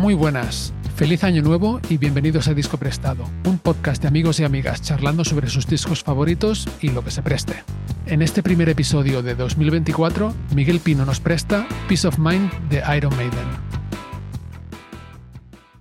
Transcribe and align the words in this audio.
Muy 0.00 0.14
buenas, 0.14 0.72
feliz 0.96 1.24
año 1.24 1.42
nuevo 1.42 1.78
y 1.90 1.98
bienvenidos 1.98 2.48
a 2.48 2.54
Disco 2.54 2.78
Prestado, 2.78 3.28
un 3.44 3.58
podcast 3.58 4.00
de 4.00 4.08
amigos 4.08 4.40
y 4.40 4.44
amigas 4.44 4.80
charlando 4.80 5.26
sobre 5.26 5.50
sus 5.50 5.66
discos 5.66 6.02
favoritos 6.02 6.66
y 6.80 6.88
lo 6.88 7.04
que 7.04 7.10
se 7.10 7.20
preste. 7.20 7.64
En 8.06 8.22
este 8.22 8.42
primer 8.42 8.70
episodio 8.70 9.22
de 9.22 9.34
2024, 9.34 10.32
Miguel 10.54 10.80
Pino 10.80 11.04
nos 11.04 11.20
presta 11.20 11.68
Peace 11.86 12.08
of 12.08 12.18
Mind 12.18 12.50
de 12.70 12.82
Iron 12.96 13.14
Maiden. 13.14 13.46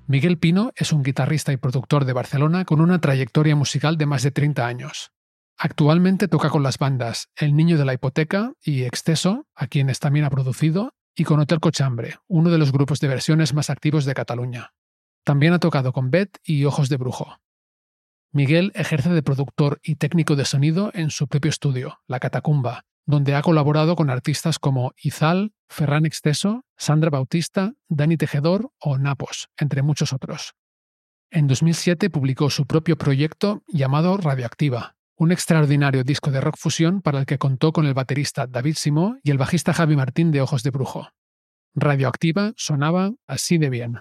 Miguel 0.05 0.37
Pino 0.37 0.73
es 0.75 0.91
un 0.91 1.01
guitarrista 1.01 1.53
y 1.53 1.57
productor 1.57 2.03
de 2.03 2.11
Barcelona 2.11 2.65
con 2.65 2.81
una 2.81 2.99
trayectoria 2.99 3.55
musical 3.55 3.97
de 3.97 4.05
más 4.05 4.23
de 4.23 4.31
30 4.31 4.67
años. 4.67 5.13
Actualmente 5.57 6.27
toca 6.27 6.49
con 6.49 6.61
las 6.61 6.77
bandas 6.77 7.29
El 7.37 7.55
Niño 7.55 7.77
de 7.77 7.85
la 7.85 7.93
Hipoteca 7.93 8.51
y 8.61 8.83
Exceso, 8.83 9.47
a 9.55 9.67
quienes 9.67 9.99
también 9.99 10.25
ha 10.25 10.29
producido, 10.29 10.93
y 11.19 11.25
con 11.25 11.39
Hotel 11.39 11.59
Cochambre, 11.59 12.15
uno 12.27 12.49
de 12.49 12.57
los 12.57 12.71
grupos 12.71 12.99
de 12.99 13.09
versiones 13.09 13.53
más 13.53 13.69
activos 13.69 14.05
de 14.05 14.13
Cataluña. 14.13 14.73
También 15.25 15.53
ha 15.53 15.59
tocado 15.59 15.91
con 15.91 16.11
Bet 16.11 16.37
y 16.43 16.63
Ojos 16.63 16.87
de 16.87 16.97
Brujo. 16.97 17.39
Miguel 18.31 18.71
ejerce 18.73 19.09
de 19.09 19.21
productor 19.21 19.79
y 19.83 19.95
técnico 19.95 20.35
de 20.35 20.45
sonido 20.45 20.91
en 20.93 21.09
su 21.09 21.27
propio 21.27 21.49
estudio, 21.49 21.99
La 22.07 22.19
Catacumba, 22.19 22.85
donde 23.05 23.35
ha 23.35 23.41
colaborado 23.41 23.95
con 23.95 24.09
artistas 24.09 24.59
como 24.59 24.93
Izal, 25.01 25.53
Ferran 25.67 26.05
Exceso, 26.05 26.63
Sandra 26.77 27.09
Bautista, 27.09 27.73
Dani 27.89 28.15
Tejedor 28.15 28.71
o 28.79 28.97
Napos, 28.97 29.49
entre 29.57 29.81
muchos 29.81 30.13
otros. 30.13 30.53
En 31.31 31.47
2007 31.47 32.09
publicó 32.09 32.49
su 32.49 32.65
propio 32.65 32.97
proyecto 32.97 33.63
llamado 33.67 34.15
Radioactiva, 34.17 34.95
un 35.19 35.33
extraordinario 35.33 36.05
disco 36.05 36.31
de 36.31 36.39
rock 36.39 36.55
fusión 36.57 37.01
para 37.01 37.19
el 37.19 37.25
que 37.25 37.37
contó 37.37 37.73
con 37.73 37.85
el 37.85 37.93
baterista 37.93 38.47
David 38.47 38.75
Simó 38.75 39.17
y 39.21 39.31
el 39.31 39.37
bajista 39.37 39.73
Javi 39.73 39.97
Martín 39.97 40.31
de 40.31 40.39
Ojos 40.39 40.63
de 40.63 40.69
Brujo. 40.71 41.09
Radioactiva 41.75 42.53
sonaba 42.55 43.11
así 43.27 43.57
de 43.57 43.69
bien. 43.69 43.99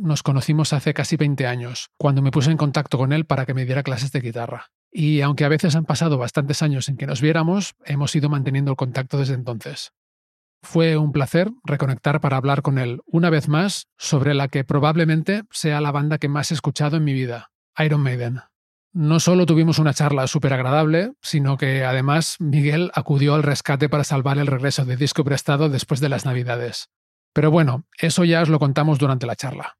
Nos 0.00 0.22
conocimos 0.22 0.72
hace 0.72 0.94
casi 0.94 1.16
20 1.16 1.46
años, 1.46 1.90
cuando 1.96 2.22
me 2.22 2.30
puse 2.30 2.50
en 2.50 2.56
contacto 2.56 2.98
con 2.98 3.12
él 3.12 3.24
para 3.24 3.46
que 3.46 3.54
me 3.54 3.64
diera 3.64 3.82
clases 3.82 4.12
de 4.12 4.20
guitarra. 4.20 4.66
Y 4.92 5.20
aunque 5.20 5.44
a 5.44 5.48
veces 5.48 5.76
han 5.76 5.84
pasado 5.84 6.18
bastantes 6.18 6.62
años 6.62 6.88
en 6.88 6.96
que 6.96 7.06
nos 7.06 7.20
viéramos, 7.20 7.74
hemos 7.84 8.14
ido 8.14 8.28
manteniendo 8.28 8.70
el 8.70 8.76
contacto 8.76 9.18
desde 9.18 9.34
entonces. 9.34 9.92
Fue 10.62 10.96
un 10.96 11.12
placer 11.12 11.50
reconectar 11.64 12.20
para 12.20 12.36
hablar 12.36 12.62
con 12.62 12.78
él 12.78 13.00
una 13.06 13.30
vez 13.30 13.48
más 13.48 13.86
sobre 13.96 14.34
la 14.34 14.48
que 14.48 14.64
probablemente 14.64 15.42
sea 15.50 15.80
la 15.80 15.92
banda 15.92 16.18
que 16.18 16.28
más 16.28 16.50
he 16.50 16.54
escuchado 16.54 16.98
en 16.98 17.04
mi 17.04 17.12
vida, 17.12 17.50
Iron 17.78 18.02
Maiden. 18.02 18.40
No 18.92 19.20
solo 19.20 19.46
tuvimos 19.46 19.78
una 19.78 19.94
charla 19.94 20.26
súper 20.26 20.52
agradable, 20.52 21.12
sino 21.22 21.56
que 21.56 21.84
además 21.84 22.36
Miguel 22.40 22.90
acudió 22.94 23.34
al 23.34 23.44
rescate 23.44 23.88
para 23.88 24.04
salvar 24.04 24.38
el 24.38 24.48
regreso 24.48 24.84
de 24.84 24.96
disco 24.96 25.22
prestado 25.24 25.68
después 25.68 26.00
de 26.00 26.08
las 26.08 26.26
Navidades. 26.26 26.90
Pero 27.32 27.50
bueno, 27.50 27.84
eso 27.98 28.24
ya 28.24 28.42
os 28.42 28.48
lo 28.48 28.58
contamos 28.58 28.98
durante 28.98 29.26
la 29.26 29.36
charla. 29.36 29.76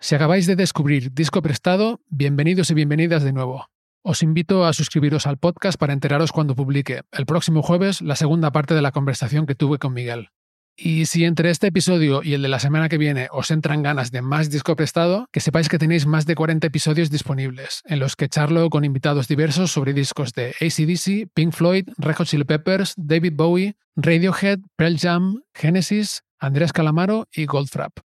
Si 0.00 0.14
acabáis 0.14 0.46
de 0.46 0.56
descubrir 0.56 1.12
Disco 1.12 1.42
Prestado, 1.42 2.00
bienvenidos 2.08 2.70
y 2.70 2.74
bienvenidas 2.74 3.22
de 3.22 3.32
nuevo. 3.32 3.68
Os 4.02 4.22
invito 4.22 4.64
a 4.64 4.72
suscribiros 4.72 5.26
al 5.26 5.38
podcast 5.38 5.78
para 5.78 5.92
enteraros 5.92 6.32
cuando 6.32 6.56
publique 6.56 7.02
el 7.12 7.26
próximo 7.26 7.62
jueves 7.62 8.00
la 8.00 8.16
segunda 8.16 8.50
parte 8.50 8.74
de 8.74 8.82
la 8.82 8.90
conversación 8.90 9.46
que 9.46 9.54
tuve 9.54 9.78
con 9.78 9.92
Miguel. 9.92 10.30
Y 10.74 11.04
si 11.04 11.26
entre 11.26 11.50
este 11.50 11.66
episodio 11.66 12.22
y 12.24 12.32
el 12.32 12.42
de 12.42 12.48
la 12.48 12.58
semana 12.58 12.88
que 12.88 12.96
viene 12.96 13.28
os 13.30 13.50
entran 13.50 13.82
ganas 13.82 14.10
de 14.10 14.22
más 14.22 14.50
disco 14.50 14.74
prestado, 14.74 15.28
que 15.30 15.40
sepáis 15.40 15.68
que 15.68 15.78
tenéis 15.78 16.06
más 16.06 16.24
de 16.24 16.34
40 16.34 16.66
episodios 16.66 17.10
disponibles, 17.10 17.82
en 17.84 17.98
los 17.98 18.16
que 18.16 18.30
charlo 18.30 18.70
con 18.70 18.84
invitados 18.84 19.28
diversos 19.28 19.70
sobre 19.70 19.92
discos 19.92 20.32
de 20.32 20.54
ACDC, 20.60 21.30
Pink 21.34 21.52
Floyd, 21.52 21.88
Red 21.98 22.24
Chili 22.24 22.44
Peppers, 22.44 22.94
David 22.96 23.34
Bowie, 23.36 23.76
Radiohead, 23.94 24.60
Pearl 24.76 24.96
Jam, 24.98 25.42
Genesis, 25.54 26.22
Andrés 26.42 26.72
Calamaro 26.72 27.28
y 27.32 27.46
Goldfrapp. 27.46 28.00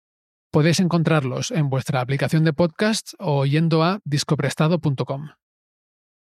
Podéis 0.52 0.78
encontrarlos 0.80 1.50
en 1.50 1.70
vuestra 1.70 2.02
aplicación 2.02 2.44
de 2.44 2.52
podcast 2.52 3.14
o 3.18 3.46
yendo 3.46 3.82
a 3.82 4.00
discoprestado.com. 4.04 5.30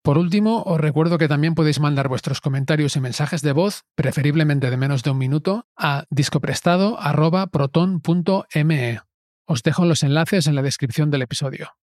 Por 0.02 0.18
último, 0.18 0.64
os 0.64 0.82
recuerdo 0.82 1.20
que 1.20 1.28
también 1.28 1.54
podéis 1.54 1.80
mandar 1.80 2.08
vuestros 2.08 2.42
comentarios 2.42 2.96
y 2.96 3.00
mensajes 3.00 3.44
de 3.44 3.52
voz, 3.52 3.84
preferiblemente 3.94 4.72
de 4.72 4.78
menos 4.78 5.04
de 5.04 5.12
un 5.12 5.20
minuto, 5.20 5.68
a 5.78 6.06
discoprestado.proton.me. 6.10 9.02
Os 9.46 9.62
dejo 9.62 9.86
los 9.86 10.02
enlaces 10.02 10.48
en 10.48 10.56
la 10.56 10.64
descripción 10.64 11.12
del 11.12 11.22
episodio. 11.22 11.76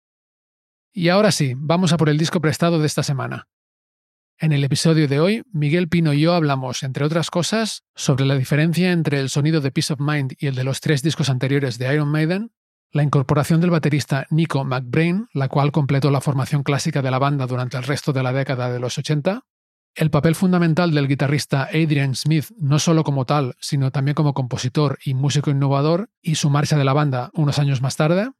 Y 0.91 1.09
ahora 1.09 1.31
sí, 1.31 1.53
vamos 1.56 1.94
a 1.94 1.97
por 1.97 2.09
el 2.09 2.18
disco 2.18 2.41
prestado 2.41 2.80
de 2.80 2.88
esta 2.88 3.03
semana. 3.03 3.47
En 4.38 4.51
el 4.51 4.66
episodio 4.66 5.07
de 5.07 5.22
hoy, 5.22 5.44
Miguel 5.53 5.88
Pino 5.88 6.12
y 6.12 6.19
yo 6.19 6.34
hablamos, 6.34 6.84
entre 6.84 7.06
otras 7.06 7.31
cosas, 7.31 7.84
sobre 7.96 8.25
la 8.25 8.35
diferencia 8.35 8.91
entre 8.91 9.22
el 9.22 9.29
sonido 9.29 9.62
de 9.62 9.72
Peace 9.72 9.94
of 9.94 10.01
Mind 10.01 10.34
y 10.38 10.47
el 10.47 10.56
de 10.56 10.66
los 10.66 10.81
tres 10.81 11.01
discos 11.01 11.29
anteriores 11.29 11.78
de 11.78 11.94
Iron 11.94 12.09
Maiden, 12.09 12.51
la 12.91 13.03
incorporación 13.03 13.62
del 13.62 13.69
baterista 13.69 14.28
Nico 14.29 14.66
McBrain, 14.66 15.28
la 15.34 15.47
cual 15.47 15.72
completó 15.72 16.12
la 16.12 16.19
formación 16.19 16.63
clásica 16.63 17.01
de 17.01 17.12
la 17.12 17.19
banda 17.19 17.47
durante 17.47 17.78
el 17.78 17.84
resto 17.84 18.12
de 18.12 18.23
la 18.23 18.34
década 18.34 18.69
de 18.69 18.79
los 18.81 18.97
80, 18.97 19.46
el 19.96 20.12
papel 20.12 20.35
fundamental 20.35 20.91
del 20.91 21.07
guitarrista 21.07 21.69
Adrian 21.73 22.13
Smith, 22.16 22.47
no 22.58 22.79
solo 22.79 23.05
como 23.05 23.26
tal, 23.26 23.55
sino 23.61 23.91
también 23.91 24.16
como 24.16 24.34
compositor 24.34 24.99
y 25.05 25.14
músico 25.14 25.49
innovador, 25.49 26.09
y 26.22 26.35
su 26.35 26.49
marcha 26.49 26.78
de 26.78 26.84
la 26.84 26.91
banda 26.91 27.31
unos 27.34 27.58
años 27.58 27.81
más 27.81 27.96
tarde, 27.96 28.31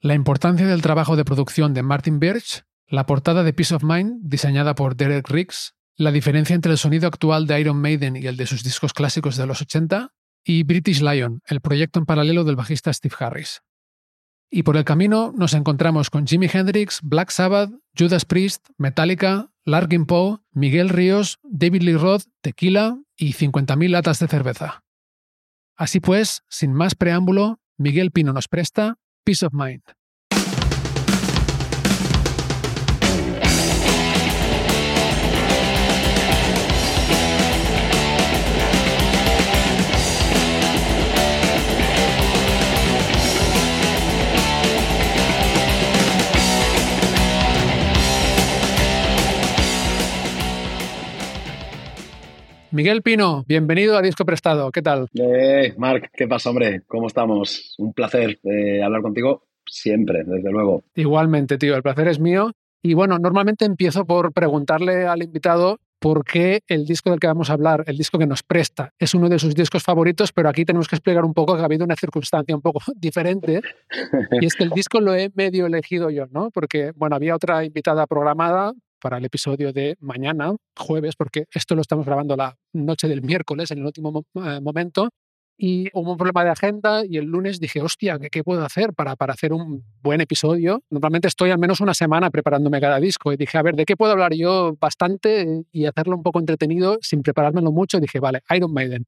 la 0.00 0.14
importancia 0.14 0.68
del 0.68 0.80
trabajo 0.80 1.16
de 1.16 1.24
producción 1.24 1.74
de 1.74 1.82
Martin 1.82 2.20
Birch, 2.20 2.64
la 2.90 3.06
portada 3.06 3.44
de 3.44 3.52
Peace 3.52 3.74
of 3.74 3.84
Mind, 3.84 4.20
diseñada 4.22 4.74
por 4.74 4.96
Derek 4.96 5.28
Riggs, 5.28 5.74
la 5.96 6.10
diferencia 6.10 6.56
entre 6.56 6.72
el 6.72 6.78
sonido 6.78 7.06
actual 7.06 7.46
de 7.46 7.60
Iron 7.60 7.80
Maiden 7.80 8.16
y 8.16 8.26
el 8.26 8.36
de 8.36 8.46
sus 8.46 8.64
discos 8.64 8.92
clásicos 8.92 9.36
de 9.36 9.46
los 9.46 9.62
80, 9.62 10.12
y 10.44 10.64
British 10.64 11.00
Lion, 11.00 11.40
el 11.46 11.60
proyecto 11.60 12.00
en 12.00 12.06
paralelo 12.06 12.42
del 12.42 12.56
bajista 12.56 12.92
Steve 12.92 13.14
Harris. 13.18 13.62
Y 14.50 14.64
por 14.64 14.76
el 14.76 14.84
camino 14.84 15.32
nos 15.36 15.54
encontramos 15.54 16.10
con 16.10 16.26
Jimi 16.26 16.48
Hendrix, 16.52 17.00
Black 17.02 17.30
Sabbath, 17.30 17.70
Judas 17.96 18.24
Priest, 18.24 18.68
Metallica, 18.76 19.52
Larkin 19.64 20.06
Poe, 20.06 20.38
Miguel 20.50 20.88
Ríos, 20.88 21.38
David 21.44 21.82
Lee 21.82 21.96
Roth, 21.96 22.24
Tequila 22.40 22.98
y 23.16 23.34
50.000 23.34 23.88
latas 23.90 24.18
de 24.18 24.26
cerveza. 24.26 24.82
Así 25.76 26.00
pues, 26.00 26.42
sin 26.48 26.72
más 26.72 26.96
preámbulo, 26.96 27.60
Miguel 27.76 28.10
Pino 28.10 28.32
nos 28.32 28.48
presta 28.48 28.98
Peace 29.22 29.46
of 29.46 29.54
Mind. 29.54 29.82
Miguel 52.72 53.02
Pino, 53.02 53.44
bienvenido 53.48 53.98
a 53.98 54.02
Disco 54.02 54.24
Prestado. 54.24 54.70
¿Qué 54.70 54.80
tal? 54.80 55.08
Eh, 55.14 55.74
Marc, 55.76 56.08
¿qué 56.14 56.28
pasa, 56.28 56.50
hombre? 56.50 56.82
¿Cómo 56.86 57.08
estamos? 57.08 57.74
Un 57.78 57.92
placer 57.92 58.38
eh, 58.44 58.80
hablar 58.80 59.02
contigo 59.02 59.48
siempre, 59.66 60.22
desde 60.24 60.52
luego. 60.52 60.84
Igualmente, 60.94 61.58
tío, 61.58 61.74
el 61.74 61.82
placer 61.82 62.06
es 62.06 62.20
mío. 62.20 62.52
Y 62.80 62.94
bueno, 62.94 63.18
normalmente 63.18 63.64
empiezo 63.64 64.04
por 64.04 64.32
preguntarle 64.32 65.04
al 65.04 65.22
invitado 65.22 65.78
por 65.98 66.24
qué 66.24 66.60
el 66.68 66.84
disco 66.84 67.10
del 67.10 67.18
que 67.18 67.26
vamos 67.26 67.50
a 67.50 67.54
hablar, 67.54 67.82
el 67.86 67.96
disco 67.96 68.18
que 68.18 68.26
nos 68.26 68.42
presta, 68.44 68.94
es 68.98 69.14
uno 69.14 69.28
de 69.28 69.38
sus 69.38 69.54
discos 69.54 69.82
favoritos, 69.82 70.32
pero 70.32 70.48
aquí 70.48 70.64
tenemos 70.64 70.88
que 70.88 70.96
explicar 70.96 71.24
un 71.24 71.34
poco 71.34 71.56
que 71.56 71.62
ha 71.62 71.66
habido 71.66 71.84
una 71.84 71.96
circunstancia 71.96 72.54
un 72.54 72.62
poco 72.62 72.80
diferente. 72.96 73.62
Y 74.40 74.46
es 74.46 74.54
que 74.54 74.62
el 74.64 74.70
disco 74.70 75.00
lo 75.00 75.14
he 75.14 75.30
medio 75.34 75.66
elegido 75.66 76.08
yo, 76.08 76.26
¿no? 76.30 76.50
Porque, 76.52 76.92
bueno, 76.94 77.16
había 77.16 77.34
otra 77.34 77.64
invitada 77.64 78.06
programada 78.06 78.72
para 79.00 79.18
el 79.18 79.24
episodio 79.24 79.72
de 79.72 79.96
mañana, 80.00 80.54
jueves, 80.76 81.16
porque 81.16 81.46
esto 81.52 81.74
lo 81.74 81.82
estamos 81.82 82.06
grabando 82.06 82.36
la 82.36 82.56
noche 82.72 83.08
del 83.08 83.22
miércoles, 83.22 83.70
en 83.70 83.78
el 83.78 83.86
último 83.86 84.24
eh, 84.34 84.60
momento, 84.60 85.10
y 85.62 85.90
hubo 85.92 86.12
un 86.12 86.16
problema 86.16 86.42
de 86.42 86.50
agenda 86.50 87.02
y 87.06 87.18
el 87.18 87.26
lunes 87.26 87.60
dije, 87.60 87.82
hostia, 87.82 88.18
¿qué, 88.18 88.42
puedo 88.42 88.64
hacer 88.64 88.94
para, 88.94 89.14
para 89.14 89.34
hacer 89.34 89.52
un 89.52 89.84
buen 90.02 90.22
episodio? 90.22 90.82
Normalmente 90.88 91.28
estoy 91.28 91.50
al 91.50 91.58
menos 91.58 91.82
una 91.82 91.92
semana 91.92 92.30
preparándome 92.30 92.80
cada 92.80 92.98
disco 92.98 93.30
y 93.30 93.36
dije, 93.36 93.58
a 93.58 93.62
ver, 93.62 93.76
¿de 93.76 93.84
qué 93.84 93.94
puedo 93.94 94.12
hablar 94.12 94.32
yo 94.32 94.74
bastante 94.80 95.64
y 95.70 95.84
hacerlo 95.84 96.16
un 96.16 96.22
poco 96.22 96.40
entretenido 96.40 96.96
sin 97.02 97.22
preparármelo 97.22 97.72
mucho? 97.72 97.98
Y 97.98 98.00
dije, 98.00 98.20
vale, 98.20 98.40
Iron 98.56 98.72
Maiden. 98.72 99.04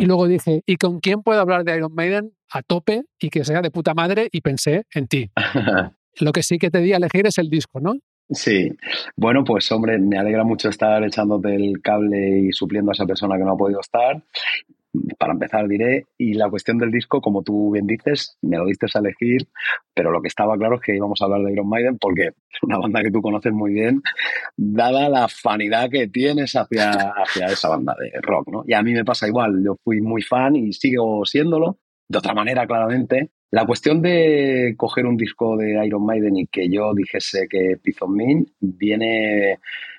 y 0.00 0.04
luego 0.06 0.28
dije, 0.28 0.62
¿y 0.64 0.76
con 0.76 1.00
quién 1.00 1.22
puedo 1.22 1.40
hablar 1.40 1.64
de 1.64 1.76
Iron 1.76 1.92
Maiden 1.92 2.34
a 2.52 2.62
tope 2.62 3.02
y 3.18 3.28
que 3.28 3.44
sea 3.44 3.60
de 3.60 3.72
puta 3.72 3.92
madre? 3.92 4.28
Y 4.30 4.42
pensé 4.42 4.84
en 4.94 5.08
ti. 5.08 5.32
Lo 6.20 6.30
que 6.30 6.44
sí 6.44 6.58
que 6.58 6.70
te 6.70 6.78
di 6.78 6.92
a 6.92 6.98
elegir 6.98 7.26
es 7.26 7.38
el 7.38 7.50
disco, 7.50 7.80
¿no? 7.80 7.94
Sí, 8.30 8.70
bueno, 9.16 9.42
pues 9.42 9.70
hombre, 9.72 9.98
me 9.98 10.16
alegra 10.16 10.44
mucho 10.44 10.68
estar 10.68 11.02
echándote 11.02 11.54
el 11.54 11.80
cable 11.82 12.38
y 12.40 12.52
supliendo 12.52 12.92
a 12.92 12.94
esa 12.94 13.06
persona 13.06 13.36
que 13.36 13.44
no 13.44 13.52
ha 13.52 13.56
podido 13.56 13.80
estar. 13.80 14.22
Para 15.18 15.32
empezar, 15.32 15.68
diré, 15.68 16.06
y 16.18 16.34
la 16.34 16.50
cuestión 16.50 16.78
del 16.78 16.90
disco, 16.90 17.20
como 17.20 17.42
tú 17.42 17.72
bien 17.72 17.86
dices, 17.86 18.36
me 18.42 18.56
lo 18.56 18.66
diste 18.66 18.86
a 18.92 18.98
elegir, 18.98 19.48
pero 19.94 20.10
lo 20.10 20.20
que 20.20 20.28
estaba 20.28 20.56
claro 20.56 20.76
es 20.76 20.80
que 20.80 20.96
íbamos 20.96 21.20
a 21.20 21.26
hablar 21.26 21.42
de 21.42 21.52
Iron 21.52 21.68
Maiden 21.68 21.98
porque 21.98 22.28
es 22.28 22.62
una 22.62 22.78
banda 22.78 23.00
que 23.02 23.10
tú 23.12 23.22
conoces 23.22 23.52
muy 23.52 23.72
bien, 23.72 24.02
dada 24.56 25.08
la 25.08 25.28
fanidad 25.28 25.90
que 25.90 26.08
tienes 26.08 26.54
hacia, 26.56 26.90
hacia 26.90 27.46
esa 27.46 27.68
banda 27.68 27.94
de 28.00 28.20
rock, 28.20 28.48
¿no? 28.48 28.64
Y 28.66 28.74
a 28.74 28.82
mí 28.82 28.92
me 28.92 29.04
pasa 29.04 29.28
igual, 29.28 29.62
yo 29.64 29.76
fui 29.84 30.00
muy 30.00 30.22
fan 30.22 30.56
y 30.56 30.72
sigo 30.72 31.24
siéndolo, 31.24 31.78
de 32.08 32.18
otra 32.18 32.34
manera, 32.34 32.66
claramente, 32.66 33.30
la 33.50 33.66
cuestión 33.66 34.00
de 34.00 34.74
coger 34.76 35.06
un 35.06 35.16
disco 35.16 35.56
de 35.56 35.84
Iron 35.84 36.04
Maiden 36.04 36.36
y 36.36 36.46
que 36.46 36.68
yo 36.68 36.94
dijese 36.94 37.48
que 37.48 37.76
Piece 37.82 37.98
of 38.02 38.10
viene 38.60 39.58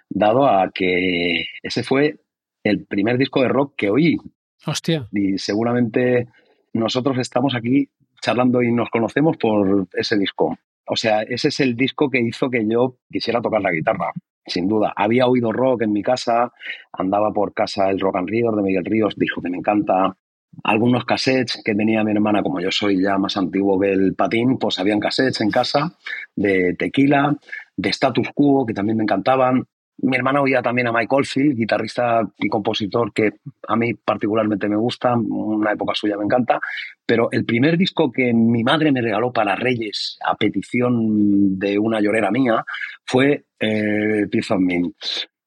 dado 0.09 0.47
a 0.47 0.71
que 0.73 1.45
ese 1.61 1.83
fue 1.83 2.19
el 2.63 2.85
primer 2.85 3.17
disco 3.17 3.41
de 3.41 3.49
rock 3.49 3.73
que 3.75 3.89
oí. 3.89 4.17
Hostia. 4.65 5.07
Y 5.11 5.37
seguramente 5.37 6.27
nosotros 6.73 7.17
estamos 7.17 7.55
aquí 7.55 7.89
charlando 8.21 8.61
y 8.61 8.71
nos 8.71 8.89
conocemos 8.89 9.35
por 9.37 9.87
ese 9.93 10.17
disco. 10.17 10.57
O 10.87 10.95
sea, 10.95 11.23
ese 11.23 11.49
es 11.49 11.59
el 11.59 11.75
disco 11.75 12.09
que 12.09 12.21
hizo 12.21 12.49
que 12.49 12.65
yo 12.67 12.97
quisiera 13.11 13.41
tocar 13.41 13.61
la 13.61 13.71
guitarra, 13.71 14.11
sin 14.45 14.67
duda. 14.67 14.93
Había 14.95 15.27
oído 15.27 15.51
rock 15.51 15.83
en 15.83 15.93
mi 15.93 16.03
casa, 16.03 16.51
andaba 16.93 17.31
por 17.31 17.53
casa 17.53 17.89
el 17.89 17.99
Rock 17.99 18.17
and 18.17 18.29
Ríos 18.29 18.55
de 18.55 18.61
Miguel 18.61 18.85
Ríos, 18.85 19.15
dijo 19.17 19.41
que 19.41 19.49
me 19.49 19.57
encanta 19.57 20.15
algunos 20.63 21.05
cassettes 21.05 21.61
que 21.63 21.75
tenía 21.75 22.03
mi 22.03 22.11
hermana, 22.11 22.43
como 22.43 22.59
yo 22.59 22.71
soy 22.71 23.01
ya 23.01 23.17
más 23.17 23.37
antiguo 23.37 23.79
que 23.79 23.91
el 23.91 24.13
patín, 24.15 24.57
pues 24.57 24.79
habían 24.79 24.99
cassettes 24.99 25.41
en 25.41 25.51
casa 25.51 25.97
de 26.35 26.75
tequila, 26.77 27.35
de 27.75 27.89
status 27.89 28.29
quo, 28.33 28.65
que 28.65 28.73
también 28.73 28.97
me 28.97 29.03
encantaban. 29.03 29.65
Mi 30.03 30.17
hermana 30.17 30.41
oía 30.41 30.61
también 30.61 30.87
a 30.87 30.91
Mike 30.91 31.15
Oldfield, 31.15 31.55
guitarrista 31.55 32.27
y 32.37 32.49
compositor 32.49 33.13
que 33.13 33.33
a 33.67 33.75
mí 33.75 33.93
particularmente 33.93 34.67
me 34.67 34.75
gusta, 34.75 35.15
una 35.15 35.73
época 35.73 35.93
suya 35.93 36.17
me 36.17 36.25
encanta, 36.25 36.59
pero 37.05 37.29
el 37.31 37.45
primer 37.45 37.77
disco 37.77 38.11
que 38.11 38.33
mi 38.33 38.63
madre 38.63 38.91
me 38.91 39.01
regaló 39.01 39.31
para 39.31 39.55
Reyes 39.55 40.17
a 40.25 40.35
petición 40.35 41.59
de 41.59 41.77
una 41.77 42.01
llorera 42.01 42.31
mía 42.31 42.65
fue 43.05 43.45
eh, 43.59 44.25
of 44.49 44.59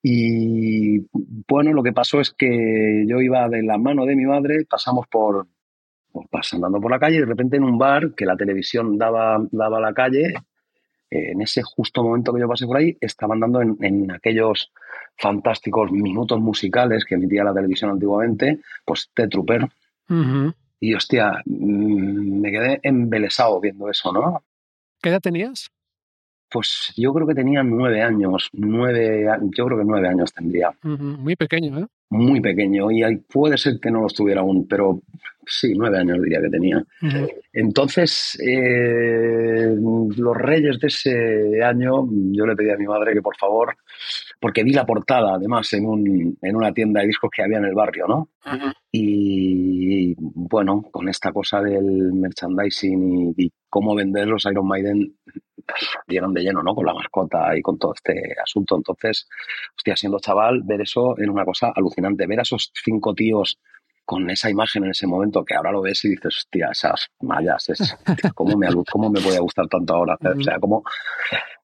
y 0.07 0.99
bueno, 1.49 1.73
lo 1.73 1.83
que 1.83 1.95
pasó 1.95 2.21
es 2.21 2.31
que 2.31 3.07
yo 3.09 3.23
iba 3.23 3.49
de 3.49 3.63
la 3.63 3.79
mano 3.79 4.05
de 4.05 4.15
mi 4.15 4.27
madre, 4.27 4.67
pasamos 4.69 5.07
por, 5.09 5.47
pues, 6.13 6.29
pasando 6.29 6.79
por 6.79 6.91
la 6.91 6.99
calle 6.99 7.17
y 7.17 7.21
de 7.21 7.25
repente 7.25 7.57
en 7.57 7.65
un 7.65 7.79
bar 7.79 8.13
que 8.15 8.27
la 8.27 8.37
televisión 8.37 8.99
daba, 8.99 9.39
daba 9.51 9.79
a 9.79 9.81
la 9.81 9.95
calle, 9.95 10.35
en 11.09 11.41
ese 11.41 11.63
justo 11.63 12.03
momento 12.03 12.35
que 12.35 12.41
yo 12.41 12.49
pasé 12.49 12.67
por 12.67 12.77
ahí, 12.77 12.99
estaban 13.01 13.41
dando 13.41 13.63
en, 13.63 14.11
aquellos 14.11 14.71
fantásticos 15.17 15.91
minutos 15.91 16.39
musicales 16.39 17.07
que 17.07 17.15
emitía 17.15 17.43
la 17.43 17.55
televisión 17.55 17.91
antiguamente, 17.91 18.61
pues 18.85 19.11
The 19.15 19.29
Trooper. 19.29 19.67
Y 20.81 20.93
hostia, 20.93 21.41
mm, 21.47 22.41
me 22.43 22.51
quedé 22.51 22.81
embelesado 22.83 23.59
viendo 23.59 23.89
eso, 23.89 24.13
¿no? 24.13 24.45
¿Qué 25.01 25.09
edad 25.09 25.21
tenías? 25.23 25.71
Pues 26.55 26.93
yo 26.97 27.13
creo 27.13 27.27
que 27.27 27.35
tenía 27.35 27.65
nueve 27.65 28.01
años, 28.01 28.49
nueve, 28.53 29.27
yo 29.57 29.67
creo 29.67 29.77
que 29.77 29.85
nueve 29.85 30.07
años 30.07 30.33
tendría. 30.33 30.71
Muy 30.85 31.35
pequeño, 31.35 31.81
¿eh? 31.81 31.87
Muy 32.11 32.41
pequeño, 32.41 32.93
y 32.93 33.17
puede 33.17 33.59
ser 33.59 33.81
que 33.81 33.91
no 33.91 34.03
lo 34.03 34.07
estuviera 34.07 34.43
aún, 34.43 34.69
pero 34.69 35.03
sí, 35.45 35.73
nueve 35.77 35.99
años 35.99 36.23
diría 36.23 36.41
que 36.41 36.51
tenía. 36.51 36.85
Entonces, 37.53 38.39
eh, 38.41 39.75
los 39.77 40.37
reyes 40.37 40.79
de 40.79 40.87
ese 40.87 41.61
año, 41.61 42.07
yo 42.31 42.47
le 42.47 42.55
pedí 42.55 42.71
a 42.71 42.77
mi 42.77 42.87
madre 42.87 43.15
que 43.15 43.21
por 43.21 43.37
favor, 43.37 43.77
porque 44.45 44.63
vi 44.63 44.75
la 44.75 44.85
portada 44.85 45.37
además 45.37 45.73
en, 45.73 45.87
un, 45.87 46.37
en 46.43 46.55
una 46.55 46.71
tienda 46.71 47.01
de 47.01 47.07
discos 47.07 47.31
que 47.35 47.43
había 47.43 47.57
en 47.57 47.65
el 47.65 47.75
barrio, 47.75 48.07
¿no? 48.07 48.29
Y 48.93 50.15
bueno, 50.19 50.83
con 50.93 51.09
esta 51.09 51.33
cosa 51.33 51.63
del 51.63 52.13
merchandising 52.13 53.33
y, 53.39 53.47
y 53.47 53.53
cómo 53.71 53.95
vender 53.95 54.29
los 54.29 54.45
Iron 54.45 54.69
Maiden, 54.69 55.17
dieron 56.07 56.35
de 56.35 56.43
lleno, 56.43 56.63
¿no? 56.63 56.75
Con 56.75 56.85
la 56.85 56.93
mascota 56.93 57.57
y 57.57 57.63
con 57.63 57.79
todo 57.79 57.95
este 57.95 58.35
asunto. 58.39 58.77
Entonces, 58.77 59.27
hostia, 59.79 59.97
siendo 59.97 60.19
chaval, 60.21 60.61
ver 60.63 60.83
eso 60.83 61.17
era 61.17 61.33
una 61.33 61.47
cosa 61.47 61.73
alucinante. 61.75 62.27
Ver 62.27 62.41
a 62.41 62.43
esos 62.43 62.71
cinco 62.75 63.15
tíos 63.15 63.59
con 64.05 64.29
esa 64.31 64.51
imagen 64.51 64.85
en 64.85 64.91
ese 64.91 65.07
momento 65.07 65.45
que 65.45 65.55
ahora 65.55 65.73
lo 65.73 65.83
ves 65.83 66.05
y 66.05 66.11
dices, 66.11 66.37
hostia, 66.37 66.69
esas 66.73 67.09
mallas, 67.21 67.69
es, 67.69 67.97
¿cómo, 68.35 68.57
me, 68.57 68.69
¿cómo 68.91 69.11
me 69.11 69.21
puede 69.21 69.39
gustar 69.39 69.67
tanto 69.69 69.95
ahora? 69.95 70.17
O 70.21 70.43
sea, 70.43 70.59
como... 70.59 70.83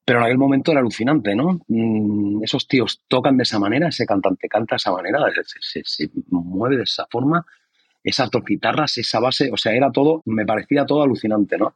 Pero 0.03 0.19
en 0.19 0.25
aquel 0.25 0.39
momento 0.39 0.71
era 0.71 0.79
alucinante, 0.79 1.35
¿no? 1.35 1.59
Mm, 1.67 2.43
esos 2.43 2.67
tíos 2.67 3.03
tocan 3.07 3.37
de 3.37 3.43
esa 3.43 3.59
manera, 3.59 3.87
ese 3.87 4.05
cantante 4.05 4.47
canta 4.49 4.75
de 4.75 4.77
esa 4.77 4.91
manera, 4.91 5.19
se 5.51 6.09
mueve 6.29 6.77
de 6.77 6.83
esa 6.83 7.05
forma 7.09 7.45
esas 8.03 8.31
dos 8.31 8.43
guitarras, 8.43 8.97
esa 8.97 9.19
base, 9.19 9.49
o 9.51 9.57
sea, 9.57 9.73
era 9.73 9.91
todo, 9.91 10.21
me 10.25 10.45
parecía 10.45 10.85
todo 10.85 11.03
alucinante, 11.03 11.57
¿no? 11.57 11.75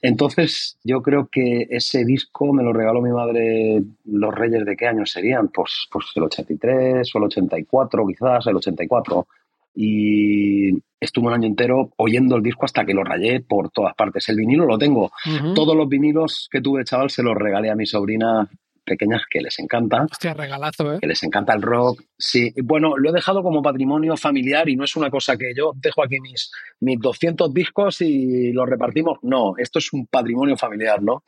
Entonces, 0.00 0.78
yo 0.84 1.02
creo 1.02 1.28
que 1.30 1.66
ese 1.70 2.04
disco 2.04 2.52
me 2.52 2.62
lo 2.62 2.72
regaló 2.72 3.02
mi 3.02 3.10
madre, 3.10 3.82
los 4.04 4.34
Reyes 4.34 4.64
de 4.64 4.76
qué 4.76 4.86
año 4.86 5.04
serían, 5.06 5.48
pues, 5.48 5.88
pues 5.90 6.06
el 6.14 6.24
83 6.24 7.14
o 7.14 7.18
el 7.18 7.24
84, 7.24 8.06
quizás 8.06 8.46
el 8.46 8.56
84. 8.56 9.26
Y 9.74 10.70
estuve 11.00 11.28
un 11.28 11.34
año 11.34 11.46
entero 11.46 11.90
oyendo 11.96 12.36
el 12.36 12.42
disco 12.42 12.64
hasta 12.64 12.84
que 12.84 12.94
lo 12.94 13.04
rayé 13.04 13.40
por 13.40 13.70
todas 13.70 13.94
partes. 13.94 14.28
El 14.28 14.36
vinilo 14.36 14.66
lo 14.66 14.78
tengo. 14.78 15.10
Todos 15.54 15.76
los 15.76 15.88
vinilos 15.88 16.48
que 16.50 16.60
tuve, 16.60 16.84
chaval, 16.84 17.10
se 17.10 17.22
los 17.22 17.34
regalé 17.34 17.70
a 17.70 17.76
mi 17.76 17.86
sobrina 17.86 18.48
pequeñas 18.90 19.22
que 19.30 19.40
les 19.40 19.56
encanta. 19.60 20.04
Hostia, 20.10 20.34
regalazo, 20.34 20.94
¿eh? 20.94 20.98
Que 21.00 21.06
les 21.06 21.22
encanta 21.22 21.54
el 21.54 21.62
rock. 21.62 22.02
Sí, 22.18 22.52
bueno, 22.64 22.96
lo 22.96 23.10
he 23.10 23.12
dejado 23.12 23.42
como 23.42 23.62
patrimonio 23.62 24.16
familiar 24.16 24.68
y 24.68 24.74
no 24.74 24.84
es 24.84 24.96
una 24.96 25.10
cosa 25.10 25.36
que 25.36 25.52
yo 25.56 25.72
dejo 25.76 26.02
aquí 26.02 26.18
mis, 26.20 26.50
mis 26.80 26.98
200 26.98 27.54
discos 27.54 28.00
y 28.00 28.52
los 28.52 28.68
repartimos. 28.68 29.18
No, 29.22 29.54
esto 29.58 29.78
es 29.78 29.92
un 29.92 30.06
patrimonio 30.06 30.56
familiar, 30.56 31.00
¿no? 31.02 31.22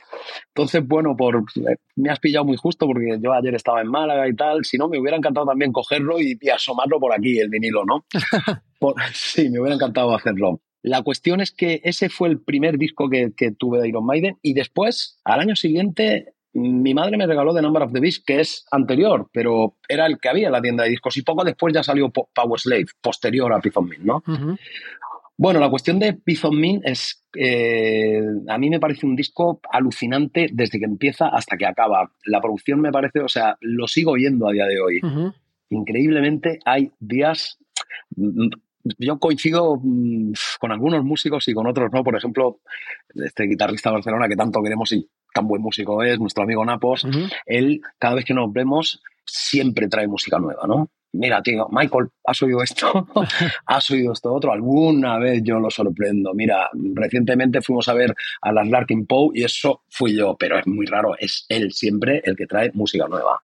Entonces, 0.48 0.86
bueno, 0.86 1.16
por, 1.16 1.44
me 1.94 2.10
has 2.10 2.18
pillado 2.18 2.44
muy 2.44 2.56
justo 2.56 2.86
porque 2.86 3.18
yo 3.22 3.32
ayer 3.32 3.54
estaba 3.54 3.80
en 3.80 3.88
Málaga 3.88 4.28
y 4.28 4.34
tal. 4.34 4.64
Si 4.64 4.76
no, 4.76 4.88
me 4.88 4.98
hubiera 4.98 5.16
encantado 5.16 5.46
también 5.46 5.72
cogerlo 5.72 6.20
y, 6.20 6.36
asomarlo 6.52 6.98
por 6.98 7.12
aquí, 7.12 7.38
el 7.38 7.48
vinilo, 7.48 7.84
¿no? 7.84 8.04
sí, 9.14 9.48
me 9.50 9.60
hubiera 9.60 9.76
encantado 9.76 10.14
hacerlo. 10.14 10.60
La 10.82 11.02
cuestión 11.02 11.40
es 11.40 11.52
que 11.52 11.80
ese 11.84 12.08
fue 12.08 12.28
el 12.28 12.40
primer 12.40 12.76
disco 12.76 13.08
que, 13.08 13.32
que, 13.36 13.52
tuve 13.52 13.80
de 13.80 13.88
Iron 13.88 14.04
Maiden 14.04 14.36
y 14.42 14.52
después, 14.52 15.20
al 15.24 15.38
año 15.38 15.54
siguiente, 15.54 16.31
mi 16.54 16.94
madre 16.94 17.16
me 17.16 17.26
regaló 17.26 17.54
The 17.54 17.62
Number 17.62 17.82
of 17.82 17.92
the 17.92 18.00
Beast, 18.00 18.24
que 18.26 18.40
es 18.40 18.66
anterior, 18.70 19.28
pero 19.32 19.76
era 19.88 20.06
el 20.06 20.18
que 20.18 20.28
había 20.28 20.46
en 20.46 20.52
la 20.52 20.60
tienda 20.60 20.84
de 20.84 20.90
discos. 20.90 21.16
Y 21.16 21.22
poco 21.22 21.44
después 21.44 21.72
ya 21.72 21.82
salió 21.82 22.10
Power 22.10 22.60
Slave, 22.60 22.86
posterior 23.00 23.52
a 23.52 23.60
Piece 23.60 23.78
of 23.78 23.86
¿no? 24.00 24.22
Bueno, 25.36 25.60
la 25.60 25.70
cuestión 25.70 25.98
de 25.98 26.12
Piece 26.12 26.46
of 26.46 26.54
es. 26.84 27.24
Eh, 27.34 28.20
a 28.48 28.58
mí 28.58 28.68
me 28.68 28.78
parece 28.78 29.06
un 29.06 29.16
disco 29.16 29.60
alucinante 29.70 30.48
desde 30.52 30.78
que 30.78 30.84
empieza 30.84 31.28
hasta 31.28 31.56
que 31.56 31.66
acaba. 31.66 32.12
La 32.26 32.40
producción 32.40 32.80
me 32.80 32.92
parece, 32.92 33.20
o 33.20 33.28
sea, 33.28 33.56
lo 33.60 33.86
sigo 33.88 34.12
oyendo 34.12 34.48
a 34.48 34.52
día 34.52 34.66
de 34.66 34.80
hoy. 34.80 35.00
Increíblemente, 35.70 36.58
hay 36.66 36.92
días 37.00 37.58
yo 38.98 39.18
coincido 39.18 39.78
mm, 39.82 40.32
con 40.60 40.72
algunos 40.72 41.04
músicos 41.04 41.46
y 41.48 41.54
con 41.54 41.66
otros 41.66 41.90
no. 41.92 42.02
Por 42.02 42.16
ejemplo, 42.16 42.60
este 43.14 43.44
guitarrista 43.44 43.90
de 43.90 43.94
Barcelona 43.94 44.28
que 44.28 44.36
tanto 44.36 44.62
queremos 44.62 44.92
y 44.92 45.08
tan 45.34 45.46
buen 45.46 45.62
músico 45.62 46.02
es, 46.02 46.18
nuestro 46.18 46.44
amigo 46.44 46.64
Napos, 46.64 47.06
él, 47.46 47.80
cada 47.98 48.16
vez 48.16 48.24
que 48.24 48.34
nos 48.34 48.52
vemos, 48.52 49.02
siempre 49.24 49.88
trae 49.88 50.06
música 50.06 50.38
nueva, 50.38 50.66
¿no? 50.66 50.90
mira, 51.12 51.42
tío, 51.42 51.68
Michael, 51.70 52.08
¿has 52.24 52.42
oído 52.42 52.62
esto? 52.62 53.06
¿Has 53.66 53.90
oído 53.90 54.12
esto 54.12 54.32
otro? 54.32 54.52
Alguna 54.52 55.18
vez 55.18 55.42
yo 55.44 55.58
lo 55.58 55.70
sorprendo. 55.70 56.32
Mira, 56.34 56.70
recientemente 56.94 57.60
fuimos 57.60 57.88
a 57.88 57.94
ver 57.94 58.14
a 58.40 58.52
las 58.52 58.68
Larkin 58.68 59.06
Poe 59.06 59.30
y 59.34 59.44
eso 59.44 59.82
fui 59.88 60.16
yo, 60.16 60.36
pero 60.38 60.58
es 60.58 60.66
muy 60.66 60.86
raro, 60.86 61.16
es 61.18 61.44
él 61.48 61.72
siempre 61.72 62.22
el 62.24 62.36
que 62.36 62.46
trae 62.46 62.70
música 62.74 63.06
nueva. 63.08 63.42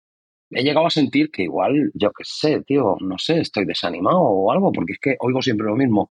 He 0.54 0.62
llegado 0.62 0.86
a 0.86 0.90
sentir 0.90 1.30
que 1.30 1.42
igual, 1.42 1.90
yo 1.94 2.10
qué 2.12 2.24
sé, 2.24 2.62
tío, 2.62 2.96
no 3.00 3.18
sé, 3.18 3.40
estoy 3.40 3.64
desanimado 3.64 4.20
o 4.20 4.52
algo, 4.52 4.72
porque 4.72 4.92
es 4.94 4.98
que 5.00 5.16
oigo 5.20 5.42
siempre 5.42 5.66
lo 5.66 5.76
mismo. 5.76 6.10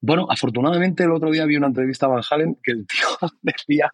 Bueno, 0.00 0.26
afortunadamente 0.28 1.04
el 1.04 1.12
otro 1.12 1.30
día 1.30 1.46
vi 1.46 1.56
una 1.56 1.68
entrevista 1.68 2.06
a 2.06 2.10
Van 2.10 2.22
Halen 2.28 2.58
que 2.62 2.72
el 2.72 2.86
tío 2.86 3.06
decía 3.42 3.90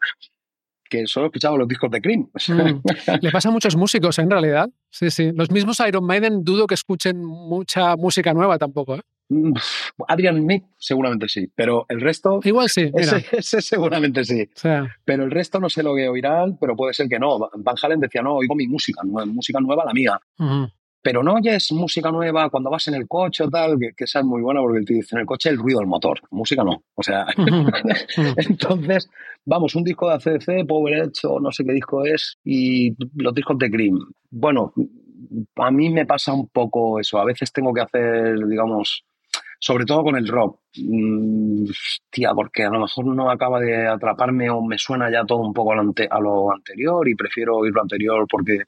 que 0.91 1.07
solo 1.07 1.27
escuchaba 1.27 1.57
los 1.57 1.69
discos 1.69 1.91
de 1.91 2.01
Cream. 2.01 2.29
Mm. 2.49 2.81
Le 3.23 3.31
pasa 3.31 3.49
a 3.49 3.53
muchos 3.53 3.77
músicos, 3.77 4.19
¿eh? 4.19 4.23
en 4.23 4.31
realidad. 4.31 4.69
Sí, 4.91 5.11
sí. 5.11 5.31
Los 5.33 5.51
mismos 5.51 5.81
Iron 5.87 6.05
Maiden 6.05 6.43
dudo 6.43 6.67
que 6.67 6.75
escuchen 6.75 7.25
mucha 7.25 7.95
música 7.97 8.35
nueva 8.35 8.59
tampoco. 8.59 8.97
¿eh? 8.97 9.03
Mm, 9.31 9.53
Adrian 10.09 10.37
Smith 10.37 10.65
seguramente 10.77 11.29
sí, 11.29 11.51
pero 11.55 11.87
el 11.89 12.01
resto... 12.01 12.41
Igual 12.45 12.69
sí, 12.69 12.91
Ese, 12.95 13.63
seguramente 13.63 14.25
sí. 14.25 14.49
Pero 15.05 15.25
el 15.25 15.31
resto 15.31 15.59
no 15.59 15.71
sé 15.71 15.83
lo 15.83 15.95
que 15.95 16.09
oirán, 16.09 16.59
pero 16.59 16.77
puede 16.77 16.93
ser 16.93 17.09
que 17.09 17.19
no. 17.19 17.39
Van 17.39 17.77
Halen 17.83 18.01
decía, 18.01 18.23
no, 18.23 18.35
oigo 18.35 18.55
mi 18.55 18.67
música, 18.67 19.03
música 19.05 19.61
nueva 19.61 19.85
la 19.85 19.93
mía 19.93 20.21
pero 21.03 21.23
no 21.23 21.35
oyes 21.35 21.73
música 21.73 22.11
nueva 22.11 22.51
cuando 22.51 22.71
vas 22.71 22.89
en 22.89 22.95
el 22.95 23.09
coche 23.09 23.45
o 23.45 23.49
tal, 23.49 23.79
que, 23.79 24.05
esa 24.05 24.21
es 24.21 24.25
muy 24.25 24.43
buena 24.43 24.61
porque 24.61 24.83
te 24.83 24.95
dice 24.95 25.17
en 25.17 25.21
el 25.21 25.27
coche 25.27 25.49
el 25.49 25.59
ruido 25.59 25.79
del 25.81 25.89
motor, 25.89 26.21
música 26.31 26.63
no. 26.63 26.83
O 26.95 27.03
sea, 27.03 27.27
entonces, 28.37 29.09
vamos, 29.45 29.75
un 29.75 29.85
disco 29.85 30.09
de 30.09 30.15
ACDC, 30.15 30.67
Power 30.67 30.95
Edge 30.95 31.27
o 31.27 31.41
no 31.41 31.51
sé 31.53 31.65
qué 31.65 31.73
disco 31.73 32.05
es, 32.05 32.37
y 32.45 32.95
los 33.15 33.35
discos 33.35 33.59
de 33.59 33.71
Cream. 33.71 33.99
Bueno, 34.31 34.75
a 35.57 35.71
mí 35.71 35.89
me 35.91 36.07
pasa 36.07 36.33
un 36.33 36.49
poco 36.49 37.01
eso. 37.01 37.19
A 37.19 37.25
veces 37.25 37.53
tengo 37.53 37.73
que 37.73 37.81
hacer, 37.81 38.47
digamos, 38.47 39.05
sobre 39.61 39.85
todo 39.85 40.03
con 40.03 40.17
el 40.17 40.27
rock. 40.27 40.59
Mm, 40.77 41.67
tía, 42.11 42.33
porque 42.35 42.65
a 42.65 42.71
lo 42.71 42.81
mejor 42.81 43.07
no 43.07 43.31
acaba 43.31 43.61
de 43.61 43.87
atraparme 43.87 44.51
o 44.51 44.63
me 44.63 44.79
suena 44.79 45.11
ya 45.11 45.25
todo 45.25 45.39
un 45.39 45.53
poco 45.53 45.73
a 45.73 45.77
lo, 45.77 45.93
a 46.11 46.21
lo 46.21 46.53
anterior 46.53 47.09
y 47.09 47.15
prefiero 47.15 47.59
oír 47.59 47.73
lo 47.73 47.83
anterior 47.83 48.27
porque 48.29 48.65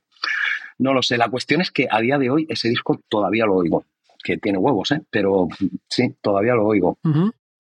no 0.79 0.93
lo 0.93 1.03
sé. 1.03 1.17
La 1.17 1.31
cuestión 1.31 1.61
es 1.61 1.71
que 1.71 1.89
a 1.91 2.01
día 2.01 2.19
de 2.19 2.31
hoy 2.31 2.47
ese 2.49 2.69
disco 2.69 3.01
todavía 3.09 3.47
lo 3.47 3.57
oigo. 3.57 3.85
Que 4.23 4.37
tiene 4.37 4.59
huevos, 4.59 4.93
¿eh? 4.93 5.01
Pero 5.11 5.49
sí, 5.89 6.15
todavía 6.21 6.55
lo 6.55 6.67
oigo. 6.67 6.99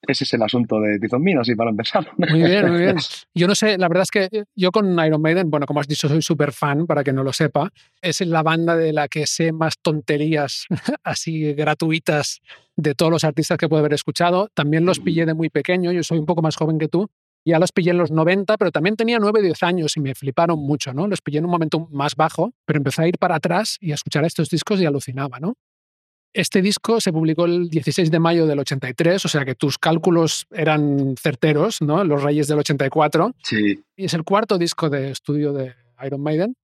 Ese 0.06 0.24
es 0.24 0.34
el 0.34 0.42
asunto 0.42 0.80
de 0.80 0.98
Tizon 0.98 1.22
así 1.38 1.54
para 1.54 1.70
empezar. 1.70 2.06
Muy 2.16 2.42
bien, 2.42 2.70
muy 2.70 2.80
bien. 2.80 2.96
Yo 3.34 3.46
no 3.46 3.54
sé, 3.54 3.78
la 3.78 3.88
verdad 3.88 4.02
es 4.02 4.10
que 4.10 4.44
yo 4.56 4.72
con 4.72 4.98
Iron 5.04 5.22
Maiden, 5.22 5.50
bueno, 5.50 5.64
como 5.64 5.80
has 5.80 5.86
dicho, 5.86 6.08
soy 6.08 6.22
súper 6.22 6.52
fan, 6.52 6.86
para 6.86 7.04
que 7.04 7.12
no 7.12 7.22
lo 7.22 7.32
sepa. 7.32 7.70
Es 8.00 8.20
la 8.20 8.42
banda 8.42 8.76
de 8.76 8.92
la 8.92 9.06
que 9.08 9.26
sé 9.26 9.52
más 9.52 9.78
tonterías 9.80 10.66
así 11.04 11.54
gratuitas 11.54 12.40
de 12.76 12.94
todos 12.94 13.12
los 13.12 13.24
artistas 13.24 13.58
que 13.58 13.68
puedo 13.68 13.80
haber 13.80 13.94
escuchado. 13.94 14.48
También 14.54 14.84
los 14.84 14.98
pillé 14.98 15.24
de 15.24 15.34
muy 15.34 15.50
pequeño, 15.50 15.92
yo 15.92 16.02
soy 16.02 16.18
un 16.18 16.26
poco 16.26 16.42
más 16.42 16.56
joven 16.56 16.78
que 16.78 16.88
tú. 16.88 17.08
Ya 17.44 17.58
los 17.58 17.72
pillé 17.72 17.90
en 17.90 17.98
los 17.98 18.10
90, 18.10 18.56
pero 18.56 18.70
también 18.70 18.96
tenía 18.96 19.18
9, 19.18 19.42
10 19.42 19.62
años 19.64 19.96
y 19.96 20.00
me 20.00 20.14
fliparon 20.14 20.58
mucho, 20.60 20.92
¿no? 20.94 21.08
Los 21.08 21.20
pillé 21.20 21.38
en 21.38 21.44
un 21.44 21.50
momento 21.50 21.88
más 21.90 22.14
bajo, 22.14 22.52
pero 22.64 22.76
empecé 22.76 23.02
a 23.02 23.08
ir 23.08 23.18
para 23.18 23.36
atrás 23.36 23.78
y 23.80 23.90
a 23.90 23.94
escuchar 23.94 24.24
estos 24.24 24.48
discos 24.48 24.80
y 24.80 24.86
alucinaba, 24.86 25.40
¿no? 25.40 25.54
Este 26.34 26.62
disco 26.62 27.00
se 27.00 27.12
publicó 27.12 27.44
el 27.44 27.68
16 27.68 28.10
de 28.10 28.18
mayo 28.18 28.46
del 28.46 28.58
83, 28.58 29.24
o 29.24 29.28
sea 29.28 29.44
que 29.44 29.54
tus 29.54 29.78
cálculos 29.78 30.46
eran 30.50 31.14
certeros, 31.20 31.82
¿no? 31.82 32.02
Los 32.04 32.22
Reyes 32.22 32.48
del 32.48 32.58
84. 32.58 33.34
Sí. 33.42 33.82
Y 33.96 34.04
es 34.06 34.14
el 34.14 34.24
cuarto 34.24 34.56
disco 34.56 34.88
de 34.88 35.10
estudio 35.10 35.52
de 35.52 35.74
Iron 36.02 36.22
Maiden 36.22 36.54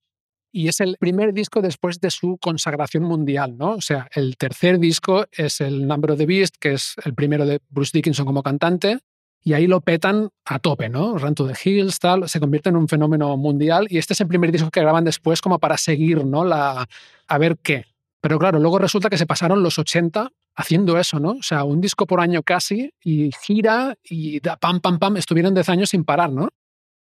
y 0.51 0.69
es 0.69 0.81
el 0.81 0.97
primer 0.99 1.35
disco 1.35 1.61
después 1.61 2.01
de 2.01 2.11
su 2.11 2.39
consagración 2.39 3.03
mundial, 3.03 3.57
¿no? 3.57 3.73
O 3.73 3.81
sea, 3.81 4.09
el 4.15 4.37
tercer 4.37 4.79
disco 4.79 5.27
es 5.33 5.61
el 5.61 5.87
Number 5.87 6.13
of 6.13 6.19
the 6.19 6.27
Beast, 6.27 6.57
que 6.59 6.73
es 6.73 6.95
el 7.05 7.15
primero 7.15 7.45
de 7.47 7.61
Bruce 7.69 7.91
Dickinson 7.93 8.25
como 8.25 8.43
cantante, 8.43 8.99
y 9.43 9.53
ahí 9.53 9.67
lo 9.67 9.81
petan 9.81 10.31
a 10.45 10.59
tope, 10.59 10.89
¿no? 10.89 11.17
Run 11.17 11.35
to 11.35 11.47
the 11.47 11.55
Hills, 11.63 11.99
tal, 11.99 12.29
se 12.29 12.41
convierte 12.41 12.71
en 12.71 12.77
un 12.77 12.89
fenómeno 12.89 13.37
mundial 13.37 13.87
y 13.89 13.99
este 13.99 14.15
es 14.15 14.21
el 14.21 14.27
primer 14.27 14.51
disco 14.51 14.71
que 14.71 14.81
graban 14.81 15.05
después 15.05 15.41
como 15.41 15.59
para 15.59 15.77
seguir, 15.77 16.25
¿no? 16.25 16.45
La, 16.45 16.89
a 17.27 17.39
ver 17.39 17.57
qué. 17.63 17.85
Pero 18.29 18.39
claro, 18.39 18.59
luego 18.59 18.79
resulta 18.79 19.09
que 19.09 19.17
se 19.17 19.25
pasaron 19.25 19.63
los 19.63 19.79
80 19.79 20.31
haciendo 20.55 20.99
eso, 20.99 21.19
¿no? 21.19 21.31
O 21.31 21.43
sea, 21.43 21.65
un 21.65 21.81
disco 21.81 22.07
por 22.07 22.21
año 22.21 22.43
casi 22.43 22.93
y 23.03 23.31
gira 23.43 23.97
y 24.05 24.41
da 24.41 24.59
pam, 24.59 24.81
pam, 24.81 24.99
pam, 24.99 25.17
estuvieron 25.17 25.55
10 25.55 25.67
años 25.71 25.89
sin 25.89 26.05
parar, 26.05 26.31
¿no? 26.31 26.51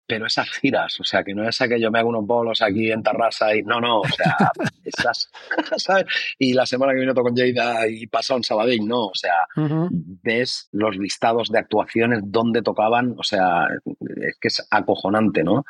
pero 0.07 0.25
esas 0.25 0.49
giras, 0.49 0.99
o 1.01 1.03
sea, 1.03 1.23
que 1.23 1.35
no 1.35 1.47
es 1.47 1.59
a 1.61 1.67
que 1.67 1.79
yo 1.79 1.91
me 1.91 1.99
hago 1.99 2.09
unos 2.09 2.25
bolos 2.25 2.61
aquí 2.61 2.91
en 2.91 3.03
Tarrasa 3.03 3.53
y 3.53 3.61
no, 3.61 3.81
no, 3.81 3.99
o 3.99 4.07
sea, 4.07 4.37
esas, 4.85 5.29
¿sabes? 5.77 6.05
Y 6.39 6.53
la 6.53 6.65
semana 6.65 6.93
que 6.93 6.99
viene 6.99 7.13
toco 7.13 7.29
con 7.29 7.35
Jada 7.35 7.87
y 7.87 8.07
pasa 8.07 8.35
un 8.35 8.43
Sabadell, 8.43 8.87
no, 8.87 9.07
o 9.07 9.15
sea, 9.15 9.45
ves 10.23 10.69
los 10.71 10.97
listados 10.97 11.49
de 11.49 11.59
actuaciones 11.59 12.21
donde 12.23 12.61
tocaban, 12.61 13.15
o 13.17 13.23
sea, 13.23 13.67
es 13.99 14.37
que 14.39 14.47
es 14.47 14.65
acojonante, 14.71 15.43
¿no? 15.43 15.65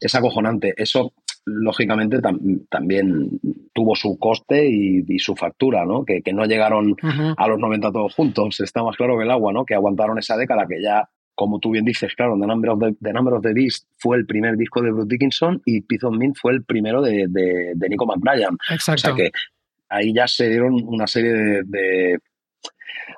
Es 0.00 0.14
acojonante. 0.14 0.72
Eso, 0.76 1.12
lógicamente, 1.44 2.20
también 2.68 3.40
tuvo 3.72 3.94
su 3.96 4.18
coste 4.18 4.68
y, 4.68 5.18
su 5.18 5.34
factura, 5.34 5.84
¿no? 5.84 6.04
Que, 6.04 6.22
que 6.22 6.32
no 6.32 6.44
llegaron 6.44 6.96
a 7.36 7.48
los 7.48 7.58
90 7.58 7.92
todos 7.92 8.14
juntos, 8.14 8.60
está 8.60 8.82
más 8.82 8.96
claro 8.96 9.16
que 9.18 9.24
el 9.24 9.30
agua, 9.30 9.52
¿no? 9.52 9.64
Que 9.64 9.74
aguantaron 9.74 10.18
esa 10.18 10.36
década 10.36 10.66
que 10.68 10.82
ya 10.82 11.08
como 11.34 11.58
tú 11.58 11.70
bien 11.70 11.84
dices, 11.84 12.14
claro, 12.14 12.36
The 12.38 12.46
Number 12.46 12.70
of 12.70 12.80
the, 13.00 13.12
Number 13.12 13.34
of 13.34 13.42
the 13.42 13.52
Beast 13.52 13.86
fue 13.98 14.16
el 14.16 14.26
primer 14.26 14.56
disco 14.56 14.82
de 14.82 14.90
Bruce 14.90 15.08
Dickinson 15.08 15.62
y 15.64 15.80
Piece 15.80 16.06
of 16.06 16.16
Mint 16.16 16.36
fue 16.38 16.52
el 16.52 16.64
primero 16.64 17.00
de, 17.00 17.26
de, 17.28 17.88
Nico 17.88 18.06
McBrien. 18.06 18.56
Exacto. 18.70 18.92
O 18.92 18.98
sea 18.98 19.14
que 19.14 19.32
ahí 19.88 20.12
ya 20.12 20.28
se 20.28 20.48
dieron 20.48 20.74
una 20.86 21.06
serie 21.06 21.62
de, 21.64 22.18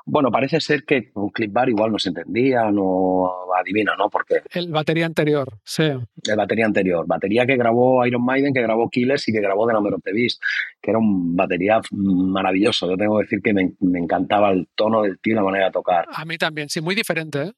bueno, 0.04 0.30
parece 0.30 0.60
ser 0.60 0.84
que 0.84 1.10
con 1.12 1.30
Clip 1.30 1.52
Bar 1.52 1.68
igual 1.68 1.92
no 1.92 1.98
se 1.98 2.10
entendía, 2.10 2.70
no 2.70 3.30
adivina, 3.58 3.94
¿no? 3.96 4.08
Porque 4.08 4.42
el 4.52 4.70
batería 4.70 5.06
anterior, 5.06 5.48
sí. 5.64 5.84
El 5.84 6.36
batería 6.36 6.66
anterior, 6.66 7.06
batería 7.06 7.46
que 7.46 7.56
grabó 7.56 8.04
Iron 8.06 8.24
Maiden, 8.24 8.52
que 8.52 8.62
grabó 8.62 8.88
Killers 8.88 9.28
y 9.28 9.32
que 9.32 9.40
grabó 9.40 9.66
The 9.66 9.74
Number 9.74 9.94
of 9.94 10.02
the 10.02 10.12
Beast, 10.12 10.40
que 10.80 10.90
era 10.90 10.98
un 10.98 11.36
batería 11.36 11.80
maravilloso. 11.90 12.90
Yo 12.90 12.96
tengo 12.96 13.18
que 13.18 13.24
decir 13.24 13.40
que 13.42 13.52
me, 13.52 13.72
me 13.80 13.98
encantaba 13.98 14.50
el 14.50 14.68
tono 14.74 15.02
del 15.02 15.18
tío 15.20 15.34
y 15.34 15.36
la 15.36 15.42
manera 15.42 15.66
de 15.66 15.72
tocar. 15.72 16.06
A 16.12 16.24
mí 16.24 16.38
también, 16.38 16.68
sí, 16.68 16.80
muy 16.80 16.94
diferente. 16.94 17.42
¿eh? 17.42 17.52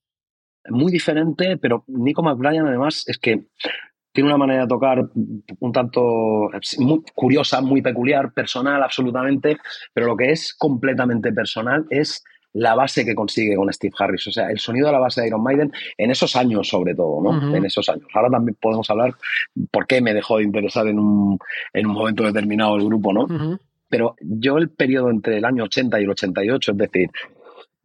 muy 0.69 0.93
diferente, 0.93 1.57
pero 1.59 1.85
Nico 1.87 2.23
McBrien 2.23 2.67
además 2.67 3.05
es 3.07 3.19
que 3.19 3.47
tiene 4.17 4.31
una 4.31 4.39
manera 4.39 4.63
de 4.63 4.69
tocar 4.69 5.11
un 5.61 5.73
tanto 5.73 6.49
muy 6.79 7.03
curiosa, 7.15 7.61
muy 7.61 7.83
peculiar, 7.83 8.33
personal 8.33 8.83
absolutamente, 8.83 9.59
pero 9.93 10.07
lo 10.07 10.17
que 10.17 10.31
es 10.31 10.55
completamente 10.55 11.35
personal 11.35 11.85
es 11.91 12.25
la 12.55 12.75
base 12.75 13.05
que 13.05 13.15
consigue 13.15 13.55
con 13.57 13.71
Steve 13.71 13.93
Harris, 13.99 14.27
o 14.29 14.31
sea, 14.31 14.49
el 14.49 14.59
sonido 14.59 14.87
de 14.87 14.95
la 14.95 15.01
base 15.01 15.21
de 15.21 15.27
Iron 15.27 15.43
Maiden 15.43 15.71
en 15.99 16.11
esos 16.11 16.35
años 16.35 16.67
sobre 16.67 16.95
todo, 16.95 17.23
¿no? 17.23 17.55
En 17.55 17.63
esos 17.67 17.87
años. 17.91 18.07
Ahora 18.15 18.31
también 18.31 18.57
podemos 18.59 18.89
hablar 18.89 19.15
por 19.71 19.87
qué 19.87 20.01
me 20.01 20.15
dejó 20.15 20.39
de 20.39 20.45
interesar 20.45 20.89
en 20.89 20.99
un, 20.99 21.39
en 21.75 21.87
un 21.87 21.93
momento 21.93 22.25
determinado 22.25 22.77
el 22.77 22.87
grupo, 22.87 23.13
¿no? 23.13 23.59
Pero 23.91 24.17
yo 24.21 24.57
el 24.57 24.71
periodo 24.71 25.11
entre 25.11 25.37
el 25.37 25.45
año 25.45 25.65
80 25.65 26.01
y 26.01 26.05
el 26.05 26.11
88, 26.11 26.73
es 26.73 26.79
decir, 26.79 27.11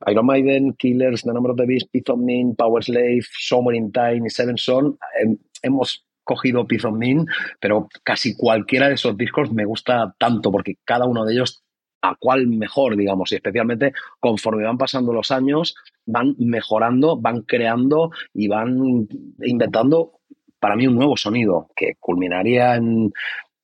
Iron 0.07 0.25
Maiden, 0.25 0.73
Killers, 0.75 1.23
The 1.23 1.33
Number 1.33 1.51
of 1.51 1.57
the 1.57 1.65
Beast, 1.65 1.91
Piece 1.91 2.09
of 2.09 2.19
Min, 2.19 2.55
Power 2.55 2.81
Slave, 2.81 3.23
Summer 3.37 3.75
in 3.75 3.91
Time 3.91 4.21
y 4.25 4.29
Seven 4.29 4.57
Son, 4.57 4.97
em, 5.21 5.37
hemos 5.61 6.05
cogido 6.31 6.67
Piece 6.67 6.87
of 6.87 6.95
Min, 6.95 7.25
pero 7.59 7.89
casi 8.03 8.35
cualquiera 8.35 8.87
de 8.87 8.95
esos 8.95 9.17
discos 9.17 9.51
me 9.51 9.65
gusta 9.65 10.15
tanto 10.17 10.51
porque 10.51 10.75
cada 10.85 11.05
uno 11.05 11.25
de 11.25 11.33
ellos 11.33 11.63
a 12.01 12.15
cuál 12.19 12.47
mejor, 12.47 12.95
digamos, 12.95 13.31
y 13.31 13.35
especialmente 13.35 13.93
conforme 14.19 14.63
van 14.63 14.77
pasando 14.77 15.13
los 15.13 15.29
años, 15.29 15.75
van 16.05 16.35
mejorando, 16.39 17.17
van 17.17 17.41
creando 17.41 18.11
y 18.33 18.47
van 18.47 19.07
inventando 19.41 20.13
para 20.59 20.75
mí 20.75 20.87
un 20.87 20.95
nuevo 20.95 21.17
sonido 21.17 21.69
que 21.75 21.95
culminaría 21.99 22.75
en, 22.75 23.11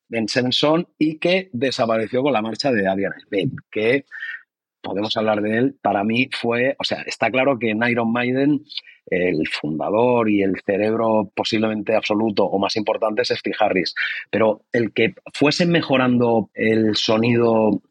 en 0.10 0.28
Seven 0.28 0.52
Son 0.52 0.88
y 0.98 1.18
que 1.20 1.50
desapareció 1.54 2.22
con 2.22 2.34
la 2.34 2.42
marcha 2.42 2.72
de 2.72 2.88
Adrian 2.88 3.14
Smith, 3.28 3.54
podemos 4.88 5.16
hablar 5.18 5.42
de 5.42 5.58
él, 5.58 5.76
para 5.82 6.04
mí 6.04 6.30
fue, 6.32 6.76
o 6.80 6.84
sea, 6.84 7.02
está 7.06 7.30
claro 7.30 7.60
que 7.60 7.72
en 7.72 7.84
Iron 7.84 8.12
Maiden 8.12 8.62
el 9.10 9.48
fundador 9.48 10.30
y 10.30 10.42
el 10.42 10.60
cerebro 10.66 11.32
posiblemente 11.34 11.96
absoluto 11.96 12.44
o 12.44 12.60
más 12.60 12.76
importante 12.76 13.22
es 13.22 13.30
Steve 13.30 13.56
Harris, 13.58 13.96
pero 14.30 14.62
el 14.74 14.92
que 14.92 15.14
fuese 15.34 15.66
mejorando 15.66 16.50
el 16.54 16.96
sonido 16.96 17.82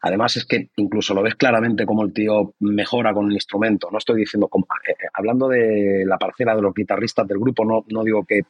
Además 0.00 0.36
es 0.36 0.44
que 0.44 0.70
incluso 0.76 1.12
lo 1.12 1.22
ves 1.22 1.34
claramente 1.34 1.84
como 1.84 2.04
el 2.04 2.12
tío 2.12 2.54
mejora 2.60 3.12
con 3.12 3.26
el 3.26 3.32
instrumento. 3.32 3.88
No 3.90 3.98
estoy 3.98 4.20
diciendo, 4.20 4.46
como, 4.48 4.66
eh, 4.86 4.92
eh, 4.92 5.08
hablando 5.12 5.48
de 5.48 6.04
la 6.06 6.18
parcela 6.18 6.54
de 6.54 6.62
los 6.62 6.72
guitarristas 6.72 7.26
del 7.26 7.38
grupo, 7.38 7.64
no, 7.64 7.84
no 7.88 8.04
digo 8.04 8.24
que 8.24 8.42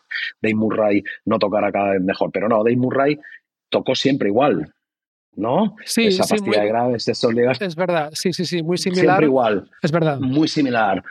Dave 0.43 0.55
Murray 0.55 1.03
no 1.25 1.39
tocara 1.39 1.73
cada 1.73 1.93
vez 1.93 2.03
mejor, 2.03 2.31
pero 2.33 2.49
no, 2.49 2.59
Dave 2.59 2.77
Murray 2.77 3.19
tocó 3.71 3.95
siempre 3.95 4.29
igual. 4.29 4.75
¿No? 5.39 5.77
Sí, 5.85 6.09
Esa 6.09 6.25
pastilla 6.27 6.63
de 6.63 6.69
graves, 6.69 7.09
Es 7.61 7.77
verdad, 7.77 8.11
sí, 8.13 8.33
sí, 8.33 8.45
sí, 8.45 8.63
muy 8.63 8.77
similar. 8.77 9.05
Siempre 9.05 9.27
igual. 9.27 9.71
Es 9.81 9.93
verdad. 9.93 10.19
Muy 10.19 10.49
similar. 10.49 11.03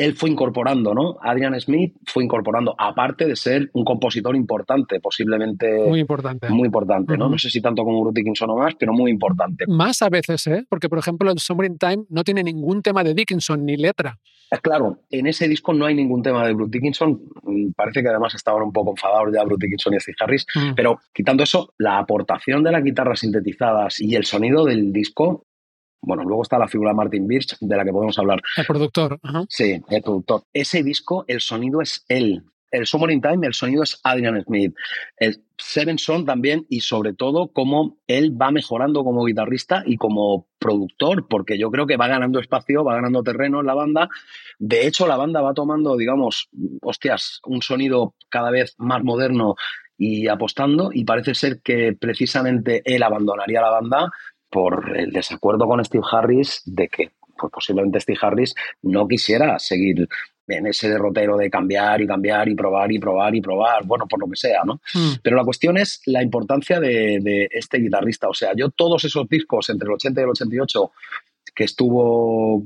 Él 0.00 0.14
fue 0.14 0.30
incorporando, 0.30 0.94
¿no? 0.94 1.18
Adrian 1.20 1.60
Smith 1.60 1.94
fue 2.06 2.24
incorporando, 2.24 2.74
aparte 2.78 3.26
de 3.26 3.36
ser 3.36 3.68
un 3.74 3.84
compositor 3.84 4.34
importante, 4.34 4.98
posiblemente. 4.98 5.84
Muy 5.86 6.00
importante. 6.00 6.48
Muy 6.48 6.66
importante, 6.66 7.18
¿no? 7.18 7.28
No 7.28 7.36
sé 7.36 7.50
si 7.50 7.60
tanto 7.60 7.84
como 7.84 8.00
Bruce 8.00 8.14
Dickinson 8.18 8.48
o 8.48 8.56
más, 8.56 8.74
pero 8.78 8.94
muy 8.94 9.10
importante. 9.10 9.66
Más 9.68 10.00
a 10.00 10.08
veces, 10.08 10.46
¿eh? 10.46 10.64
Porque, 10.70 10.88
por 10.88 10.98
ejemplo, 10.98 11.30
el 11.30 11.38
Summer 11.38 11.70
in 11.70 11.76
Time 11.76 12.04
no 12.08 12.24
tiene 12.24 12.42
ningún 12.42 12.80
tema 12.80 13.04
de 13.04 13.12
Dickinson 13.12 13.66
ni 13.66 13.76
letra. 13.76 14.18
Eh, 14.50 14.56
claro, 14.62 15.00
en 15.10 15.26
ese 15.26 15.46
disco 15.48 15.74
no 15.74 15.84
hay 15.84 15.94
ningún 15.94 16.22
tema 16.22 16.46
de 16.46 16.54
Bruce 16.54 16.70
Dickinson. 16.72 17.20
Mm, 17.42 17.72
parece 17.76 18.02
que 18.02 18.08
además 18.08 18.34
estaban 18.34 18.62
un 18.62 18.72
poco 18.72 18.92
enfadados 18.92 19.34
ya 19.34 19.44
Bruce 19.44 19.66
Dickinson 19.66 19.92
y 19.92 20.00
Steve 20.00 20.16
Harris. 20.18 20.46
Mm. 20.54 20.74
Pero 20.74 20.98
quitando 21.12 21.42
eso, 21.42 21.74
la 21.76 21.98
aportación 21.98 22.62
de 22.62 22.72
las 22.72 22.82
guitarras 22.82 23.20
sintetizadas 23.20 24.00
y 24.00 24.14
el 24.14 24.24
sonido 24.24 24.64
del 24.64 24.92
disco 24.92 25.44
bueno, 26.02 26.24
luego 26.24 26.42
está 26.42 26.58
la 26.58 26.68
figura 26.68 26.90
de 26.90 26.96
Martin 26.96 27.26
Birch, 27.26 27.58
de 27.60 27.76
la 27.76 27.84
que 27.84 27.92
podemos 27.92 28.18
hablar. 28.18 28.40
El 28.56 28.66
productor. 28.66 29.20
Sí, 29.48 29.80
el 29.88 30.02
productor. 30.02 30.44
Ese 30.52 30.82
disco, 30.82 31.24
el 31.28 31.40
sonido 31.40 31.80
es 31.80 32.04
él. 32.08 32.42
El 32.70 32.86
Summer 32.86 33.10
in 33.10 33.20
Time, 33.20 33.46
el 33.46 33.54
sonido 33.54 33.82
es 33.82 34.00
Adrian 34.04 34.40
Smith. 34.44 34.74
El 35.16 35.42
Seven 35.58 35.98
Son 35.98 36.24
también, 36.24 36.66
y 36.68 36.80
sobre 36.80 37.12
todo 37.12 37.48
cómo 37.52 37.98
él 38.06 38.40
va 38.40 38.52
mejorando 38.52 39.02
como 39.02 39.24
guitarrista 39.24 39.82
y 39.84 39.96
como 39.96 40.46
productor, 40.58 41.26
porque 41.28 41.58
yo 41.58 41.70
creo 41.70 41.86
que 41.86 41.96
va 41.96 42.06
ganando 42.06 42.38
espacio, 42.38 42.84
va 42.84 42.94
ganando 42.94 43.22
terreno 43.22 43.60
en 43.60 43.66
la 43.66 43.74
banda. 43.74 44.08
De 44.58 44.86
hecho, 44.86 45.06
la 45.06 45.16
banda 45.16 45.42
va 45.42 45.52
tomando, 45.52 45.96
digamos, 45.96 46.48
hostias, 46.80 47.40
un 47.44 47.60
sonido 47.60 48.14
cada 48.28 48.50
vez 48.50 48.74
más 48.78 49.02
moderno 49.02 49.56
y 49.98 50.28
apostando, 50.28 50.90
y 50.94 51.04
parece 51.04 51.34
ser 51.34 51.60
que 51.62 51.92
precisamente 51.92 52.82
él 52.84 53.02
abandonaría 53.02 53.60
la 53.60 53.70
banda 53.70 54.10
por 54.50 54.96
el 54.96 55.12
desacuerdo 55.12 55.66
con 55.66 55.84
Steve 55.84 56.04
Harris 56.10 56.62
de 56.64 56.88
que 56.88 57.10
pues 57.38 57.52
posiblemente 57.52 58.00
Steve 58.00 58.18
Harris 58.20 58.54
no 58.82 59.08
quisiera 59.08 59.58
seguir 59.58 60.06
en 60.46 60.66
ese 60.66 60.88
derrotero 60.88 61.36
de 61.36 61.48
cambiar 61.48 62.00
y 62.00 62.06
cambiar 62.06 62.48
y 62.48 62.54
probar 62.54 62.92
y 62.92 62.98
probar 62.98 63.34
y 63.34 63.40
probar, 63.40 63.86
bueno, 63.86 64.06
por 64.06 64.20
lo 64.20 64.28
que 64.28 64.36
sea, 64.36 64.62
¿no? 64.64 64.80
Hmm. 64.92 65.14
Pero 65.22 65.36
la 65.36 65.44
cuestión 65.44 65.78
es 65.78 66.02
la 66.06 66.22
importancia 66.22 66.80
de, 66.80 67.18
de, 67.20 67.48
este 67.50 67.78
guitarrista. 67.78 68.28
O 68.28 68.34
sea, 68.34 68.52
yo 68.54 68.70
todos 68.70 69.04
esos 69.04 69.28
discos 69.28 69.70
entre 69.70 69.86
el 69.86 69.94
80 69.94 70.20
y 70.20 70.24
el 70.24 70.30
88 70.30 70.92
que 71.54 71.64
estuvo 71.64 72.62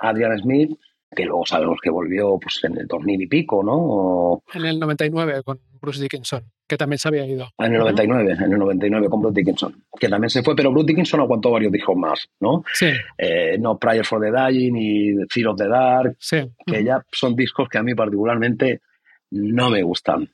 Adrian 0.00 0.38
Smith, 0.38 0.78
que 1.14 1.24
luego 1.24 1.44
sabemos 1.46 1.78
que 1.82 1.90
volvió 1.90 2.38
pues, 2.38 2.60
en 2.64 2.78
el 2.78 2.86
2000 2.86 3.22
y 3.22 3.26
pico, 3.26 3.62
¿no? 3.62 4.42
En 4.54 4.66
el 4.66 4.78
99 4.78 5.42
con 5.42 5.60
Bruce 5.80 6.00
Dickinson, 6.00 6.44
que 6.66 6.76
también 6.76 6.98
se 6.98 7.08
había 7.08 7.26
ido. 7.26 7.48
En 7.58 7.72
el 7.72 7.78
99, 7.78 8.32
en 8.32 8.52
el 8.52 8.58
99 8.58 9.08
con 9.08 9.22
Bruce 9.22 9.40
Dickinson, 9.40 9.84
que 9.98 10.08
también 10.08 10.30
se 10.30 10.42
fue, 10.42 10.54
pero 10.54 10.70
Bruce 10.70 10.88
Dickinson 10.88 11.20
aguantó 11.20 11.50
varios 11.50 11.72
discos 11.72 11.96
más, 11.96 12.28
¿no? 12.40 12.62
Sí. 12.72 12.90
Eh, 13.16 13.56
no 13.58 13.78
Prior 13.78 14.04
for 14.04 14.20
the 14.20 14.30
Dying 14.30 14.76
y 14.76 15.14
Fear 15.28 15.48
of 15.48 15.56
the 15.56 15.68
Dark, 15.68 16.16
sí. 16.18 16.38
que 16.66 16.84
ya 16.84 17.02
son 17.10 17.34
discos 17.34 17.68
que 17.68 17.78
a 17.78 17.82
mí 17.82 17.94
particularmente 17.94 18.82
no 19.30 19.70
me 19.70 19.82
gustan 19.82 20.28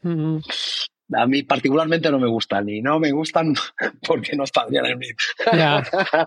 a 1.17 1.27
mí 1.27 1.43
particularmente 1.43 2.11
no 2.11 2.19
me 2.19 2.29
gustan 2.29 2.69
y 2.69 2.81
no 2.81 2.99
me 2.99 3.13
gustan 3.13 3.55
porque 4.07 4.37
no 4.37 4.45
está 4.45 4.67
bien 4.67 4.87
en 4.87 4.99
mí. 4.99 5.07
Ya. 5.53 5.83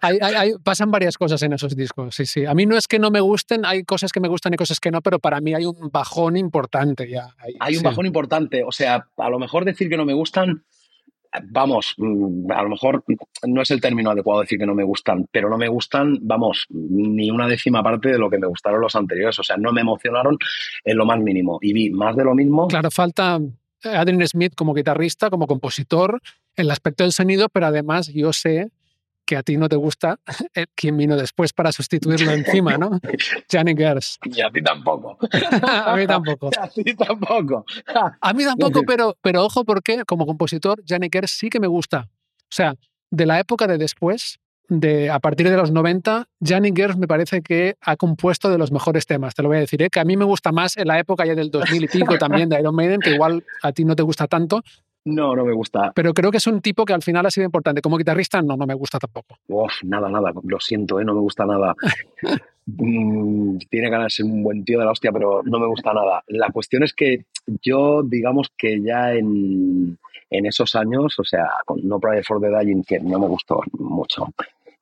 pasan 0.64 0.92
varias 0.92 1.18
cosas 1.18 1.42
en 1.44 1.54
esos 1.54 1.76
discos, 1.76 2.16
sí, 2.16 2.26
sí. 2.26 2.46
A 2.46 2.54
mí 2.54 2.66
no 2.66 2.78
es 2.78 2.88
que 2.88 3.00
no 3.00 3.12
me 3.12 3.20
gusten, 3.20 3.66
hay 3.66 3.84
cosas 3.84 4.12
que 4.12 4.20
me 4.20 4.28
gustan 4.28 4.54
y 4.54 4.58
cosas 4.58 4.80
que 4.80 4.92
no, 4.92 5.02
pero 5.02 5.20
para 5.20 5.42
mí 5.42 5.54
hay 5.54 5.66
un 5.66 5.90
bajón 5.92 6.38
importante 6.38 7.10
ya. 7.10 7.30
hay 7.60 7.78
un 7.78 7.84
bajón 7.84 8.06
importante, 8.06 8.64
o 8.64 8.72
sea, 8.72 9.08
a 9.18 9.30
lo 9.30 9.40
mejor 9.40 9.66
decir 9.66 9.90
que 9.90 9.98
no 9.98 10.06
me 10.06 10.14
gustan, 10.14 10.64
vamos, 11.44 11.94
mm, 11.98 12.52
a 12.52 12.64
lo 12.64 12.70
mejor 12.70 13.04
no 13.46 13.62
es 13.62 13.72
el 13.72 13.82
término 13.82 14.12
adecuado 14.12 14.42
decir 14.42 14.60
que 14.60 14.66
no 14.66 14.76
me 14.76 14.84
gustan, 14.84 15.28
pero 15.32 15.50
no 15.50 15.58
me 15.58 15.68
gustan, 15.68 16.18
vamos, 16.22 16.66
ni 16.70 17.30
una 17.30 17.48
décima 17.48 17.84
parte 17.84 18.10
de 18.10 18.18
lo 18.18 18.30
que 18.30 18.38
me 18.38 18.48
gustaron 18.48 18.82
los 18.82 18.96
anteriores, 18.96 19.38
o 19.40 19.44
sea, 19.44 19.58
no 19.58 19.72
me 19.72 19.82
emocionaron 19.82 20.38
en 20.84 20.98
lo 20.98 21.06
más 21.06 21.20
mínimo 21.20 21.60
y 21.62 21.74
vi 21.74 21.90
más 21.90 22.16
de 22.16 22.24
lo 22.24 22.36
mismo. 22.36 22.68
Claro, 22.68 22.92
falta 22.92 23.40
Adrian 23.84 24.26
Smith 24.28 24.54
como 24.56 24.74
guitarrista, 24.74 25.30
como 25.30 25.48
compositor, 25.48 26.22
en 26.56 26.66
el 26.66 26.72
aspecto 26.72 27.04
del 27.04 27.14
sonido, 27.14 27.50
pero 27.50 27.68
además 27.68 28.08
yo 28.08 28.34
sé 28.34 28.72
que 29.28 29.36
a 29.36 29.44
ti 29.44 29.58
no 29.58 29.68
te 29.68 29.76
gusta 29.76 30.20
quien 30.76 30.98
vino 30.98 31.18
después 31.18 31.52
para 31.54 31.72
sustituirlo 31.72 32.32
encima, 32.32 32.78
¿no? 32.78 33.00
Johnny 33.52 33.76
Gers. 33.76 34.18
Y 34.24 34.42
a 34.42 34.50
ti 34.50 34.64
tampoco. 34.64 35.18
a 35.62 35.96
mí 35.96 36.08
tampoco. 36.08 36.50
A 36.60 36.68
ti 36.70 36.96
tampoco. 36.96 37.66
a 38.22 38.34
mí 38.34 38.46
tampoco, 38.46 38.84
pero, 38.88 39.18
pero 39.22 39.44
ojo 39.44 39.66
porque 39.66 40.04
como 40.06 40.26
compositor, 40.26 40.82
Johnny 40.88 41.10
Gers 41.12 41.32
sí 41.32 41.50
que 41.50 41.60
me 41.60 41.68
gusta. 41.68 42.08
O 42.10 42.52
sea, 42.52 42.74
de 43.12 43.26
la 43.26 43.40
época 43.40 43.68
de 43.68 43.78
después, 43.78 44.40
de, 44.70 45.10
a 45.10 45.20
partir 45.20 45.50
de 45.50 45.58
los 45.58 45.72
90, 45.72 46.28
Janny 46.42 46.72
Gers 46.76 46.98
me 46.98 47.08
parece 47.08 47.42
que 47.42 47.76
ha 47.82 47.96
compuesto 47.96 48.50
de 48.50 48.58
los 48.58 48.72
mejores 48.72 49.06
temas, 49.06 49.36
te 49.36 49.42
lo 49.42 49.50
voy 49.50 49.58
a 49.58 49.62
decir, 49.62 49.82
¿eh? 49.82 49.90
que 49.90 50.00
a 50.00 50.06
mí 50.06 50.18
me 50.18 50.26
gusta 50.26 50.52
más 50.52 50.78
en 50.78 50.88
la 50.88 51.00
época 51.00 51.26
ya 51.26 51.36
del 51.36 51.52
2000 51.52 51.84
y 51.84 51.88
pico 51.88 52.18
también 52.18 52.50
de 52.50 52.60
Iron 52.60 52.76
Maiden, 52.76 53.00
que 53.00 53.12
igual 53.12 53.44
a 53.64 53.72
ti 53.72 53.86
no 53.86 53.96
te 53.96 54.04
gusta 54.04 54.28
tanto. 54.28 54.62
No, 55.06 55.36
no 55.38 55.46
me 55.46 55.54
gusta. 55.54 55.94
Pero 55.96 56.14
creo 56.14 56.32
que 56.32 56.38
es 56.38 56.48
un 56.48 56.60
tipo 56.62 56.84
que 56.84 56.92
al 56.92 57.02
final 57.02 57.26
ha 57.26 57.32
sido 57.32 57.46
importante. 57.46 57.82
Como 57.82 57.98
guitarrista, 57.98 58.42
no, 58.42 58.58
no 58.58 58.68
me 58.68 58.74
gusta 58.74 59.00
tampoco. 59.00 59.38
Uf, 59.48 59.72
nada, 59.84 60.10
nada, 60.10 60.34
lo 60.44 60.60
siento, 60.60 61.00
¿eh? 61.00 61.06
no 61.06 61.14
me 61.14 61.22
gusta 61.22 61.46
nada. 61.46 61.74
Mm, 62.70 63.60
tiene 63.70 63.90
ganas 63.90 64.08
de 64.08 64.10
ser 64.10 64.26
un 64.26 64.44
buen 64.44 64.66
tío 64.66 64.78
de 64.78 64.84
la 64.84 64.92
hostia, 64.92 65.10
pero 65.14 65.42
no 65.46 65.58
me 65.58 65.68
gusta 65.68 65.94
nada. 65.94 66.22
La 66.28 66.50
cuestión 66.50 66.84
es 66.84 66.94
que 66.94 67.24
yo, 67.64 68.04
digamos 68.04 68.52
que 68.58 68.82
ya 68.82 69.14
en, 69.14 69.98
en 70.30 70.46
esos 70.46 70.76
años, 70.76 71.18
o 71.18 71.24
sea, 71.24 71.48
con 71.66 71.80
No 71.88 71.98
Pride 71.98 72.24
for 72.24 72.42
the 72.42 72.50
Dying, 72.50 72.84
que 72.84 73.00
no 73.00 73.20
me 73.20 73.28
gustó 73.28 73.62
mucho, 73.72 74.28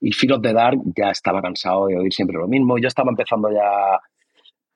y 0.06 0.12
Fear 0.12 0.34
of 0.34 0.42
the 0.44 0.54
Dark 0.54 0.80
ya 0.96 1.10
estaba 1.10 1.42
cansado 1.42 1.88
de 1.88 1.98
oír 1.98 2.14
siempre 2.14 2.38
lo 2.38 2.48
mismo. 2.48 2.78
Yo 2.78 2.88
estaba 2.88 3.10
empezando 3.10 3.50
ya, 3.52 4.00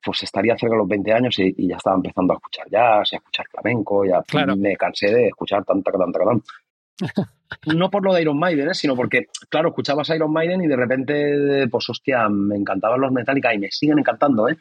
pues 0.03 0.23
estaría 0.23 0.57
cerca 0.57 0.73
de 0.73 0.79
los 0.79 0.87
20 0.87 1.13
años 1.13 1.37
y, 1.37 1.67
ya 1.67 1.75
estaba 1.75 1.97
empezando 1.97 2.33
a 2.33 2.37
escuchar 2.37 2.67
jazz, 2.67 3.13
a 3.13 3.17
escuchar 3.17 3.45
flamenco, 3.47 4.03
ya 4.05 4.23
me 4.57 4.75
cansé 4.75 5.13
de 5.13 5.27
escuchar 5.27 5.63
tanta, 5.63 5.91
tanta, 5.91 6.19
tanta. 6.19 6.45
no 7.77 7.91
por 7.91 8.03
lo 8.03 8.15
de 8.15 8.23
Iron 8.23 8.39
Maiden, 8.39 8.69
¿eh? 8.69 8.73
sino 8.73 8.95
porque, 8.95 9.27
claro, 9.49 9.69
escuchabas 9.69 10.09
Iron 10.09 10.33
Maiden 10.33 10.63
y 10.63 10.67
de 10.67 10.75
repente, 10.75 11.67
pues 11.69 11.87
hostia, 11.91 12.27
me 12.27 12.55
encantaban 12.55 12.99
los 12.99 13.11
Metallica 13.11 13.53
y 13.53 13.59
me 13.59 13.69
siguen 13.69 13.99
encantando, 13.99 14.49
¿eh? 14.49 14.57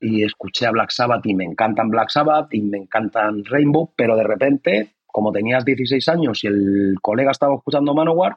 Y 0.00 0.22
escuché 0.22 0.66
a 0.66 0.70
Black 0.70 0.90
Sabbath 0.90 1.26
y 1.26 1.34
me 1.34 1.44
encantan 1.44 1.90
Black 1.90 2.10
Sabbath 2.10 2.54
y 2.54 2.62
me 2.62 2.78
encantan 2.78 3.44
Rainbow, 3.44 3.92
pero 3.96 4.14
de 4.14 4.22
repente, 4.22 4.92
como 5.04 5.32
tenías 5.32 5.64
16 5.64 6.08
años 6.10 6.44
y 6.44 6.46
el 6.46 6.94
colega 7.02 7.32
estaba 7.32 7.56
escuchando 7.56 7.92
Manowar, 7.92 8.36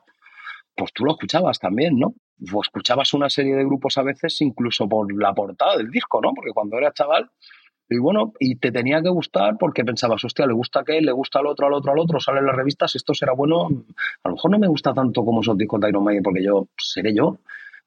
pues 0.79 0.93
tú 0.93 1.03
lo 1.03 1.11
escuchabas 1.11 1.59
también, 1.59 1.99
¿no? 1.99 2.13
O 2.53 2.61
escuchabas 2.61 3.13
una 3.13 3.29
serie 3.29 3.55
de 3.55 3.65
grupos 3.65 3.97
a 3.97 4.03
veces 4.03 4.39
incluso 4.41 4.87
por 4.87 5.13
la 5.13 5.33
portada 5.33 5.75
del 5.77 5.91
disco, 5.91 6.21
¿no? 6.21 6.33
Porque 6.33 6.51
cuando 6.53 6.77
eras 6.77 6.93
chaval, 6.93 7.29
y 7.89 7.97
bueno, 7.97 8.33
y 8.39 8.55
te 8.55 8.71
tenía 8.71 9.01
que 9.01 9.09
gustar 9.09 9.57
porque 9.59 9.83
pensabas, 9.83 10.23
hostia, 10.23 10.45
le 10.45 10.53
gusta 10.53 10.81
aquel, 10.81 11.05
le 11.05 11.11
gusta 11.11 11.39
al 11.39 11.47
otro, 11.47 11.67
al 11.67 11.73
otro, 11.73 11.91
al 11.91 11.99
otro, 11.99 12.19
sale 12.19 12.39
en 12.39 12.45
las 12.45 12.55
revistas, 12.55 12.95
esto 12.95 13.13
será 13.13 13.33
bueno. 13.33 13.67
A 14.23 14.29
lo 14.29 14.35
mejor 14.35 14.51
no 14.51 14.59
me 14.59 14.67
gusta 14.67 14.93
tanto 14.93 15.25
como 15.25 15.41
esos 15.41 15.57
discos 15.57 15.81
de 15.81 15.89
Iron 15.89 16.03
Maiden 16.03 16.23
porque 16.23 16.43
yo 16.43 16.67
seré 16.77 17.13
yo. 17.13 17.39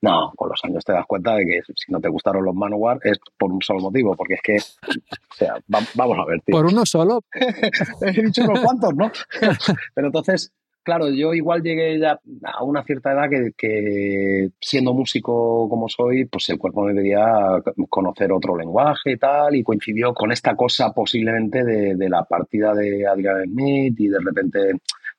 No, 0.03 0.33
con 0.37 0.49
los 0.49 0.61
años 0.65 0.85
te 0.85 0.93
das 0.93 1.07
cuenta 1.07 1.37
de 1.37 1.45
que 1.47 1.61
si 1.77 1.93
no 1.93 2.01
te 2.01 2.09
gustaron 2.09 2.45
los 2.45 2.55
Manowar 2.57 2.99
es 3.05 3.21
por 3.39 3.53
un 3.53 3.63
solo 3.63 3.79
motivo, 3.79 4.17
porque 4.17 4.35
es 4.35 4.43
que, 4.43 4.57
o 4.57 5.35
sea, 5.35 5.55
vamos 5.69 6.19
a 6.19 6.25
ver, 6.27 6.41
tío. 6.41 6.57
¿Por 6.57 6.67
uno 6.67 6.85
solo? 6.85 7.23
He 8.03 8.23
dicho 8.23 8.43
unos 8.43 8.61
cuantos, 8.61 8.95
¿no? 8.97 9.13
Pero 9.95 10.09
entonces, 10.09 10.53
claro, 10.83 11.11
yo 11.11 11.35
igual 11.35 11.63
llegué 11.63 11.99
ya 11.99 12.21
a 12.45 12.65
una 12.65 12.83
cierta 12.85 13.13
edad 13.13 13.29
que, 13.57 14.51
siendo 14.61 14.95
músico 14.95 15.69
como 15.69 15.89
soy, 15.89 16.25
pues 16.27 16.49
el 16.51 16.59
cuerpo 16.59 16.85
me 16.85 16.95
pedía 16.95 17.63
conocer 17.89 18.33
otro 18.33 18.57
lenguaje 18.57 19.13
y 19.13 19.17
tal, 19.17 19.55
y 19.55 19.63
coincidió 19.63 20.13
con 20.15 20.33
esta 20.33 20.55
cosa 20.55 20.93
posiblemente 20.93 21.65
de, 21.65 22.09
la 22.09 22.25
partida 22.25 22.75
de 22.75 23.07
Adrian 23.07 23.45
Smith 23.45 23.95
y 23.99 24.09
de 24.09 24.19
repente 24.19 24.59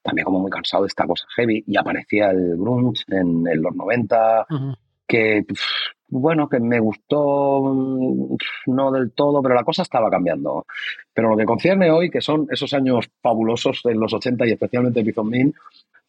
también 0.02 0.26
como 0.26 0.40
muy 0.40 0.52
cansado 0.52 0.84
de 0.84 0.88
esta 0.88 1.08
cosa 1.08 1.26
heavy 1.36 1.64
y 1.66 1.78
aparecía 1.78 2.30
el 2.32 2.58
grunge 2.58 3.04
en, 3.08 3.44
los 3.62 3.76
90, 3.76 4.46
que 5.08 5.46
bueno, 6.14 6.48
que 6.48 6.60
me 6.60 6.80
gustó 6.80 7.62
mm, 7.64 8.36
no 8.68 8.92
del 8.92 9.12
todo, 9.14 9.42
pero 9.42 9.56
la 9.56 9.64
cosa 9.64 9.82
estaba 9.82 10.10
cambiando. 10.10 10.66
Pero 11.14 11.30
lo 11.30 11.38
que 11.38 11.46
concierne 11.46 11.92
hoy, 11.92 12.10
que 12.10 12.22
son 12.22 12.48
esos 12.52 12.74
años 12.74 13.10
fabulosos 13.22 13.82
en 13.86 14.00
los 14.00 14.14
80 14.14 14.46
y 14.48 14.52
especialmente 14.52 15.04
Bison 15.04 15.30
Min, 15.30 15.54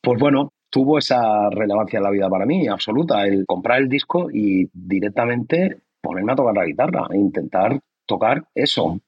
pues 0.01 0.21
bueno, 0.21 0.53
tuvo 0.71 0.99
esa 0.99 1.49
relevancia 1.51 1.99
en 1.99 2.03
la 2.03 2.11
vida 2.11 2.29
para 2.29 2.47
mí, 2.47 2.69
absoluta, 2.69 3.25
el 3.27 3.47
comprar 3.47 3.81
el 3.81 3.89
disco 3.89 4.29
y 4.31 4.69
directamente 4.73 5.79
ponerme 6.03 6.33
a 6.33 6.37
tocar 6.37 6.55
la 6.55 6.67
guitarra 6.67 7.07
e 7.11 7.17
intentar 7.17 7.81
tocar 8.07 8.45
eso 8.55 8.99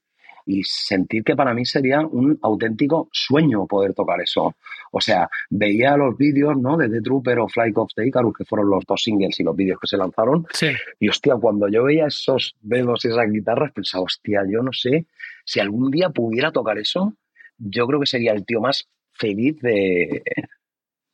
y 0.47 0.63
sentir 0.63 1.25
que 1.25 1.35
para 1.35 1.53
mí 1.53 1.67
sería 1.67 2.01
un 2.01 2.39
auténtico 2.41 3.09
sueño 3.13 3.67
poder 3.67 3.93
tocar 3.93 4.21
eso. 4.21 4.55
O 4.93 5.01
sea, 5.01 5.29
veía 5.51 5.97
los 5.97 6.17
vídeos, 6.17 6.57
¿no? 6.57 6.77
De 6.77 6.89
The 6.89 7.03
Trooper 7.03 7.41
o 7.41 7.49
Flight 7.49 7.77
of 7.77 7.91
the 7.95 8.07
Icarus, 8.07 8.33
que 8.39 8.45
fueron 8.45 8.71
los 8.71 8.85
dos 8.87 9.03
singles 9.03 9.39
y 9.41 9.43
los 9.43 9.57
vídeos 9.57 9.79
que 9.81 9.89
se 9.89 9.97
lanzaron. 9.97 10.47
Sí. 10.53 10.69
Y 11.01 11.09
hostia, 11.09 11.35
cuando 11.35 11.69
yo 11.69 11.85
veía 11.85 12.07
esos 12.07 12.57
dedos 12.61 13.05
y 13.05 13.09
esas 13.09 13.31
guitarras, 13.31 13.73
pensaba, 13.73 14.05
hostia, 14.05 14.43
yo 14.49 14.63
no 14.63 14.73
sé, 14.73 15.07
si 15.45 15.59
algún 15.59 15.91
día 15.91 16.11
pudiera 16.11 16.53
tocar 16.53 16.79
eso, 16.79 17.15
yo 17.59 17.87
creo 17.87 18.01
que 18.01 18.07
sería 18.07 18.33
el 18.33 18.47
tío 18.47 18.61
más 18.61 18.89
feliz 19.13 19.59
de, 19.61 20.23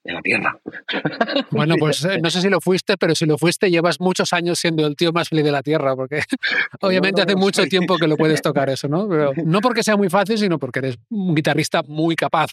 de 0.04 0.12
la 0.12 0.22
Tierra. 0.22 0.58
Bueno, 1.50 1.74
pues 1.78 2.04
eh, 2.04 2.18
no 2.20 2.30
sé 2.30 2.40
si 2.40 2.48
lo 2.48 2.60
fuiste, 2.60 2.96
pero 2.96 3.14
si 3.14 3.26
lo 3.26 3.36
fuiste, 3.36 3.70
llevas 3.70 4.00
muchos 4.00 4.32
años 4.32 4.58
siendo 4.58 4.86
el 4.86 4.96
tío 4.96 5.12
más 5.12 5.28
feliz 5.28 5.44
de 5.44 5.52
la 5.52 5.62
Tierra, 5.62 5.94
porque 5.94 6.22
obviamente 6.80 7.22
hace 7.22 7.36
mucho 7.36 7.64
tiempo 7.64 7.96
que 7.96 8.08
lo 8.08 8.16
puedes 8.16 8.42
tocar 8.42 8.70
eso, 8.70 8.88
¿no? 8.88 9.06
no 9.06 9.60
porque 9.60 9.82
sea 9.82 9.96
muy 9.96 10.08
fácil, 10.08 10.38
sino 10.38 10.58
porque 10.58 10.80
eres 10.80 10.98
un 11.10 11.34
guitarrista 11.34 11.82
muy 11.82 12.16
capaz. 12.16 12.52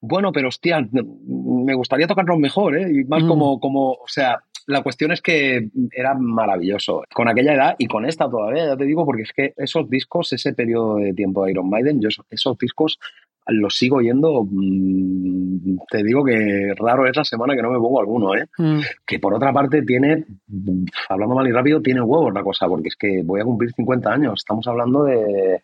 Bueno, 0.00 0.30
pero 0.32 0.48
hostia, 0.48 0.86
me 0.92 1.74
gustaría 1.74 2.06
tocarlo 2.06 2.38
mejor, 2.38 2.76
¿eh? 2.76 2.86
Y 2.92 3.04
más 3.04 3.24
mm. 3.24 3.28
como, 3.28 3.58
como, 3.58 3.92
o 3.92 4.08
sea, 4.08 4.40
la 4.66 4.82
cuestión 4.82 5.12
es 5.12 5.22
que 5.22 5.70
era 5.92 6.14
maravilloso. 6.14 7.04
Con 7.14 7.28
aquella 7.28 7.54
edad 7.54 7.76
y 7.78 7.86
con 7.86 8.04
esta 8.04 8.28
todavía, 8.28 8.66
ya 8.66 8.76
te 8.76 8.84
digo, 8.84 9.04
porque 9.04 9.22
es 9.22 9.32
que 9.32 9.54
esos 9.56 9.88
discos, 9.88 10.32
ese 10.32 10.52
periodo 10.52 10.96
de 10.96 11.14
tiempo 11.14 11.44
de 11.44 11.52
Iron 11.52 11.70
Maiden, 11.70 12.00
yo 12.00 12.08
esos 12.30 12.58
discos 12.58 12.98
los 13.46 13.76
sigo 13.76 14.00
yendo. 14.00 14.46
Mm, 14.48 15.78
te 15.88 16.02
digo 16.02 16.24
que 16.24 16.74
raro 16.76 17.06
es 17.06 17.16
la 17.16 17.24
semana 17.24 17.54
que 17.54 17.62
no 17.62 17.70
me 17.70 17.78
pongo 17.78 18.00
alguno, 18.00 18.34
¿eh? 18.34 18.46
Mm. 18.58 18.80
Que 19.06 19.18
por 19.18 19.34
otra 19.34 19.52
parte 19.52 19.82
tiene, 19.82 20.24
hablando 21.08 21.34
mal 21.34 21.46
y 21.46 21.52
rápido, 21.52 21.80
tiene 21.80 22.00
huevos 22.00 22.32
la 22.34 22.42
cosa, 22.42 22.66
porque 22.66 22.88
es 22.88 22.96
que 22.96 23.22
voy 23.24 23.40
a 23.40 23.44
cumplir 23.44 23.72
50 23.72 24.10
años. 24.10 24.40
Estamos 24.40 24.66
hablando 24.66 25.04
de. 25.04 25.62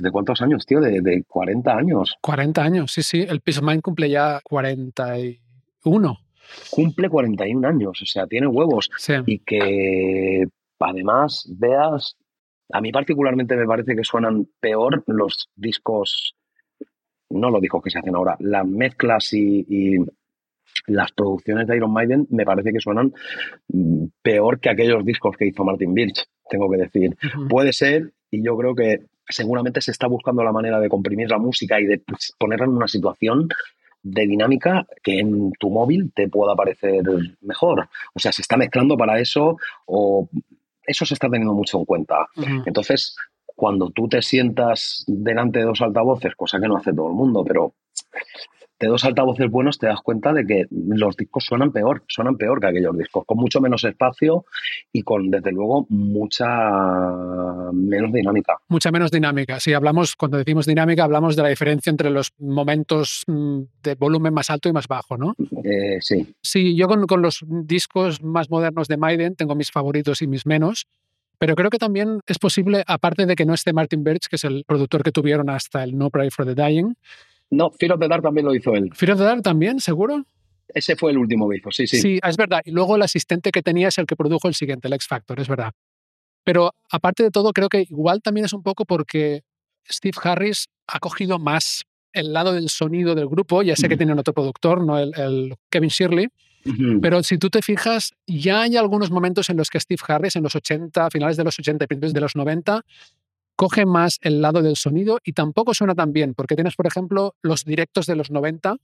¿De 0.00 0.12
cuántos 0.12 0.40
años, 0.42 0.64
tío? 0.64 0.80
De, 0.80 1.00
de 1.00 1.24
40 1.26 1.72
años. 1.72 2.14
40 2.20 2.62
años, 2.62 2.92
sí, 2.92 3.02
sí. 3.02 3.26
El 3.28 3.40
Peace 3.40 3.58
of 3.58 3.66
Mind 3.66 3.82
cumple 3.82 4.08
ya 4.08 4.40
41. 4.44 6.18
Cumple 6.70 7.08
41 7.08 7.66
años, 7.66 8.00
o 8.00 8.06
sea, 8.06 8.28
tiene 8.28 8.46
huevos. 8.46 8.88
Y 9.26 9.40
que 9.40 10.46
además 10.78 11.48
veas, 11.58 12.16
a 12.72 12.80
mí 12.80 12.92
particularmente 12.92 13.56
me 13.56 13.66
parece 13.66 13.96
que 13.96 14.04
suenan 14.04 14.46
peor 14.60 15.02
los 15.08 15.48
discos 15.56 16.36
no 17.30 17.50
los 17.50 17.60
discos 17.60 17.82
que 17.82 17.90
se 17.90 17.98
hacen 17.98 18.14
ahora, 18.14 18.36
las 18.40 18.66
mezclas 18.66 19.32
y, 19.32 19.98
las 20.88 21.10
producciones 21.12 21.66
de 21.66 21.76
Iron 21.76 21.92
Maiden 21.92 22.26
me 22.30 22.44
parece 22.44 22.70
que 22.70 22.80
suenan 22.80 23.12
mm, 23.68 24.04
peor 24.20 24.60
que 24.60 24.68
aquellos 24.68 25.04
discos 25.04 25.34
que 25.36 25.46
hizo 25.46 25.64
Martin 25.64 25.94
Birch, 25.94 26.26
tengo 26.50 26.70
que 26.70 26.76
decir. 26.76 27.16
Puede 27.48 27.72
ser, 27.72 28.12
y 28.30 28.44
yo 28.44 28.56
creo 28.56 28.74
que 28.74 29.06
seguramente 29.28 29.80
se 29.80 29.90
está 29.90 30.06
buscando 30.06 30.44
la 30.44 30.52
manera 30.52 30.78
de 30.78 30.88
comprimir 30.88 31.30
la 31.30 31.38
música 31.38 31.80
y 31.80 31.86
de 31.86 32.02
ponerla 32.38 32.66
en 32.66 32.72
una 32.72 32.88
situación 32.88 33.48
de 34.02 34.26
dinámica 34.26 34.86
que 35.02 35.18
en 35.18 35.50
tu 35.52 35.70
móvil 35.70 36.12
te 36.14 36.28
pueda 36.28 36.54
parecer 36.54 37.02
mejor. 37.40 37.88
O 38.14 38.20
sea, 38.20 38.32
se 38.32 38.42
está 38.42 38.56
mezclando 38.56 38.96
para 38.96 39.18
eso 39.18 39.56
o 39.86 40.28
eso 40.86 41.04
se 41.04 41.14
está 41.14 41.28
teniendo 41.28 41.54
mucho 41.54 41.78
en 41.78 41.84
cuenta. 41.84 42.26
Entonces, 42.64 43.16
cuando 43.56 43.90
tú 43.90 44.06
te 44.06 44.22
sientas 44.22 45.04
delante 45.08 45.60
de 45.60 45.64
dos 45.64 45.80
altavoces, 45.80 46.36
cosa 46.36 46.60
que 46.60 46.68
no 46.68 46.76
hace 46.76 46.92
todo 46.92 47.08
el 47.08 47.14
mundo, 47.14 47.42
pero 47.44 47.74
de 48.78 48.88
dos 48.88 49.04
altavoces 49.04 49.50
buenos 49.50 49.78
te 49.78 49.86
das 49.86 50.00
cuenta 50.02 50.32
de 50.34 50.46
que 50.46 50.66
los 50.70 51.16
discos 51.16 51.44
suenan 51.46 51.72
peor, 51.72 52.04
suenan 52.08 52.36
peor 52.36 52.60
que 52.60 52.66
aquellos 52.66 52.96
discos, 52.96 53.24
con 53.24 53.38
mucho 53.38 53.60
menos 53.60 53.84
espacio 53.84 54.44
y 54.92 55.02
con, 55.02 55.30
desde 55.30 55.50
luego, 55.52 55.86
mucha 55.88 56.46
menos 57.72 58.12
dinámica. 58.12 58.58
Mucha 58.68 58.90
menos 58.90 59.10
dinámica. 59.10 59.60
Si 59.60 59.72
hablamos, 59.72 60.14
cuando 60.14 60.36
decimos 60.36 60.66
dinámica, 60.66 61.04
hablamos 61.04 61.36
de 61.36 61.42
la 61.42 61.48
diferencia 61.48 61.90
entre 61.90 62.10
los 62.10 62.32
momentos 62.38 63.22
mm, 63.26 63.60
de 63.82 63.94
volumen 63.94 64.34
más 64.34 64.50
alto 64.50 64.68
y 64.68 64.72
más 64.72 64.88
bajo, 64.88 65.16
¿no? 65.16 65.34
Eh, 65.64 65.98
sí. 66.00 66.34
Sí, 66.42 66.76
yo 66.76 66.86
con, 66.86 67.06
con 67.06 67.22
los 67.22 67.44
discos 67.48 68.22
más 68.22 68.50
modernos 68.50 68.88
de 68.88 68.98
Maiden 68.98 69.36
tengo 69.36 69.54
mis 69.54 69.70
favoritos 69.70 70.20
y 70.20 70.26
mis 70.26 70.44
menos. 70.44 70.86
Pero 71.38 71.54
creo 71.54 71.70
que 71.70 71.78
también 71.78 72.20
es 72.26 72.38
posible, 72.38 72.82
aparte 72.86 73.26
de 73.26 73.36
que 73.36 73.44
no 73.44 73.54
esté 73.54 73.72
Martin 73.72 74.02
Birch, 74.02 74.28
que 74.28 74.36
es 74.36 74.44
el 74.44 74.64
productor 74.66 75.02
que 75.02 75.12
tuvieron 75.12 75.50
hasta 75.50 75.84
el 75.84 75.96
No 75.96 76.10
Pray 76.10 76.30
for 76.30 76.46
the 76.46 76.54
Dying. 76.54 76.94
No, 77.50 77.70
Fear 77.70 77.92
of 77.92 78.00
the 78.00 78.08
Dark 78.08 78.22
también 78.22 78.46
lo 78.46 78.54
hizo 78.54 78.74
él. 78.74 78.90
¿Fear 78.94 79.12
of 79.12 79.18
the 79.18 79.24
Dark 79.24 79.42
también, 79.42 79.80
seguro? 79.80 80.24
Ese 80.68 80.96
fue 80.96 81.12
el 81.12 81.18
último 81.18 81.48
que 81.48 81.58
hizo, 81.58 81.70
sí, 81.70 81.86
sí. 81.86 81.98
Sí, 82.00 82.20
es 82.22 82.36
verdad. 82.36 82.60
Y 82.64 82.72
luego 82.72 82.96
el 82.96 83.02
asistente 83.02 83.50
que 83.50 83.62
tenía 83.62 83.88
es 83.88 83.98
el 83.98 84.06
que 84.06 84.16
produjo 84.16 84.48
el 84.48 84.54
siguiente, 84.54 84.88
el 84.88 84.94
X 84.94 85.06
Factor, 85.06 85.38
es 85.38 85.48
verdad. 85.48 85.72
Pero 86.42 86.72
aparte 86.90 87.22
de 87.22 87.30
todo, 87.30 87.52
creo 87.52 87.68
que 87.68 87.82
igual 87.82 88.22
también 88.22 88.46
es 88.46 88.52
un 88.52 88.62
poco 88.62 88.84
porque 88.84 89.42
Steve 89.88 90.16
Harris 90.22 90.66
ha 90.86 90.98
cogido 90.98 91.38
más 91.38 91.84
el 92.12 92.32
lado 92.32 92.52
del 92.52 92.68
sonido 92.68 93.14
del 93.14 93.28
grupo. 93.28 93.62
Ya 93.62 93.76
sé 93.76 93.88
que 93.88 93.96
tienen 93.96 94.18
otro 94.18 94.32
productor, 94.32 94.84
¿no? 94.84 94.98
el, 94.98 95.12
el 95.18 95.54
Kevin 95.70 95.90
Shirley 95.90 96.28
pero 97.00 97.22
si 97.22 97.38
tú 97.38 97.50
te 97.50 97.62
fijas, 97.62 98.14
ya 98.26 98.62
hay 98.62 98.76
algunos 98.76 99.10
momentos 99.10 99.50
en 99.50 99.56
los 99.56 99.70
que 99.70 99.80
Steve 99.80 100.00
Harris, 100.06 100.36
en 100.36 100.42
los 100.42 100.54
80, 100.54 101.10
finales 101.10 101.36
de 101.36 101.44
los 101.44 101.58
80 101.58 101.84
y 101.84 101.86
principios 101.86 102.12
de 102.12 102.20
los 102.20 102.36
90, 102.36 102.84
coge 103.56 103.86
más 103.86 104.18
el 104.22 104.42
lado 104.42 104.62
del 104.62 104.76
sonido 104.76 105.18
y 105.24 105.32
tampoco 105.32 105.74
suena 105.74 105.94
tan 105.94 106.12
bien, 106.12 106.34
porque 106.34 106.54
tienes, 106.54 106.76
por 106.76 106.86
ejemplo, 106.86 107.34
los 107.42 107.64
directos 107.64 108.06
de 108.06 108.16
los 108.16 108.30
90, 108.30 108.76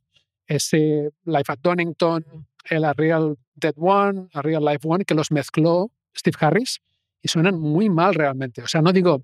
ese 0.47 1.11
Life 1.25 1.53
at 1.53 1.59
Donington, 1.63 2.25
el 2.71 2.85
A 2.85 2.93
Real 2.93 3.37
Dead 3.55 3.75
One, 3.77 4.29
A 4.33 4.43
Real 4.43 4.65
Life 4.65 4.81
One, 4.85 5.05
que 5.05 5.15
los 5.15 5.31
mezcló 5.31 5.91
Steve 6.17 6.37
Harris 6.41 6.81
y 7.21 7.29
suenan 7.29 7.59
muy 7.59 7.89
mal 7.89 8.15
realmente. 8.15 8.63
O 8.63 8.67
sea, 8.67 8.83
no 8.83 8.93
digo, 8.93 9.23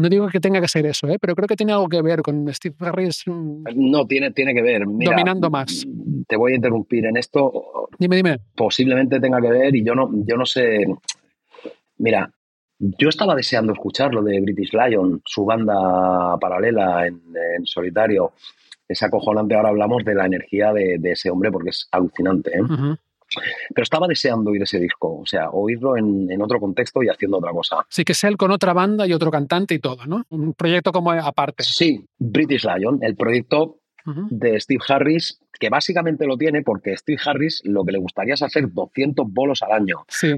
no 0.00 0.08
digo 0.08 0.28
que 0.28 0.40
tenga 0.40 0.60
que 0.60 0.68
ser 0.68 0.86
eso, 0.86 1.08
¿eh? 1.08 1.18
pero 1.20 1.34
creo 1.34 1.46
que 1.46 1.56
tiene 1.56 1.72
algo 1.72 1.88
que 1.88 2.02
ver 2.02 2.22
con 2.22 2.52
Steve 2.52 2.74
Harris. 2.80 3.24
Mm, 3.26 3.64
no, 3.74 4.06
tiene, 4.06 4.30
tiene 4.32 4.54
que 4.54 4.62
ver. 4.62 4.82
dominando 4.84 5.50
más. 5.50 5.86
Te 6.26 6.36
voy 6.36 6.52
a 6.52 6.56
interrumpir 6.56 7.06
en 7.06 7.16
esto. 7.16 7.88
Dime, 7.98 8.16
dime. 8.16 8.38
Posiblemente 8.54 9.20
tenga 9.20 9.40
que 9.40 9.50
ver 9.50 9.74
y 9.74 9.84
yo 9.84 9.94
no, 9.94 10.10
yo 10.24 10.36
no 10.36 10.46
sé. 10.46 10.86
Mira, 11.98 12.32
yo 12.78 13.08
estaba 13.08 13.34
deseando 13.34 13.72
escuchar 13.72 14.14
lo 14.14 14.22
de 14.22 14.40
British 14.40 14.72
Lion, 14.72 15.20
su 15.24 15.44
banda 15.44 16.38
paralela 16.40 17.06
en, 17.06 17.20
solitario. 17.64 18.32
Es 18.88 19.02
acojonante. 19.02 19.54
Ahora 19.54 19.68
hablamos 19.68 20.04
de 20.04 20.14
la 20.14 20.26
energía 20.26 20.72
de, 20.72 20.98
ese 21.04 21.30
hombre 21.30 21.52
porque 21.52 21.70
es 21.70 21.88
alucinante. 21.92 22.50
¿eh? 22.56 22.62
Pero 23.74 23.82
estaba 23.82 24.06
deseando 24.06 24.50
oír 24.50 24.62
ese 24.62 24.78
disco, 24.78 25.20
o 25.20 25.26
sea, 25.26 25.50
oírlo 25.50 25.96
en, 25.96 26.40
otro 26.42 26.58
contexto 26.58 27.02
y 27.02 27.08
haciendo 27.08 27.38
otra 27.38 27.52
cosa. 27.52 27.76
Sí, 27.88 28.04
que 28.04 28.12
es 28.12 28.24
él 28.24 28.36
con 28.36 28.50
otra 28.50 28.72
banda 28.72 29.06
y 29.06 29.12
otro 29.12 29.30
cantante 29.30 29.74
y 29.74 29.78
todo, 29.78 30.06
¿no? 30.06 30.24
Un 30.30 30.54
proyecto 30.54 30.92
como 30.92 31.12
aparte. 31.12 31.62
Sí, 31.62 32.04
British 32.18 32.64
Lion, 32.64 32.98
el 33.02 33.14
proyecto 33.16 33.80
de 34.30 34.58
Steve 34.58 34.82
Harris, 34.88 35.40
que 35.58 35.68
básicamente 35.68 36.26
lo 36.26 36.36
tiene 36.36 36.62
porque 36.62 36.96
Steve 36.96 37.20
Harris 37.24 37.60
lo 37.64 37.84
que 37.84 37.92
le 37.92 37.98
gustaría 37.98 38.34
es 38.34 38.42
hacer 38.42 38.72
200 38.72 39.26
bolos 39.28 39.62
al 39.62 39.72
año. 39.72 40.04
Sí. 40.08 40.32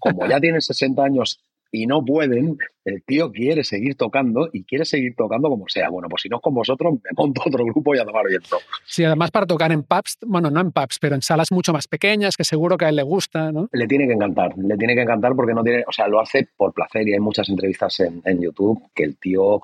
Como 0.00 0.26
ya 0.26 0.40
tiene 0.40 0.60
60 0.60 1.02
años 1.02 1.40
y 1.70 1.86
no 1.86 2.04
pueden, 2.04 2.58
el 2.84 3.02
tío 3.02 3.30
quiere 3.32 3.64
seguir 3.64 3.96
tocando 3.96 4.48
y 4.52 4.64
quiere 4.64 4.84
seguir 4.84 5.14
tocando 5.16 5.48
como 5.48 5.68
sea. 5.68 5.88
Bueno, 5.90 6.08
pues 6.08 6.22
si 6.22 6.28
no 6.28 6.36
es 6.36 6.42
con 6.42 6.54
vosotros, 6.54 6.94
me 6.94 7.10
monto 7.16 7.42
otro 7.46 7.64
grupo 7.64 7.94
y 7.94 7.98
a 7.98 8.04
tomar 8.04 8.26
viento. 8.28 8.58
Sí, 8.84 9.04
además 9.04 9.30
para 9.30 9.46
tocar 9.46 9.72
en 9.72 9.82
pubs, 9.82 10.18
bueno, 10.26 10.50
no 10.50 10.60
en 10.60 10.72
pubs, 10.72 10.98
pero 11.00 11.14
en 11.14 11.22
salas 11.22 11.50
mucho 11.50 11.72
más 11.72 11.88
pequeñas, 11.88 12.36
que 12.36 12.44
seguro 12.44 12.76
que 12.76 12.86
a 12.86 12.88
él 12.88 12.96
le 12.96 13.02
gusta, 13.02 13.52
¿no? 13.52 13.68
Le 13.72 13.86
tiene 13.86 14.06
que 14.06 14.12
encantar, 14.12 14.56
le 14.56 14.76
tiene 14.76 14.94
que 14.94 15.02
encantar 15.02 15.34
porque 15.34 15.54
no 15.54 15.62
tiene, 15.62 15.84
o 15.86 15.92
sea, 15.92 16.08
lo 16.08 16.20
hace 16.20 16.48
por 16.56 16.72
placer 16.72 17.06
y 17.08 17.12
hay 17.12 17.20
muchas 17.20 17.48
entrevistas 17.48 18.00
en, 18.00 18.22
en 18.24 18.40
YouTube 18.40 18.82
que 18.94 19.04
el 19.04 19.16
tío 19.16 19.60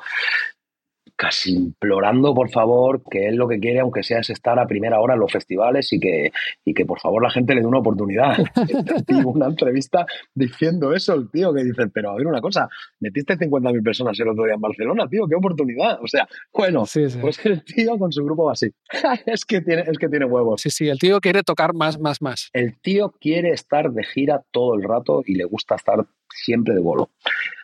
casi 1.22 1.54
implorando, 1.54 2.34
por 2.34 2.50
favor, 2.50 3.00
que 3.08 3.28
él 3.28 3.36
lo 3.36 3.46
que 3.46 3.60
quiere, 3.60 3.78
aunque 3.78 4.02
sea, 4.02 4.18
es 4.18 4.30
estar 4.30 4.58
a 4.58 4.66
primera 4.66 4.98
hora 4.98 5.14
en 5.14 5.20
los 5.20 5.30
festivales 5.30 5.92
y 5.92 6.00
que, 6.00 6.32
y 6.64 6.74
que 6.74 6.84
por 6.84 6.98
favor 6.98 7.22
la 7.22 7.30
gente 7.30 7.54
le 7.54 7.60
dé 7.60 7.66
una 7.68 7.78
oportunidad. 7.78 8.38
una 9.24 9.46
entrevista 9.46 10.04
diciendo 10.34 10.92
eso, 10.92 11.14
el 11.14 11.30
tío, 11.30 11.54
que 11.54 11.62
dice, 11.62 11.86
pero 11.94 12.10
a 12.10 12.16
ver 12.16 12.26
una 12.26 12.40
cosa, 12.40 12.68
metiste 12.98 13.38
50.000 13.38 13.84
personas 13.84 14.18
el 14.18 14.30
otro 14.30 14.46
día 14.46 14.54
en 14.54 14.60
Barcelona, 14.60 15.06
tío, 15.08 15.28
qué 15.28 15.36
oportunidad. 15.36 16.02
O 16.02 16.08
sea, 16.08 16.26
bueno, 16.52 16.82
pues 17.20 17.46
el 17.46 17.62
tío 17.62 17.96
con 18.00 18.10
su 18.10 18.24
grupo 18.24 18.46
va 18.46 18.54
así. 18.54 18.72
es, 19.26 19.44
que 19.44 19.60
tiene, 19.60 19.82
es 19.82 19.98
que 19.98 20.08
tiene 20.08 20.24
huevos. 20.24 20.60
Sí, 20.60 20.70
sí, 20.70 20.88
el 20.88 20.98
tío 20.98 21.20
quiere 21.20 21.44
tocar 21.44 21.72
más, 21.72 22.00
más, 22.00 22.20
más. 22.20 22.50
El 22.52 22.80
tío 22.80 23.14
quiere 23.20 23.50
estar 23.50 23.92
de 23.92 24.02
gira 24.02 24.42
todo 24.50 24.74
el 24.74 24.82
rato 24.82 25.22
y 25.24 25.36
le 25.36 25.44
gusta 25.44 25.76
estar 25.76 26.04
siempre 26.28 26.74
de 26.74 26.80
bolo. 26.80 27.10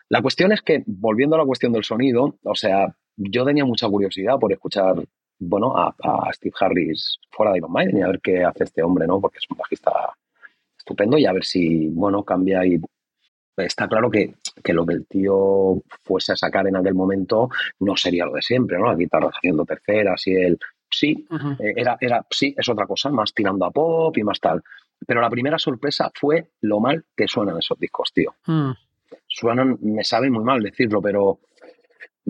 La 0.07 0.21
cuestión 0.21 0.53
es 0.53 0.61
que, 0.61 0.81
volviendo 0.87 1.35
a 1.35 1.39
la 1.39 1.45
cuestión 1.45 1.73
del 1.73 1.83
sonido, 1.83 2.37
o 2.43 2.55
sea, 2.55 2.95
yo 3.19 3.45
tenía 3.45 3.65
mucha 3.65 3.87
curiosidad 3.87 4.39
por 4.39 4.51
escuchar, 4.51 4.95
bueno, 5.39 5.75
a, 5.77 5.93
Steve 6.33 6.55
Harris 6.59 7.19
fuera 7.29 7.51
de 7.51 7.57
Iron 7.57 7.71
Maiden 7.71 7.97
y 7.97 8.01
a 8.01 8.07
ver 8.07 8.21
qué 8.21 8.43
hace 8.43 8.63
este 8.63 8.81
hombre, 8.81 9.05
¿no? 9.05 9.19
Porque 9.19 9.39
es 9.39 9.45
un 9.49 9.57
bajista 9.57 9.91
estupendo 10.77 11.17
y 11.17 11.25
a 11.25 11.33
ver 11.33 11.43
si, 11.43 11.87
bueno, 11.89 12.23
cambia 12.23 12.65
y 12.65 12.79
está 13.57 13.87
claro 13.87 14.09
que, 14.09 14.35
lo 14.71 14.85
que 14.85 14.93
el 14.93 15.05
tío 15.05 15.81
fuese 16.03 16.31
a 16.31 16.37
sacar 16.37 16.67
en 16.67 16.77
aquel 16.77 16.95
momento 16.95 17.49
no 17.79 17.95
sería 17.97 18.25
lo 18.25 18.33
de 18.33 18.41
siempre, 18.41 18.77
¿no? 18.77 18.85
La 18.85 18.95
guitarra 18.95 19.29
haciendo 19.33 19.65
terceras 19.65 20.25
y 20.27 20.35
él, 20.35 20.57
sí, 20.89 21.27
eh, 21.59 21.73
era, 21.75 21.97
era, 21.99 22.25
sí, 22.29 22.55
es 22.57 22.69
otra 22.69 22.87
cosa, 22.87 23.09
más 23.09 23.33
tirando 23.33 23.65
a 23.65 23.71
pop 23.71 24.17
y 24.17 24.23
más 24.23 24.39
tal. 24.39 24.63
Pero 25.05 25.21
la 25.21 25.29
primera 25.29 25.59
sorpresa 25.59 26.09
fue 26.13 26.51
lo 26.61 26.79
mal 26.79 27.05
que 27.15 27.27
suenan 27.27 27.57
esos 27.57 27.77
discos, 27.79 28.11
tío. 28.13 28.35
Mm. 28.45 28.71
Suenan, 29.27 29.77
me 29.81 30.03
sabe 30.03 30.29
muy 30.29 30.43
mal 30.43 30.61
decirlo, 30.61 31.01
pero 31.01 31.39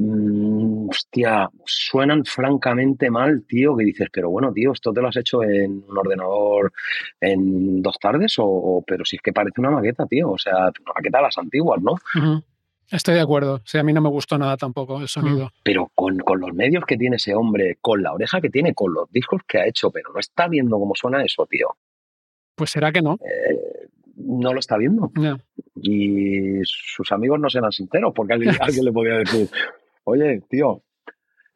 Mm, 0.01 0.87
hostia, 0.89 1.49
suenan 1.65 2.23
francamente 2.23 3.11
mal, 3.11 3.43
tío, 3.45 3.75
que 3.75 3.83
dices, 3.83 4.07
pero 4.13 4.29
bueno, 4.29 4.53
tío, 4.53 4.71
esto 4.71 4.93
te 4.93 5.01
lo 5.01 5.09
has 5.09 5.17
hecho 5.17 5.43
en 5.43 5.83
un 5.89 5.97
ordenador 5.97 6.71
en 7.19 7.81
dos 7.81 7.99
tardes, 7.99 8.35
o, 8.37 8.81
pero 8.87 9.03
si 9.03 9.17
es 9.17 9.21
que 9.21 9.33
parece 9.33 9.59
una 9.59 9.71
maqueta, 9.71 10.05
tío, 10.05 10.31
o 10.31 10.37
sea, 10.37 10.55
una 10.55 10.93
maqueta 10.95 11.17
de 11.17 11.23
las 11.23 11.37
antiguas, 11.37 11.81
¿no? 11.81 11.95
Estoy 12.89 13.15
de 13.15 13.21
acuerdo. 13.21 13.61
Sí, 13.65 13.77
a 13.77 13.83
mí 13.83 13.91
no 13.91 13.99
me 13.99 14.07
gustó 14.07 14.37
nada 14.37 14.55
tampoco 14.55 15.01
el 15.01 15.09
sonido. 15.09 15.47
Mm. 15.47 15.49
Pero 15.63 15.91
con, 15.93 16.17
los 16.17 16.53
medios 16.53 16.85
que 16.85 16.95
tiene 16.95 17.17
ese 17.17 17.35
hombre, 17.35 17.77
con 17.81 18.01
la 18.01 18.13
oreja 18.13 18.39
que 18.39 18.49
tiene, 18.49 18.73
con 18.73 18.93
los 18.93 19.11
discos 19.11 19.41
que 19.45 19.57
ha 19.57 19.67
hecho, 19.67 19.91
pero 19.91 20.13
no 20.13 20.19
está 20.19 20.47
viendo 20.47 20.79
cómo 20.79 20.95
suena 20.95 21.21
eso, 21.23 21.45
tío. 21.45 21.75
Pues 22.55 22.69
será 22.69 22.93
que 22.93 23.01
no. 23.01 23.15
Eh, 23.15 23.89
no 24.15 24.53
lo 24.53 24.59
está 24.59 24.77
viendo. 24.77 25.11
Y 25.81 26.61
sus 26.63 27.11
amigos 27.11 27.39
no 27.39 27.49
serán 27.49 27.73
sinceros, 27.73 28.13
porque 28.15 28.33
alguien, 28.33 28.55
alguien 28.61 28.85
le 28.85 28.91
podía 28.93 29.15
decir, 29.17 29.49
oye, 30.03 30.41
tío, 30.49 30.83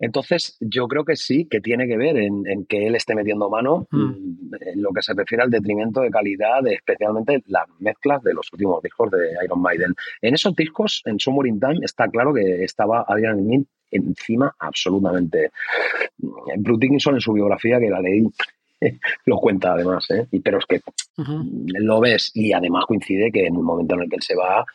entonces, 0.03 0.57
yo 0.59 0.87
creo 0.89 1.05
que 1.05 1.15
sí, 1.15 1.47
que 1.49 1.61
tiene 1.61 1.87
que 1.87 1.95
ver 1.95 2.17
en, 2.17 2.65
que 2.67 2.87
él 2.87 2.95
esté 2.95 3.15
metiendo 3.15 3.49
mano 3.49 3.87
mm. 3.89 3.97
Mm, 3.97 4.49
en 4.59 4.81
lo 4.81 4.91
que 4.91 5.01
se 5.01 5.13
refiere 5.13 5.43
al 5.43 5.49
detrimento 5.49 6.01
de 6.01 6.09
calidad, 6.09 6.67
especialmente 6.67 7.41
las 7.47 7.69
mezclas 7.79 8.21
de 8.21 8.33
los 8.33 8.51
últimos 8.51 8.83
discos 8.83 9.11
de 9.11 9.33
Iron 9.45 9.61
Maiden. 9.61 9.93
En 10.21 10.33
esos 10.33 10.53
discos, 10.57 11.01
en 11.05 11.19
Summer 11.19 11.47
in 11.47 11.57
Time, 11.57 11.79
está 11.83 12.09
claro 12.09 12.33
que 12.33 12.65
estaba 12.65 13.05
Adrian 13.07 13.39
Smith 13.39 13.67
encima 13.91 14.53
absolutamente. 14.59 15.51
Bruce 16.17 16.79
Dickinson 16.81 17.15
en 17.15 17.21
su 17.21 17.31
biografía, 17.31 17.79
que 17.79 17.89
la 17.89 18.01
leí, 18.01 18.27
lo 19.25 19.37
cuenta 19.37 19.71
además, 19.71 20.05
¿eh? 20.11 20.27
pero 20.43 20.57
es 20.57 20.65
que 20.65 20.81
lo 21.15 22.01
ves 22.01 22.31
y 22.33 22.51
además 22.51 22.85
coincide 22.87 23.31
que 23.31 23.45
en 23.45 23.55
el 23.55 23.63
momento 23.63 23.95
en 23.95 24.01
el 24.01 24.09
que 24.09 24.17
él 24.17 24.21
se 24.21 24.35
va, 24.35 24.65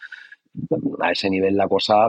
a 1.01 1.13
ese 1.13 1.29
nivel 1.29 1.55
la 1.55 1.69
cosa 1.69 2.09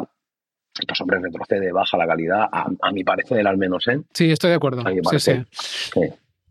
pues 0.88 1.02
hombre, 1.02 1.20
retrocede, 1.20 1.72
baja 1.72 1.98
la 1.98 2.08
calidad, 2.08 2.48
a, 2.52 2.92
mi 2.92 3.04
parecer 3.04 3.46
al 3.48 3.58
menos, 3.58 3.88
¿eh? 3.88 4.02
Sí, 4.14 4.32
estoy 4.32 4.52
de 4.52 4.56
acuerdo. 4.56 4.84
Sí, 5.18 5.20
sí. 5.20 6.02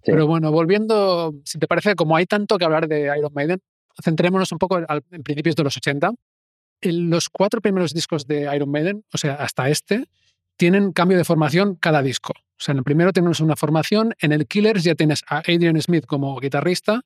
Pero 0.05 0.27
bueno, 0.27 0.51
volviendo, 0.51 1.35
si 1.45 1.59
te 1.59 1.67
parece, 1.67 1.95
como 1.95 2.17
hay 2.17 2.27
tanto 2.27 2.57
que 2.59 2.65
hablar 2.65 2.89
de 2.89 3.13
Iron 3.17 3.33
Maiden, 3.35 3.61
centrémonos 4.03 4.53
un 4.53 4.59
poco 4.59 4.79
en 4.79 5.23
principios 5.23 5.57
de 5.57 5.65
los 5.65 5.77
80. 5.77 6.13
En 6.81 7.11
los 7.11 7.29
cuatro 7.29 7.61
primeros 7.61 7.93
discos 7.93 8.27
de 8.27 8.49
Iron 8.55 8.71
Maiden, 8.71 9.05
o 9.13 9.19
sea, 9.19 9.35
hasta 9.35 9.69
este, 9.69 10.07
tienen 10.57 10.93
cambio 10.93 11.19
de 11.19 11.25
formación 11.25 11.75
cada 11.75 12.03
disco. 12.03 12.33
O 12.33 12.61
sea, 12.61 12.73
en 12.73 12.79
el 12.79 12.85
primero 12.85 13.13
tenemos 13.13 13.41
una 13.41 13.57
formación, 13.57 14.15
en 14.21 14.33
el 14.33 14.47
Killers 14.47 14.85
ya 14.85 14.95
tienes 14.95 15.23
a 15.29 15.39
Adrian 15.39 15.81
Smith 15.81 16.07
como 16.07 16.39
guitarrista, 16.41 17.03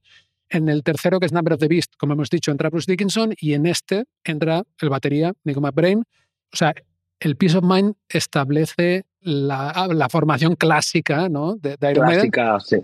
en 0.53 0.69
el 0.69 0.83
tercero, 0.83 1.19
que 1.19 1.27
es 1.27 1.33
Number 1.33 1.55
of 1.55 1.61
the 1.61 1.69
Beast, 1.69 1.95
como 1.97 2.13
hemos 2.13 2.29
dicho, 2.29 2.51
entra 2.51 2.69
Bruce 2.69 2.91
Dickinson 2.91 3.35
y 3.39 3.55
en 3.55 3.67
este 3.67 4.05
entra 4.23 4.63
el 4.81 4.91
batería 4.91 5.33
Nico 5.45 5.63
McBrain. 5.63 6.01
O 6.01 6.57
sea, 6.57 6.75
el 7.23 7.37
Peace 7.37 7.57
of 7.57 7.65
Mind 7.65 7.95
establece 8.09 9.05
la, 9.21 9.71
ah, 9.71 10.09
formación 10.11 10.57
clásica 10.57 11.29
¿no? 11.29 11.55
de, 11.57 11.77
Iron 11.91 12.07
Maiden, 12.07 12.31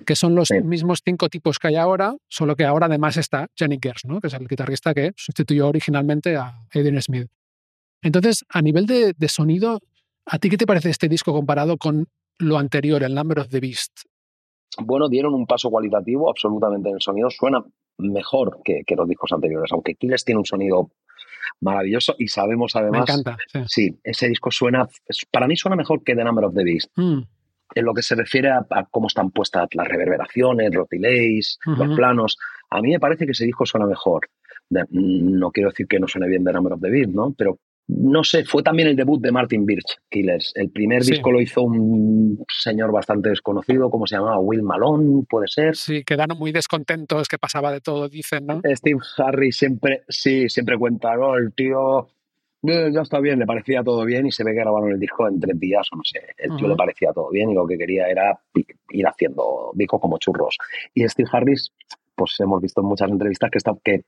que 0.07 0.15
son 0.15 0.35
los 0.35 0.51
mismos 0.63 1.01
cinco 1.05 1.29
tipos 1.29 1.59
que 1.59 1.69
hay 1.69 1.77
ahora, 1.77 2.15
solo 2.29 2.55
que 2.55 2.65
ahora 2.65 2.87
además 2.87 3.17
está 3.17 3.49
Jenny 3.57 3.79
Gers, 3.83 4.05
¿no? 4.05 4.21
que 4.21 4.29
es 4.29 4.35
el 4.35 4.47
guitarrista 4.47 4.95
que 4.95 5.13
sustituyó 5.17 5.69
originalmente 5.69 6.37
a 6.37 6.55
Adrian 6.73 7.03
Smith. 7.03 7.29
Entonces, 8.01 8.45
a 8.49 8.63
nivel 8.63 8.87
de, 8.87 9.15
sonido, 9.29 9.81
¿a 10.25 10.39
ti 10.39 10.49
qué 10.49 10.57
te 10.57 10.67
parece 10.67 10.91
este 10.91 11.09
disco 11.09 11.33
comparado 11.33 11.77
con 11.77 12.07
lo 12.39 12.59
anterior, 12.59 13.03
el 13.03 13.15
Number 13.15 13.41
of 13.41 13.49
the 13.49 13.59
Beast? 13.59 14.03
Bueno, 14.81 15.09
dieron 15.09 15.35
un 15.35 15.47
paso 15.47 15.69
cualitativo 15.69 16.31
absolutamente 16.31 16.91
en 16.91 16.95
el 16.95 17.01
sonido. 17.01 17.29
Suena 17.31 17.65
mejor 17.97 18.61
que, 18.65 18.83
que 18.87 18.95
los 18.95 19.09
discos 19.09 19.33
anteriores, 19.33 19.73
aunque 19.73 19.97
Killers 19.97 20.25
tiene 20.25 20.39
un 20.39 20.45
sonido 20.45 20.93
maravilloso 21.61 22.15
y 22.19 22.29
sabemos 22.29 22.75
además... 22.77 23.05
Me 23.07 23.13
encanta. 23.13 23.37
Sí. 23.67 23.99
ese 24.05 24.29
disco 24.29 24.51
suena, 24.51 24.87
para 25.31 25.47
mí 25.47 25.57
suena 25.57 25.77
mejor 25.77 26.03
que 26.03 26.15
The 26.15 26.25
Number 26.25 26.45
of 26.45 26.55
the 26.55 26.65
Beast. 26.65 26.91
Mm. 26.97 27.21
En 27.75 27.85
lo 27.85 27.93
que 27.93 28.03
se 28.03 28.15
refiere 28.15 28.51
a, 28.51 28.65
cómo 28.91 29.09
están 29.09 29.31
puestas 29.31 29.69
las 29.75 29.87
reverberaciones, 29.87 30.75
los 30.75 30.89
delays, 30.89 31.59
los 31.67 31.95
planos, 31.95 32.39
a 32.71 32.81
mí 32.81 32.91
me 32.91 33.01
parece 33.01 33.27
que 33.27 33.33
ese 33.33 33.45
disco 33.45 33.67
suena 33.67 33.87
mejor. 33.87 34.31
no 34.71 35.51
quiero 35.51 35.71
decir 35.71 35.87
que 35.87 36.01
no 36.01 36.09
suene 36.09 36.29
bien 36.29 36.45
The 36.45 36.53
Number 36.53 36.73
of 36.73 36.81
the 36.81 36.91
Beast, 36.91 37.11
¿no? 37.11 37.35
Pero 37.37 37.59
no 37.89 38.23
sé, 38.23 38.45
fue 38.45 38.63
también 38.63 38.89
el 38.89 38.97
debut 38.97 39.21
de 39.21 39.33
Martin 39.33 39.65
Birch, 39.65 39.99
Killers. 40.11 40.53
El 40.55 40.71
primer 40.71 41.03
disco 41.03 41.33
lo 41.33 41.41
hizo 41.41 41.63
un 41.63 42.45
señor 42.49 42.93
bastante 42.93 43.31
desconocido, 43.31 43.91
¿cómo 43.91 44.07
se 44.07 44.17
llamaba? 44.17 44.39
Will 44.39 44.63
Malone, 44.63 45.25
puede 45.29 45.49
ser. 45.49 45.75
Sí, 45.75 46.05
quedaron 46.05 46.39
muy 46.39 46.53
descontentos, 46.53 47.29
que 47.29 47.39
pasaba 47.39 47.73
de 47.73 47.81
todo, 47.81 48.09
dicen, 48.09 48.47
¿no? 48.47 48.61
Steve 48.63 49.01
Harris 49.17 49.57
siempre, 49.57 50.03
sí, 50.09 50.51
siempre 50.51 50.77
cuenta, 50.77 51.17
¿no? 51.17 51.35
El 51.37 51.55
tío 51.55 52.09
eh, 52.63 52.91
ya 52.93 53.01
está 53.01 53.21
bien, 53.21 53.39
le 53.39 53.47
parecía 53.47 53.83
todo 53.83 54.05
bien 54.05 54.27
y 54.27 54.33
se 54.33 54.45
ve 54.45 54.53
que 54.53 54.61
grabaron 54.61 54.91
el 54.91 54.99
disco 54.99 55.29
en 55.29 55.41
tres 55.41 55.59
días 55.59 55.87
o 55.93 55.97
no 55.97 56.03
sé. 56.05 56.21
El 56.37 56.57
tío 56.57 56.69
le 56.69 56.77
parecía 56.77 57.13
todo 57.13 57.31
bien 57.31 57.51
y 57.51 57.55
lo 57.55 57.67
que 57.67 57.79
quería 57.79 58.09
era 58.09 58.39
ir 58.91 59.07
haciendo 59.07 59.71
discos 59.75 60.01
como 60.01 60.19
churros. 60.19 60.59
Y 60.93 61.09
Steve 61.09 61.29
Harris 61.33 61.73
pues 62.19 62.35
hemos 62.41 62.61
visto 62.61 62.81
en 62.81 62.89
muchas 62.89 63.11
entrevistas 63.11 63.51
que, 63.51 63.59
está, 63.59 63.73
que 63.83 64.03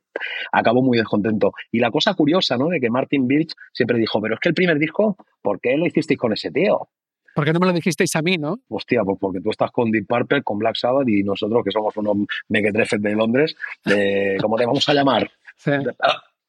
acabó 0.53 0.83
muy 0.83 0.99
descontento. 0.99 1.53
Y 1.71 1.79
la 1.79 1.91
cosa 1.91 2.13
curiosa, 2.15 2.57
¿no? 2.59 2.69
De 2.69 2.81
que 2.81 2.91
Martin 2.91 3.29
Birch 3.29 3.55
siempre 3.73 3.97
dijo, 3.99 4.21
pero 4.21 4.35
es 4.35 4.41
que 4.41 4.49
el 4.49 4.55
primer 4.55 4.79
disco, 4.79 5.17
¿por 5.41 5.61
qué 5.61 5.77
lo 5.77 5.87
hicisteis 5.87 6.19
con 6.19 6.33
ese 6.33 6.51
tío? 6.51 6.89
¿Por 7.35 7.45
qué 7.45 7.53
no 7.53 7.61
me 7.61 7.67
lo 7.67 7.73
dijisteis 7.73 8.15
a 8.17 8.23
mí, 8.23 8.37
no? 8.37 8.59
Hostia, 8.69 9.03
pues 9.05 9.19
porque 9.21 9.41
tú 9.41 9.51
estás 9.51 9.71
con 9.71 9.91
Deep 9.91 10.07
Purple, 10.07 10.43
con 10.43 10.59
Black 10.59 10.75
Sabbath 10.77 11.09
y 11.09 11.23
nosotros 11.23 11.63
que 11.65 11.71
somos 11.71 11.97
unos 11.97 12.27
mequetrefes 12.49 13.01
de 13.01 13.15
Londres, 13.15 13.57
de, 13.85 14.37
¿cómo 14.43 14.57
te 14.57 14.67
vamos 14.67 14.89
a 14.89 14.95
llamar? 14.95 15.31
Sí. 15.57 15.71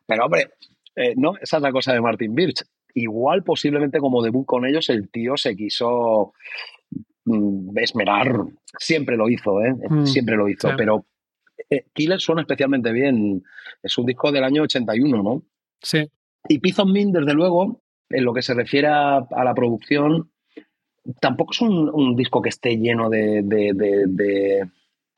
Pero 0.08 0.26
hombre, 0.26 0.50
eh, 0.95 1.13
no, 1.15 1.36
esa 1.39 1.58
es 1.58 1.63
la 1.63 1.71
cosa 1.71 1.93
de 1.93 2.02
Martin 2.02 2.34
Birch. 2.34 2.63
Igual 2.93 3.43
posiblemente 3.43 4.00
como 4.00 4.21
debut 4.21 4.45
con 4.45 4.65
ellos 4.65 4.89
el 4.89 5.10
tío 5.10 5.38
se 5.38 5.56
quiso 5.56 6.34
mm, 7.26 7.78
esmerar, 7.78 8.34
siempre 8.78 9.15
lo 9.15 9.30
hizo, 9.30 9.62
¿eh? 9.62 9.74
Mm, 9.89 10.06
siempre 10.06 10.36
lo 10.36 10.50
hizo, 10.50 10.71
pero 10.76 11.06
Killer 11.93 12.19
suena 12.19 12.41
especialmente 12.41 12.91
bien. 12.91 13.43
Es 13.81 13.97
un 13.97 14.05
disco 14.05 14.31
del 14.31 14.43
año 14.43 14.63
81, 14.63 15.23
¿no? 15.23 15.43
Sí. 15.81 16.10
Y 16.47 16.81
of 16.81 16.88
Min, 16.88 17.12
desde 17.12 17.34
luego, 17.34 17.81
en 18.10 18.25
lo 18.25 18.34
que 18.34 18.41
se 18.41 18.53
refiere 18.53 18.88
a, 18.88 19.25
la 19.43 19.53
producción, 19.53 20.31
tampoco 21.19 21.53
es 21.53 21.62
un, 21.62 22.15
disco 22.15 22.41
que 22.41 22.49
esté 22.49 22.77
lleno 22.77 23.10
de, 23.10 23.41
de, 23.43 24.67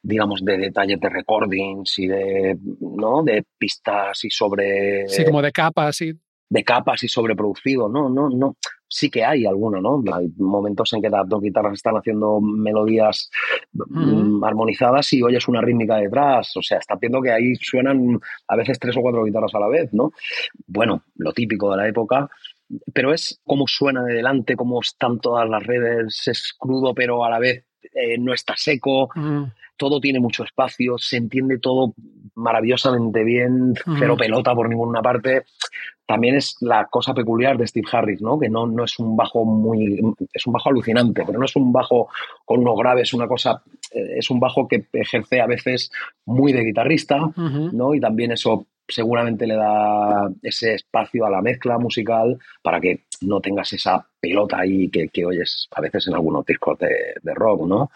digamos, 0.01 0.43
de 0.43 0.57
detalles 0.57 0.99
de 0.99 1.09
recordings 1.09 1.99
y 1.99 2.07
de, 2.07 2.57
¿no? 2.79 3.23
De 3.23 3.43
pistas 3.57 4.23
y 4.25 4.29
sobre... 4.29 5.07
Sí, 5.07 5.23
como 5.25 5.41
de 5.41 5.51
capas 5.51 6.01
y 6.01 6.13
de 6.53 6.63
capas 6.63 7.03
y 7.03 7.07
sobreproducido, 7.07 7.89
no, 7.89 8.09
no, 8.09 8.29
no. 8.29 8.57
Sí 8.95 9.09
que 9.09 9.25
hay 9.25 9.47
alguno, 9.47 9.81
¿no? 9.81 10.03
Hay 10.13 10.31
momentos 10.37 10.93
en 10.93 11.01
que 11.01 11.09
las 11.09 11.27
dos 11.27 11.41
guitarras 11.41 11.73
están 11.73 11.95
haciendo 11.95 12.39
melodías 12.39 13.31
mm, 13.73 14.43
armonizadas 14.43 15.11
y 15.13 15.23
oyes 15.23 15.47
una 15.47 15.61
rítmica 15.61 15.97
detrás. 15.97 16.55
O 16.55 16.61
sea, 16.61 16.77
está 16.77 16.95
viendo 17.01 17.19
que 17.19 17.31
ahí 17.31 17.55
suenan 17.55 18.19
a 18.47 18.55
veces 18.55 18.77
tres 18.77 18.95
o 18.95 19.01
cuatro 19.01 19.23
guitarras 19.23 19.55
a 19.55 19.59
la 19.59 19.67
vez, 19.67 19.91
¿no? 19.93 20.11
Bueno, 20.67 21.05
lo 21.15 21.33
típico 21.33 21.71
de 21.71 21.77
la 21.77 21.87
época. 21.87 22.29
Pero 22.93 23.11
es 23.11 23.41
cómo 23.43 23.65
suena 23.67 24.03
de 24.03 24.13
delante, 24.13 24.55
cómo 24.55 24.79
están 24.79 25.19
todas 25.19 25.49
las 25.49 25.65
redes, 25.65 26.27
es 26.27 26.53
crudo, 26.55 26.93
pero 26.93 27.25
a 27.25 27.31
la 27.31 27.39
vez 27.39 27.65
eh, 27.95 28.19
no 28.19 28.31
está 28.31 28.53
seco 28.55 29.09
todo 29.77 29.99
tiene 29.99 30.19
mucho 30.19 30.43
espacio, 30.43 30.97
se 30.97 31.17
entiende 31.17 31.59
todo 31.59 31.93
maravillosamente 32.35 33.23
bien, 33.23 33.73
cero 33.97 34.15
pelota 34.17 34.53
por 34.53 34.69
ninguna 34.69 35.01
parte. 35.01 35.43
También 36.05 36.35
es 36.35 36.57
la 36.59 36.85
cosa 36.87 37.13
peculiar 37.13 37.57
de 37.57 37.65
Steve 37.65 37.87
Harris, 37.91 38.21
¿no? 38.21 38.37
Que 38.37 38.49
no, 38.49 38.67
no 38.67 38.83
es 38.83 38.99
un 38.99 39.15
bajo 39.15 39.45
muy. 39.45 40.01
es 40.33 40.45
un 40.45 40.53
bajo 40.53 40.69
alucinante, 40.69 41.23
pero 41.25 41.39
no 41.39 41.45
es 41.45 41.55
un 41.55 41.71
bajo 41.71 42.09
con 42.45 42.59
unos 42.59 42.77
graves, 42.77 43.13
una 43.13 43.27
cosa. 43.27 43.63
Eh, 43.91 44.17
es 44.17 44.29
un 44.29 44.39
bajo 44.39 44.67
que 44.67 44.85
ejerce 44.91 45.39
a 45.39 45.47
veces 45.47 45.91
muy 46.25 46.51
de 46.51 46.65
guitarrista, 46.65 47.19
¿no? 47.37 47.95
Y 47.95 48.01
también 48.01 48.33
eso 48.33 48.67
seguramente 48.87 49.47
le 49.47 49.55
da 49.55 50.29
ese 50.41 50.75
espacio 50.75 51.25
a 51.25 51.29
la 51.29 51.41
mezcla 51.41 51.77
musical 51.77 52.37
para 52.61 52.79
que 52.79 53.05
no 53.21 53.39
tengas 53.39 53.71
esa 53.73 54.05
pelota 54.19 54.59
ahí 54.59 54.89
que, 54.89 55.25
oyes 55.25 55.67
a 55.71 55.81
veces 55.81 56.07
en 56.07 56.15
algunos 56.15 56.45
discos 56.45 56.77
de, 56.79 57.33
rock, 57.33 57.65
¿no? 57.65 57.89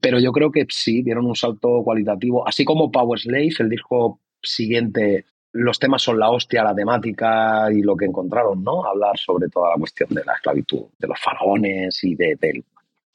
Pero 0.00 0.18
yo 0.18 0.32
creo 0.32 0.50
que 0.50 0.66
sí, 0.68 1.02
dieron 1.02 1.26
un 1.26 1.36
salto 1.36 1.82
cualitativo, 1.82 2.46
así 2.46 2.64
como 2.64 2.90
Power 2.90 3.18
Slave, 3.18 3.54
el 3.58 3.68
disco 3.68 4.20
siguiente, 4.42 5.24
los 5.52 5.78
temas 5.78 6.02
son 6.02 6.18
la 6.18 6.30
hostia, 6.30 6.62
la 6.62 6.74
temática 6.74 7.68
y 7.72 7.80
lo 7.80 7.96
que 7.96 8.04
encontraron, 8.04 8.62
¿no? 8.62 8.84
Hablar 8.84 9.18
sobre 9.18 9.48
toda 9.48 9.70
la 9.70 9.76
cuestión 9.76 10.10
de 10.10 10.24
la 10.24 10.34
esclavitud, 10.34 10.86
de 10.98 11.08
los 11.08 11.18
faraones 11.18 12.02
y 12.04 12.14
de 12.14 12.64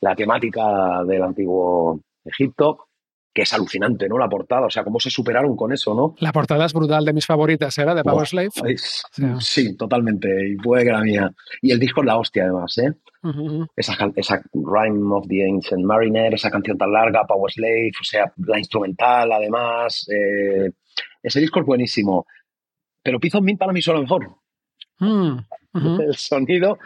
la 0.01 0.15
temática 0.15 1.03
del 1.05 1.23
antiguo 1.23 1.99
Egipto 2.25 2.88
que 3.33 3.43
es 3.43 3.53
alucinante, 3.53 4.07
¿no? 4.07 4.17
La 4.17 4.27
portada, 4.27 4.65
o 4.65 4.69
sea, 4.69 4.83
cómo 4.83 4.99
se 4.99 5.09
superaron 5.09 5.55
con 5.55 5.71
eso, 5.71 5.93
¿no? 5.93 6.15
La 6.19 6.31
portada 6.31 6.65
es 6.65 6.73
brutal, 6.73 7.05
de 7.05 7.13
mis 7.13 7.25
favoritas, 7.25 7.77
¿era? 7.77 7.93
De 7.93 8.03
Power 8.03 8.27
Slave. 8.27 8.49
sí. 9.39 9.75
totalmente, 9.77 10.29
y 10.49 10.55
puede 10.55 10.85
que 10.85 10.91
la 10.91 11.01
mía. 11.01 11.31
Y 11.61 11.71
el 11.71 11.79
disco 11.79 12.01
es 12.01 12.07
la 12.07 12.17
hostia, 12.17 12.43
además, 12.43 12.77
¿eh? 12.79 12.91
esa, 13.75 14.11
esa 14.15 14.41
Rhyme 14.53 15.13
of 15.13 15.27
the 15.27 15.45
Ancient 15.45 15.83
Mariner, 15.83 16.33
esa 16.33 16.49
canción 16.49 16.77
tan 16.77 16.91
larga, 16.91 17.25
Power 17.27 17.51
Slave, 17.51 17.91
o 17.99 18.03
sea, 18.03 18.33
la 18.37 18.57
instrumental, 18.57 19.31
además. 19.31 20.07
Eh, 20.09 20.71
ese 21.21 21.39
disco 21.39 21.59
es 21.59 21.65
buenísimo. 21.65 22.25
Pero 23.03 23.19
Piece 23.19 23.37
of 23.37 23.45
para 23.57 23.71
mí 23.71 23.79
es 23.79 23.87
lo 23.87 24.01
mejor. 24.01 24.35
Mm, 24.99 25.37
el 26.01 26.15
sonido, 26.15 26.77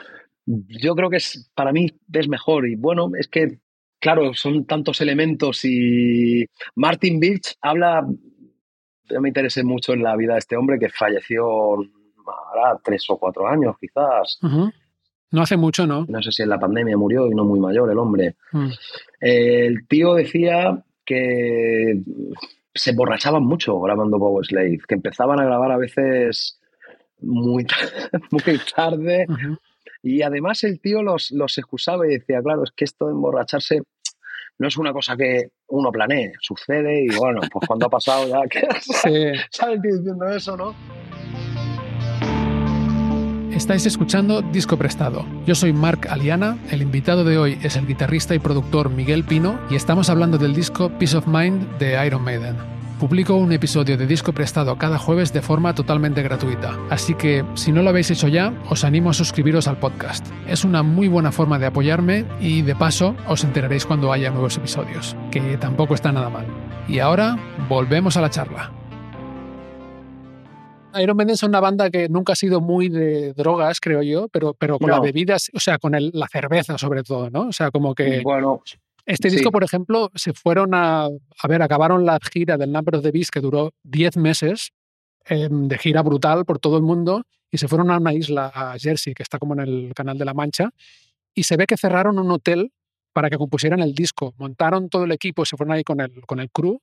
yo 0.46 0.96
creo 0.96 1.10
que 1.10 1.18
es, 1.18 1.52
para 1.56 1.72
mí 1.72 1.88
es 2.12 2.28
mejor. 2.28 2.68
Y 2.68 2.76
bueno, 2.76 3.10
es 3.18 3.28
que 3.28 3.60
claro, 4.04 4.34
son 4.34 4.66
tantos 4.66 5.00
elementos 5.00 5.64
y 5.64 6.46
Martin 6.76 7.22
Birch 7.22 7.56
habla, 7.62 8.06
yo 9.10 9.22
me 9.22 9.30
interesé 9.30 9.64
mucho 9.64 9.94
en 9.94 10.04
la 10.04 10.18
vida 10.18 10.34
de 10.34 10.40
este 10.40 10.58
hombre 10.58 10.78
que 10.78 10.90
falleció 10.90 11.78
hará 11.78 12.78
tres 12.84 13.06
o 13.08 13.18
cuatro 13.18 13.48
años 13.48 13.78
quizás. 13.80 14.40
No 15.32 15.42
hace 15.42 15.56
mucho, 15.56 15.88
¿no? 15.88 16.06
No 16.10 16.22
sé 16.22 16.34
si 16.34 16.44
en 16.44 16.50
la 16.50 16.60
pandemia 16.60 16.98
murió 16.98 17.28
y 17.28 17.34
no 17.34 17.46
muy 17.46 17.62
mayor 17.62 17.90
el 17.90 17.98
hombre. 17.98 18.36
Mm. 18.52 18.70
el 19.22 19.88
tío 19.88 20.16
decía 20.16 20.84
que 21.06 22.02
se 22.76 22.90
emborrachaban 22.90 23.44
mucho 23.44 23.80
grabando 23.80 24.20
Power 24.20 24.46
Slave, 24.46 24.80
que 24.86 24.96
empezaban 24.96 25.40
a 25.40 25.46
grabar 25.46 25.72
a 25.72 25.78
veces 25.78 26.60
muy, 27.22 27.66
muy 28.32 28.60
tarde. 28.76 29.28
Y 30.02 30.24
además 30.24 30.66
el 30.66 30.82
tío 30.82 31.02
los, 31.02 31.32
los 31.32 31.58
excusaba 31.58 32.06
y 32.06 32.18
decía, 32.18 32.42
claro, 32.44 32.64
es 32.66 32.72
que 32.72 32.84
esto 32.84 33.06
de 33.06 33.14
emborracharse 33.14 33.84
no 34.64 34.70
es 34.70 34.78
una 34.78 34.94
cosa 34.94 35.18
que 35.18 35.50
uno 35.68 35.92
planee, 35.92 36.32
sucede 36.40 37.04
y 37.04 37.14
bueno, 37.18 37.42
pues 37.52 37.68
cuando 37.68 37.88
ha 37.88 37.90
pasado 37.90 38.26
ya, 38.30 38.48
que 38.50 38.62
¿sabes 39.52 39.82
diciendo 39.82 40.26
eso, 40.30 40.56
no? 40.56 40.74
Estáis 43.52 43.86
escuchando 43.86 44.42
Disco 44.42 44.78
Prestado. 44.78 45.26
Yo 45.46 45.54
soy 45.54 45.74
Mark 45.74 46.08
Aliana, 46.10 46.58
el 46.72 46.82
invitado 46.82 47.26
de 47.26 47.38
hoy 47.38 47.60
es 47.62 47.76
el 47.76 47.86
guitarrista 47.86 48.36
y 48.36 48.40
productor 48.40 48.90
Miguel 48.90 49.26
Pino 49.26 49.60
y 49.70 49.76
estamos 49.76 50.10
hablando 50.10 50.38
del 50.38 50.56
disco 50.56 50.90
Peace 50.98 51.18
of 51.18 51.28
Mind 51.28 51.78
de 51.78 52.08
Iron 52.08 52.24
Maiden. 52.24 52.83
Publico 53.04 53.36
un 53.36 53.52
episodio 53.52 53.98
de 53.98 54.08
disco 54.08 54.32
prestado 54.32 54.78
cada 54.78 54.98
jueves 54.98 55.34
de 55.34 55.42
forma 55.42 55.76
totalmente 55.76 56.22
gratuita, 56.22 56.80
así 56.90 57.16
que 57.16 57.44
si 57.54 57.74
no 57.74 57.84
lo 57.84 57.90
habéis 57.90 58.10
hecho 58.12 58.30
ya, 58.30 58.54
os 58.70 58.86
animo 58.86 59.10
a 59.10 59.14
suscribiros 59.14 59.68
al 59.68 59.78
podcast. 59.78 60.26
Es 60.48 60.64
una 60.64 60.84
muy 60.84 61.10
buena 61.10 61.34
forma 61.34 61.60
de 61.60 61.66
apoyarme 61.66 62.24
y 62.40 62.62
de 62.62 62.78
paso 62.78 63.14
os 63.28 63.44
enteraréis 63.44 63.86
cuando 63.86 64.14
haya 64.14 64.32
nuevos 64.32 64.56
episodios, 64.56 65.18
que 65.32 65.58
tampoco 65.58 65.96
está 65.96 66.14
nada 66.14 66.30
mal. 66.30 66.46
Y 66.88 67.00
ahora, 67.00 67.38
volvemos 67.68 68.16
a 68.16 68.22
la 68.22 68.30
charla. 68.30 68.72
Iron 71.02 71.18
Maiden 71.18 71.34
es 71.34 71.44
una 71.44 71.60
banda 71.60 71.90
que 71.90 72.08
nunca 72.08 72.32
ha 72.32 72.38
sido 72.38 72.62
muy 72.62 72.88
de 72.88 73.34
drogas, 73.34 73.82
creo 73.82 74.02
yo, 74.02 74.30
pero, 74.30 74.54
pero 74.54 74.80
con 74.80 74.90
las 74.90 75.02
bebidas, 75.02 75.52
o 75.54 75.60
sea, 75.60 75.78
con 75.78 75.92
la 75.92 76.28
cerveza 76.30 76.78
sobre 76.78 77.04
todo, 77.04 77.30
¿no? 77.30 77.48
O 77.48 77.52
sea, 77.52 77.70
como 77.70 77.96
que... 77.96 78.22
Bueno, 78.24 78.62
este 79.06 79.30
disco, 79.30 79.52
por 79.52 79.64
ejemplo, 79.64 80.12
se 80.16 80.34
fueron 80.34 80.74
a, 80.74 81.06
a 81.06 81.48
ver, 81.48 81.62
acabaron 81.62 82.06
la 82.06 82.20
gira 82.32 82.58
del 82.58 82.72
Number 82.72 82.96
of 82.96 83.04
the 83.04 83.12
Beast 83.12 83.32
que 83.32 83.42
duró 83.42 83.72
10 83.84 84.18
meses 84.18 84.72
em, 85.26 85.68
de 85.68 85.78
gira 85.78 86.02
brutal 86.02 86.46
por 86.46 86.60
todo 86.60 86.78
el 86.78 86.84
mundo 86.84 87.24
y 87.52 87.58
se 87.58 87.68
fueron 87.68 87.92
a 87.92 87.98
una 87.98 88.14
isla, 88.14 88.52
a 88.54 88.78
Jersey, 88.80 89.14
que 89.14 89.24
está 89.24 89.38
como 89.40 89.54
en 89.54 89.60
el 89.60 89.94
Canal 89.94 90.18
de 90.18 90.26
la 90.26 90.34
Mancha, 90.34 90.72
y 91.36 91.44
se 91.44 91.56
ve 91.58 91.66
que 91.68 91.78
cerraron 91.78 92.18
un 92.18 92.32
hotel 92.32 92.72
para 93.14 93.30
que 93.30 93.38
compusieran 93.38 93.80
el 93.80 93.94
disco. 93.94 94.34
Montaron 94.38 94.90
todo 94.90 95.04
el 95.04 95.12
equipo, 95.12 95.46
se 95.46 95.56
fueron 95.56 95.74
ahí 95.74 95.84
con 95.84 96.02
el, 96.02 96.22
con 96.26 96.40
el 96.40 96.50
crew, 96.50 96.80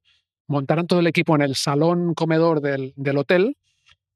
montaron 0.47 0.87
todo 0.87 1.01
el 1.01 1.09
equipo 1.09 1.35
en 1.35 1.43
el 1.43 1.57
salón 1.57 2.15
comedor 2.15 2.61
del, 2.61 2.93
del 2.97 3.19
hotel 3.19 3.57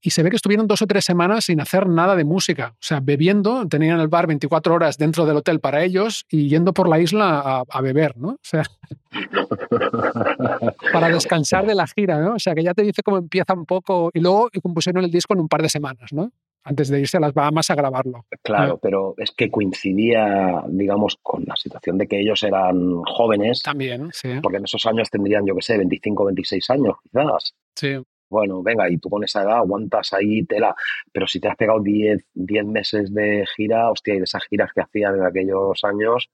y 0.05 0.11
se 0.11 0.23
ve 0.23 0.29
que 0.29 0.37
estuvieron 0.37 0.67
dos 0.67 0.83
o 0.83 0.87
tres 0.87 1.03
semanas 1.03 1.47
sin 1.47 1.63
hacer 1.63 1.89
nada 1.89 2.15
de 2.15 2.25
música. 2.25 2.75
O 2.75 2.83
sea, 2.83 3.01
bebiendo, 3.01 3.67
tenían 3.67 3.99
el 4.01 4.09
bar 4.09 4.27
24 4.27 4.75
horas 4.75 4.99
dentro 4.99 5.25
del 5.25 5.39
hotel 5.39 5.61
para 5.61 5.83
ellos 5.83 6.27
y 6.29 6.51
yendo 6.51 6.75
por 6.75 6.91
la 6.91 7.01
isla 7.01 7.65
a, 7.67 7.81
beber, 7.81 8.19
¿no? 8.19 8.33
O 8.33 8.39
sea, 8.43 8.65
para 10.93 11.09
descansar 11.09 11.67
de 11.67 11.75
la 11.75 11.87
gira, 11.87 12.19
¿no? 12.19 12.35
O 12.35 12.39
sea, 12.39 12.55
que 12.55 12.63
ya 12.63 12.75
te 12.75 12.83
dice 12.83 13.03
cómo 13.03 13.17
empieza 13.17 13.55
un 13.55 13.65
poco 13.65 14.11
y 14.13 14.21
luego 14.21 14.51
compusieron 14.63 15.03
el 15.03 15.11
disco 15.11 15.33
en 15.33 15.41
un 15.41 15.49
par 15.49 15.63
de 15.63 15.71
semanas, 15.71 16.13
¿no? 16.13 16.31
Antes 16.65 16.89
de 16.89 17.01
irse 17.01 17.17
a 17.17 17.21
las 17.21 17.33
Bahamas 17.33 17.71
a 17.71 17.75
grabarlo. 17.75 18.27
Claro, 18.43 18.79
pero 18.83 19.15
es 19.17 19.31
que 19.31 19.51
coincidía, 19.51 20.65
digamos, 20.69 21.17
con 21.23 21.45
la 21.47 21.57
situación 21.57 21.97
de 21.97 22.07
que 22.07 22.21
ellos 22.21 22.43
eran 22.43 23.03
jóvenes. 23.05 23.63
También, 23.63 24.11
sí. 24.13 24.29
Porque 24.43 24.59
en 24.59 24.65
esos 24.65 24.85
años 24.85 25.09
tendrían, 25.09 25.47
yo 25.47 25.55
qué 25.55 25.63
sé, 25.63 25.79
25, 25.79 26.27
26 26.27 26.71
años, 26.71 26.97
quizás. 27.03 27.55
Sí 27.75 27.97
bueno, 28.29 28.63
venga, 28.63 28.89
y 28.91 28.99
tú 28.99 29.09
con 29.09 29.25
esa 29.25 29.43
edad 29.43 29.59
aguantas 29.59 30.13
ahí 30.13 30.45
tela, 30.45 30.75
pero 31.13 31.27
si 31.27 31.41
te 31.41 31.49
has 31.49 31.57
pegado 31.57 31.81
10, 31.81 32.25
meses 32.67 33.13
de 33.13 33.45
gira, 33.57 33.91
hostia, 33.91 34.15
y 34.15 34.19
de 34.19 34.25
esas 34.25 34.45
giras 34.45 34.73
que 34.75 34.81
hacían 34.81 35.17
en 35.17 35.25
aquellos 35.25 35.83
años, 35.85 36.31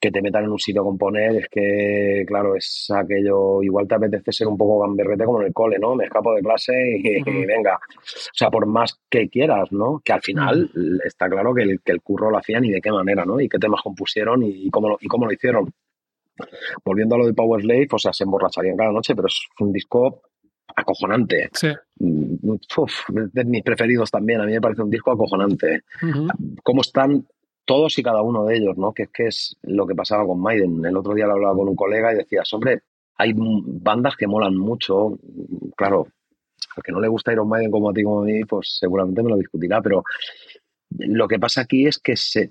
que 0.00 0.10
te 0.10 0.22
metan 0.22 0.44
en 0.44 0.50
un 0.52 0.58
sitio 0.58 0.80
a 0.80 0.84
componer, 0.84 1.36
es 1.36 1.48
que, 1.50 2.24
claro, 2.26 2.56
es 2.56 2.90
aquello, 2.90 3.62
igual 3.62 3.86
te 3.86 3.96
apetece 3.96 4.32
ser 4.32 4.48
un 4.48 4.56
poco 4.56 4.80
gamberrete 4.80 5.26
como 5.26 5.42
en 5.42 5.48
el 5.48 5.52
cole, 5.52 5.78
¿no? 5.78 5.94
Me 5.94 6.04
escapo 6.04 6.32
de 6.34 6.40
clase 6.40 6.72
y, 6.72 7.22
venga. 7.46 7.74
O 7.76 8.32
sea, 8.32 8.50
por 8.50 8.64
más 8.64 8.98
que 9.10 9.28
quieras, 9.28 9.70
¿no? 9.72 10.00
Que 10.02 10.14
al 10.14 10.22
final 10.22 10.70
está 11.04 11.28
claro 11.28 11.54
que 11.54 11.64
el, 11.64 11.80
que 11.82 11.92
el 11.92 12.00
curro 12.00 12.30
lo 12.30 12.38
hacían 12.38 12.64
y 12.64 12.70
de 12.70 12.80
qué 12.80 12.90
manera, 12.90 13.26
¿no? 13.26 13.38
Y 13.40 13.48
qué 13.48 13.58
temas 13.58 13.82
compusieron 13.82 14.42
y, 14.42 14.70
cómo, 14.70 14.96
y 14.98 15.06
cómo 15.06 15.26
lo 15.26 15.32
hicieron. 15.32 15.70
Volviendo 16.82 17.16
a 17.16 17.18
lo 17.18 17.26
de 17.26 17.34
Power 17.34 17.60
Slave, 17.60 17.88
o 17.92 17.98
sea, 17.98 18.14
se 18.14 18.24
emborracharían 18.24 18.78
cada 18.78 18.92
noche, 18.92 19.14
pero 19.14 19.28
es 19.28 19.38
un 19.58 19.70
disco 19.70 20.22
acojonante. 20.74 21.50
Sí. 21.52 21.68
Mm, 21.98 22.54
de 23.32 23.44
mis 23.44 23.62
preferidos 23.62 24.10
también. 24.10 24.40
A 24.40 24.46
mí 24.46 24.52
me 24.52 24.60
parece 24.60 24.82
un 24.82 24.90
disco 24.90 25.12
acojonante. 25.12 25.82
Cómo 26.62 26.80
están 26.80 27.26
todos 27.64 27.98
y 27.98 28.02
cada 28.02 28.22
uno 28.22 28.44
de 28.46 28.56
ellos, 28.56 28.76
¿no? 28.76 28.92
Que 28.92 29.04
es 29.04 29.10
que 29.10 29.26
es 29.26 29.56
lo 29.62 29.86
que 29.86 29.94
pasaba 29.94 30.26
con 30.26 30.40
Maiden. 30.40 30.84
El 30.84 30.96
otro 30.96 31.14
día 31.14 31.26
lo 31.26 31.34
hablaba 31.34 31.54
con 31.54 31.68
un 31.68 31.76
colega 31.76 32.12
y 32.12 32.16
decías, 32.16 32.52
hombre, 32.52 32.82
hay 33.16 33.32
bandas 33.36 34.16
que 34.16 34.26
molan 34.26 34.56
mucho. 34.56 35.18
Claro, 35.76 36.08
al 36.76 36.82
que 36.82 36.92
no 36.92 37.00
le 37.00 37.08
gusta 37.08 37.32
Iron 37.32 37.48
Maiden 37.48 37.70
como 37.70 37.90
a 37.90 37.92
ti 37.92 38.02
como 38.02 38.22
a 38.22 38.24
mí, 38.24 38.44
pues 38.44 38.78
seguramente 38.78 39.22
me 39.22 39.30
lo 39.30 39.36
discutirá, 39.36 39.80
pero 39.80 40.02
lo 40.98 41.28
que 41.28 41.38
pasa 41.38 41.62
aquí 41.62 41.86
es 41.86 41.98
que 41.98 42.16
se, 42.16 42.50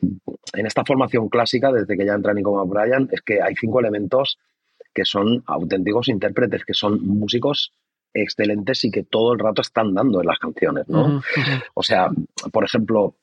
en 0.53 0.65
esta 0.65 0.85
formación 0.85 1.27
clásica, 1.29 1.71
desde 1.71 1.97
que 1.97 2.05
ya 2.05 2.13
entra 2.13 2.33
Nico 2.33 2.65
Bryan, 2.65 3.09
es 3.11 3.21
que 3.21 3.41
hay 3.41 3.55
cinco 3.55 3.79
elementos 3.79 4.37
que 4.93 5.05
son 5.05 5.43
auténticos 5.45 6.07
intérpretes, 6.07 6.63
que 6.65 6.73
son 6.73 7.05
músicos 7.05 7.73
excelentes 8.13 8.83
y 8.85 8.91
que 8.91 9.03
todo 9.03 9.33
el 9.33 9.39
rato 9.39 9.61
están 9.61 9.93
dando 9.93 10.21
en 10.21 10.27
las 10.27 10.39
canciones, 10.39 10.87
¿no? 10.87 11.21
O 11.73 11.83
sea, 11.83 12.09
por 12.51 12.63
ejemplo, 12.63 13.15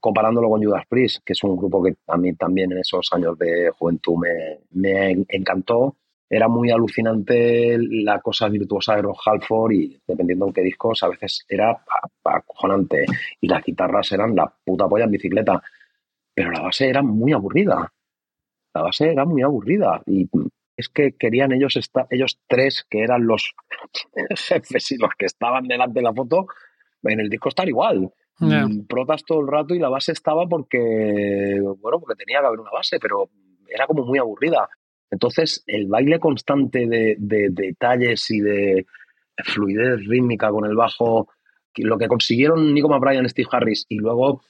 comparándolo 0.00 0.48
con 0.48 0.62
Judas 0.62 0.84
Priest, 0.88 1.22
que 1.24 1.32
es 1.32 1.44
un 1.44 1.56
grupo 1.56 1.82
que 1.82 1.94
a 2.08 2.16
mí 2.16 2.34
también 2.34 2.72
en 2.72 2.78
esos 2.78 3.08
años 3.12 3.38
de 3.38 3.70
juventud 3.70 4.16
me, 4.18 4.58
me 4.72 5.24
encantó, 5.28 5.96
era 6.32 6.48
muy 6.48 6.70
alucinante 6.70 7.76
la 7.78 8.18
cosa 8.20 8.48
virtuosa 8.48 8.96
de 8.96 9.02
Rob 9.02 9.16
Halford 9.22 9.72
y 9.72 10.00
dependiendo 10.06 10.46
en 10.46 10.54
qué 10.54 10.62
discos, 10.62 11.02
a 11.02 11.08
veces 11.08 11.44
era 11.46 11.84
acojonante 12.24 13.04
y 13.38 13.48
las 13.48 13.62
guitarras 13.62 14.10
eran 14.12 14.34
la 14.34 14.50
puta 14.64 14.88
polla 14.88 15.04
en 15.04 15.10
bicicleta, 15.10 15.62
pero 16.34 16.50
la 16.50 16.62
base 16.62 16.88
era 16.88 17.02
muy 17.02 17.34
aburrida. 17.34 17.92
La 18.74 18.80
base 18.80 19.10
era 19.10 19.26
muy 19.26 19.42
aburrida 19.42 20.00
y 20.06 20.26
es 20.76 20.88
que 20.88 21.12
querían 21.18 21.52
ellos, 21.52 21.78
ellos 22.10 22.40
tres, 22.48 22.86
que 22.88 23.02
eran 23.02 23.26
los 23.26 23.54
jefes 24.36 24.92
y 24.92 24.96
los 24.96 25.10
que 25.18 25.26
estaban 25.26 25.66
delante 25.66 26.00
de 26.00 26.04
la 26.04 26.12
foto, 26.12 26.46
en 27.04 27.20
el 27.20 27.28
disco 27.28 27.48
estar 27.48 27.68
igual. 27.68 28.10
Mm, 28.38 28.86
protas 28.86 29.22
todo 29.24 29.40
el 29.40 29.46
rato 29.46 29.74
y 29.74 29.78
la 29.78 29.88
base 29.88 30.12
estaba 30.12 30.46
porque, 30.48 31.60
bueno, 31.78 32.00
porque 32.00 32.16
tenía 32.16 32.40
que 32.40 32.46
haber 32.46 32.60
una 32.60 32.70
base, 32.72 32.98
pero 32.98 33.30
era 33.68 33.86
como 33.86 34.04
muy 34.04 34.18
aburrida. 34.18 34.68
Entonces, 35.10 35.62
el 35.66 35.86
baile 35.86 36.18
constante 36.18 36.86
de, 36.88 37.16
de 37.18 37.48
detalles 37.50 38.30
y 38.30 38.40
de 38.40 38.86
fluidez 39.44 40.06
rítmica 40.06 40.50
con 40.50 40.64
el 40.64 40.74
bajo, 40.74 41.28
lo 41.76 41.98
que 41.98 42.08
consiguieron 42.08 42.74
Nico 42.74 42.88
McBride 42.88 43.28
Steve 43.28 43.48
Harris 43.50 43.86
y 43.88 43.98
luego 43.98 44.42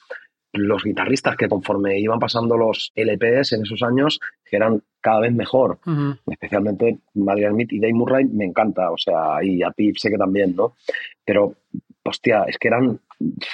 los 0.53 0.83
guitarristas 0.83 1.35
que 1.35 1.49
conforme 1.49 1.99
iban 1.99 2.19
pasando 2.19 2.55
los 2.55 2.91
LPs 2.95 3.53
en 3.53 3.63
esos 3.63 3.81
años, 3.81 4.19
que 4.45 4.55
eran 4.55 4.83
cada 5.01 5.21
vez 5.21 5.33
mejor. 5.33 5.79
Especialmente 6.27 6.99
Madrian 7.15 7.53
Smith 7.53 7.73
y 7.73 7.79
Dave 7.79 7.93
Murray 7.93 8.25
me 8.25 8.45
encanta, 8.45 8.91
o 8.91 8.97
sea, 8.97 9.43
y 9.43 9.63
a 9.63 9.71
Pip 9.71 9.97
sé 9.97 10.09
que 10.09 10.17
también, 10.17 10.55
¿no? 10.55 10.75
Pero, 11.25 11.55
hostia, 12.03 12.43
es 12.47 12.57
que 12.57 12.67
eran 12.67 12.99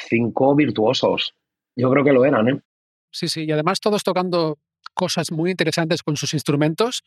cinco 0.10 0.56
virtuosos. 0.56 1.34
Yo 1.76 1.90
creo 1.90 2.04
que 2.04 2.12
lo 2.12 2.26
eran, 2.26 2.50
¿eh? 2.50 2.60
Sí, 3.12 3.28
sí, 3.30 3.46
y 3.46 3.52
además 3.52 3.80
todos 3.80 4.04
tocando 4.04 4.58
cosas 4.94 5.32
muy 5.32 5.52
interesantes 5.52 6.04
con 6.04 6.18
sus 6.18 6.34
instrumentos, 6.34 7.04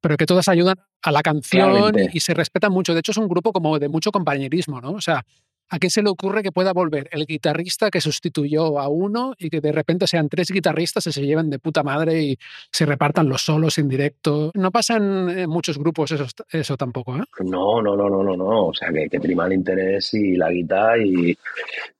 pero 0.00 0.16
que 0.16 0.26
todas 0.26 0.46
ayudan 0.48 0.76
a 1.02 1.10
la 1.10 1.22
canción 1.22 1.96
y 2.12 2.20
se 2.20 2.32
respetan 2.32 2.72
mucho. 2.72 2.94
De 2.94 3.00
hecho, 3.00 3.10
es 3.10 3.18
un 3.18 3.28
grupo 3.28 3.52
como 3.52 3.78
de 3.78 3.88
mucho 3.88 4.12
compañerismo, 4.12 4.80
¿no? 4.80 4.92
O 4.92 5.00
sea, 5.00 5.24
¿A 5.68 5.78
qué 5.78 5.90
se 5.90 6.02
le 6.02 6.10
ocurre 6.10 6.42
que 6.42 6.52
pueda 6.52 6.72
volver 6.72 7.08
el 7.10 7.26
guitarrista 7.26 7.90
que 7.90 8.00
sustituyó 8.00 8.78
a 8.78 8.88
uno 8.88 9.34
y 9.38 9.50
que 9.50 9.60
de 9.60 9.72
repente 9.72 10.06
sean 10.06 10.28
tres 10.28 10.50
guitarristas 10.50 11.06
y 11.08 11.12
se 11.12 11.26
lleven 11.26 11.50
de 11.50 11.58
puta 11.58 11.82
madre 11.82 12.22
y 12.22 12.38
se 12.70 12.86
repartan 12.86 13.28
los 13.28 13.42
solos 13.42 13.78
en 13.78 13.88
directo? 13.88 14.50
No 14.54 14.70
pasa 14.70 14.96
en 14.96 15.48
muchos 15.48 15.78
grupos 15.78 16.12
eso, 16.12 16.26
eso 16.50 16.76
tampoco, 16.76 17.16
¿eh? 17.16 17.24
No, 17.40 17.82
no, 17.82 17.96
no, 17.96 18.08
no, 18.08 18.22
no, 18.22 18.36
no. 18.36 18.66
O 18.66 18.74
sea, 18.74 18.90
que, 18.92 19.08
que 19.08 19.20
prima 19.20 19.46
el 19.46 19.54
interés 19.54 20.14
y 20.14 20.36
la 20.36 20.50
guitarra 20.50 20.98
y 20.98 21.36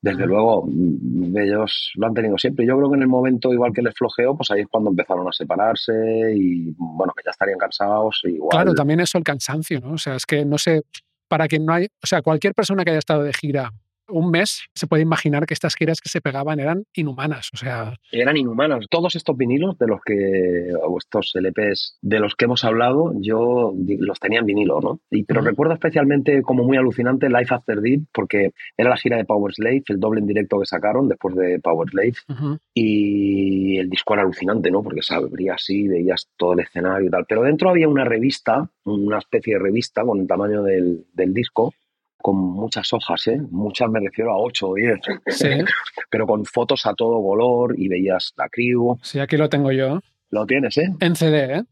desde 0.01 0.26
luego 0.26 0.64
mm, 0.66 1.36
ellos 1.36 1.93
lo 1.97 2.07
han 2.07 2.14
tenido 2.14 2.38
siempre. 2.38 2.66
Yo 2.66 2.76
creo 2.76 2.91
que 2.91 2.97
en 2.97 3.03
el 3.03 3.09
momento 3.09 3.53
igual 3.53 3.72
que 3.72 3.82
les 3.82 3.95
flojeó, 3.95 4.36
pues 4.36 4.51
ahí 4.51 4.61
es 4.61 4.68
cuando 4.68 4.91
empezaron 4.91 5.26
a 5.28 5.32
separarse 5.32 5.93
y 6.34 6.74
bueno, 6.78 7.12
que 7.16 7.22
ya 7.24 7.30
estarían 7.30 7.59
cansados. 7.59 8.20
Igual. 8.24 8.51
Claro, 8.51 8.74
también 8.74 9.01
eso 9.01 9.18
el 9.18 9.24
cansancio, 9.24 9.80
¿no? 9.80 9.93
O 9.95 9.99
sea, 9.99 10.14
es 10.14 10.26
que 10.26 10.45
no 10.45 10.59
sé 10.59 10.82
para 11.29 11.49
que 11.49 11.59
no 11.59 11.72
hay, 11.72 11.87
o 12.03 12.07
sea, 12.07 12.22
cualquier 12.22 12.55
persona 12.55 12.85
que 12.85 12.91
haya 12.91 12.99
estado 12.99 13.22
de 13.22 13.33
gira 13.33 13.72
un 14.09 14.30
mes, 14.30 14.64
se 14.74 14.86
puede 14.86 15.02
imaginar 15.02 15.46
que 15.46 15.54
estas 15.54 15.74
giras 15.74 16.00
que 16.00 16.09
se 16.09 16.20
pegaban 16.20 16.61
eran 16.61 16.84
inhumanas. 16.94 17.50
O 17.52 17.57
sea. 17.57 17.94
Eran 18.12 18.36
inhumanas. 18.36 18.86
Todos 18.90 19.16
estos 19.16 19.36
vinilos 19.36 19.78
de 19.78 19.86
los 19.86 20.00
que, 20.04 20.72
o 20.82 20.98
estos 20.98 21.32
LPs 21.34 21.98
de 22.02 22.20
los 22.20 22.34
que 22.34 22.44
hemos 22.44 22.64
hablado, 22.64 23.12
yo 23.20 23.74
los 23.98 24.20
tenía 24.20 24.40
en 24.40 24.46
vinilo, 24.46 24.80
¿no? 24.80 25.00
Y, 25.11 25.24
pero 25.24 25.40
recuerdo 25.40 25.74
especialmente 25.74 26.42
como 26.42 26.64
muy 26.64 26.76
alucinante 26.76 27.28
Life 27.28 27.54
After 27.54 27.80
Deep, 27.80 28.07
porque 28.12 28.50
era 28.76 28.90
la 28.90 28.96
gira 28.96 29.16
de 29.16 29.24
Power 29.24 29.52
Slave, 29.54 29.82
el 29.88 30.00
doble 30.00 30.20
en 30.20 30.26
directo 30.26 30.59
que 30.59 30.66
sacaron 30.66 31.09
después 31.09 31.34
de 31.36 31.59
Power 31.61 31.88
Slave. 31.90 32.14
Y 32.74 33.78
el 33.78 33.88
disco 33.90 34.14
era 34.14 34.22
alucinante, 34.22 34.70
¿no? 34.70 34.82
Porque 34.82 35.02
se 35.02 35.14
abría 35.14 35.54
así, 35.54 35.88
veías 35.88 36.28
todo 36.36 36.52
el 36.52 36.61
escenario 36.61 37.09
y 37.09 37.11
tal. 37.11 37.24
Pero 37.28 37.42
dentro 37.42 37.70
había 37.70 37.88
una 37.88 38.04
revista, 38.04 38.70
una 38.84 39.18
especie 39.18 39.54
de 39.54 39.61
revista 39.61 40.02
con 40.04 40.20
el 40.20 40.26
tamaño 40.26 40.62
del, 40.62 41.07
del 41.12 41.34
disco, 41.34 41.74
con 42.19 42.37
muchas 42.37 42.93
hojas, 42.93 43.27
¿eh? 43.29 43.41
muchas 43.51 43.89
me 43.91 44.01
refiero 44.01 44.33
a 44.33 44.39
8 44.39 44.69
o 44.69 44.75
10, 44.75 45.01
pero 46.11 46.27
con 46.27 46.45
fotos 46.45 46.87
a 46.87 46.95
todo 46.95 47.23
color 47.23 47.75
y 47.79 47.89
veías 47.89 48.33
la 48.37 48.49
crew. 48.49 48.99
Sí, 49.03 49.21
aquí 49.21 49.37
lo 49.37 49.49
tengo 49.49 49.71
yo. 49.73 50.01
Lo 50.31 50.47
tienes, 50.47 50.77
¿eh? 50.79 50.93
En 51.01 51.14
CD, 51.14 51.59
¿eh? 51.59 51.64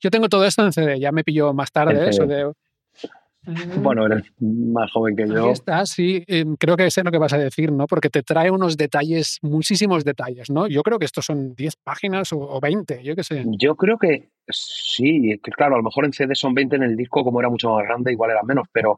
Yo 0.00 0.10
tengo 0.10 0.28
todo 0.28 0.44
esto 0.44 0.64
en 0.64 0.72
CD, 0.72 0.98
ya 0.98 1.12
me 1.12 1.24
pilló 1.24 1.52
más 1.52 1.70
tarde 1.70 2.08
eso 2.08 2.26
de 2.26 2.50
bueno, 3.76 4.06
eres 4.06 4.24
más 4.38 4.92
joven 4.92 5.16
que 5.16 5.26
yo. 5.26 5.46
Ahí 5.46 5.52
está, 5.52 5.86
sí. 5.86 6.22
Em, 6.26 6.56
creo 6.56 6.76
que 6.76 6.90
sé 6.90 7.02
lo 7.02 7.10
que 7.10 7.18
vas 7.18 7.32
a 7.32 7.38
decir, 7.38 7.72
¿no? 7.72 7.86
Porque 7.86 8.10
te 8.10 8.22
trae 8.22 8.50
unos 8.50 8.76
detalles, 8.76 9.38
muchísimos 9.42 10.04
detalles, 10.04 10.50
¿no? 10.50 10.66
Yo 10.66 10.82
creo 10.82 10.98
que 10.98 11.06
estos 11.06 11.24
son 11.24 11.54
10 11.54 11.76
páginas 11.76 12.32
o 12.32 12.60
20, 12.60 13.02
yo 13.02 13.16
qué 13.16 13.24
sé. 13.24 13.44
Yo 13.58 13.76
creo 13.76 13.96
que 13.98 14.28
sí, 14.52 15.38
claro, 15.56 15.74
a 15.74 15.78
lo 15.78 15.84
mejor 15.84 16.04
en 16.04 16.12
CD 16.12 16.34
son 16.34 16.54
20 16.54 16.76
en 16.76 16.82
el 16.82 16.96
disco, 16.96 17.24
como 17.24 17.40
era 17.40 17.48
mucho 17.48 17.70
más 17.70 17.84
grande, 17.84 18.12
igual 18.12 18.30
era 18.30 18.42
menos, 18.42 18.68
pero 18.72 18.96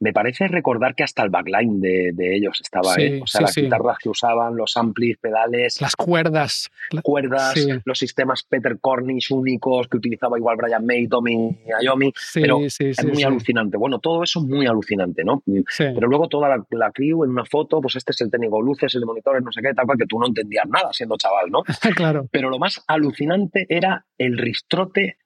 me 0.00 0.12
parece 0.12 0.48
recordar 0.48 0.94
que 0.94 1.04
hasta 1.04 1.22
el 1.22 1.30
backline 1.30 1.80
de, 1.80 2.36
ellos 2.36 2.60
estaba, 2.60 2.94
¿eh? 2.96 3.20
O 3.22 3.26
sea, 3.26 3.42
las 3.42 3.54
guitarras 3.54 3.98
que 3.98 4.08
usaban, 4.08 4.56
los 4.56 4.76
amplis, 4.76 5.16
pedales. 5.18 5.80
Las 5.80 5.96
cuerdas. 5.96 6.70
Cuerdas, 7.02 7.54
los 7.84 7.98
sistemas 7.98 8.44
Peter 8.48 8.78
Cornish 8.80 9.30
únicos 9.30 9.88
que 9.88 9.96
utilizaba 9.96 10.38
igual 10.38 10.56
Brian 10.56 10.84
May, 10.84 11.06
Tommy 11.08 11.56
Ayomi. 11.78 12.12
pero 12.34 12.60
es 12.60 13.04
muy 13.04 13.22
alucinante 13.22 13.76
bueno, 13.76 13.98
todo 13.98 14.22
eso 14.22 14.40
es 14.40 14.46
muy 14.46 14.66
alucinante, 14.66 15.24
¿no? 15.24 15.42
Pero 15.78 16.08
luego 16.08 16.28
toda 16.28 16.48
la, 16.48 16.64
la, 16.70 16.90
crew 16.92 17.24
en 17.24 17.30
una 17.30 17.44
foto, 17.44 17.80
pues 17.80 17.96
este 17.96 18.12
es 18.12 18.20
el 18.20 18.30
técnico 18.30 18.60
luces, 18.60 18.94
el 18.94 19.00
de 19.00 19.06
monitores, 19.06 19.42
no 19.42 19.52
sé 19.52 19.60
qué, 19.62 19.72
tal 19.74 19.86
cual, 19.86 19.98
que 19.98 20.06
tú 20.06 20.18
no 20.18 20.26
entendías 20.26 20.66
nada 20.68 20.92
siendo 20.92 21.16
chaval, 21.16 21.50
¿no? 21.50 21.62
claro. 21.96 22.28
Pero 22.30 22.50
lo 22.50 22.58
más 22.58 22.82
alucinante 22.86 23.66
era 23.68 24.04
el 24.18 24.38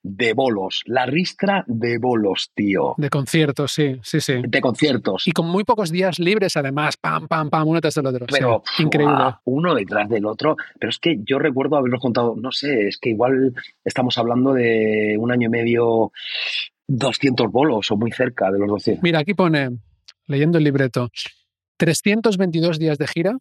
de 0.02 0.32
bolos, 0.34 0.82
la 0.86 1.06
ristra 1.06 1.64
de 1.66 1.98
bolos, 1.98 2.52
tío. 2.54 2.94
De 2.96 3.10
conciertos, 3.10 3.72
sí, 3.72 3.96
sí, 4.02 4.20
sí. 4.20 4.34
De 4.46 4.60
conciertos. 4.60 5.26
Y 5.26 5.32
con 5.32 5.46
muy 5.48 5.64
pocos 5.64 5.90
días 5.90 6.18
libres, 6.18 6.56
además, 6.56 6.96
pam, 6.96 7.28
pam, 7.28 7.50
pam, 7.50 7.68
uno 7.68 7.80
tras 7.80 7.96
el 7.96 8.06
otro. 8.06 8.26
Pero, 8.30 8.62
increíble. 8.78 9.34
uno 9.44 9.74
detrás 9.74 10.08
del 10.08 10.26
otro. 10.26 10.56
Pero 10.78 10.90
es 10.90 10.98
que 10.98 11.18
yo 11.24 11.38
recuerdo 11.38 11.76
haberlos 11.76 12.00
contado, 12.00 12.34
no 12.36 12.52
sé, 12.52 12.88
es 12.88 12.98
que 12.98 13.10
igual 13.10 13.54
estamos 13.84 14.16
hablando 14.18 14.52
de 14.52 15.16
un 15.18 15.32
año 15.32 15.46
y 15.46 15.50
medio 15.50 16.12
200 16.88 17.50
bolos 17.50 17.90
o 17.90 17.96
muy 17.96 18.10
cerca 18.10 18.50
de 18.50 18.58
los 18.58 18.68
200. 18.68 19.02
Mira, 19.02 19.20
aquí 19.20 19.34
pone, 19.34 19.70
leyendo 20.26 20.58
el 20.58 20.64
libreto, 20.64 21.10
322 21.76 22.78
días 22.78 22.98
de 22.98 23.06
gira. 23.06 23.38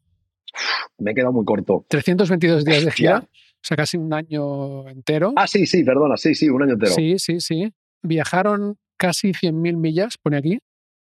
Me 0.97 1.11
he 1.11 1.15
quedado 1.15 1.33
muy 1.33 1.45
corto. 1.45 1.85
322 1.89 2.65
días 2.65 2.85
de 2.85 2.91
gira, 2.91 3.27
o 3.61 3.65
sea, 3.67 3.75
casi 3.75 3.97
un 3.97 4.13
año 4.13 4.87
entero. 4.87 5.33
Ah, 5.35 5.45
sí, 5.45 5.65
sí, 5.65 5.83
perdona, 5.83 6.15
sí, 6.15 6.33
sí, 6.33 6.49
un 6.49 6.63
año 6.63 6.73
entero. 6.73 6.93
Sí, 6.93 7.19
sí, 7.19 7.41
sí. 7.41 7.73
Viajaron 8.01 8.77
casi 8.97 9.33
100.000 9.33 9.75
millas, 9.75 10.17
pone 10.17 10.37
aquí. 10.37 10.59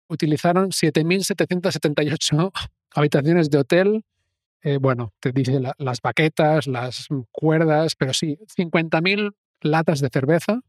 Utilizaron 0.09 0.71
7.778 0.71 2.53
habitaciones 2.95 3.51
de 3.51 3.59
hotel. 3.59 4.05
Eh, 4.63 4.79
bueno, 4.81 5.13
te 5.21 5.33
dice 5.33 5.61
las 5.79 6.01
baquetas, 6.01 6.67
las 6.67 7.09
cuerdas, 7.31 7.95
pero 7.95 8.15
sí, 8.15 8.39
50.000 8.57 9.33
latas 9.61 10.01
de 10.01 10.09
cerveza. 10.09 10.61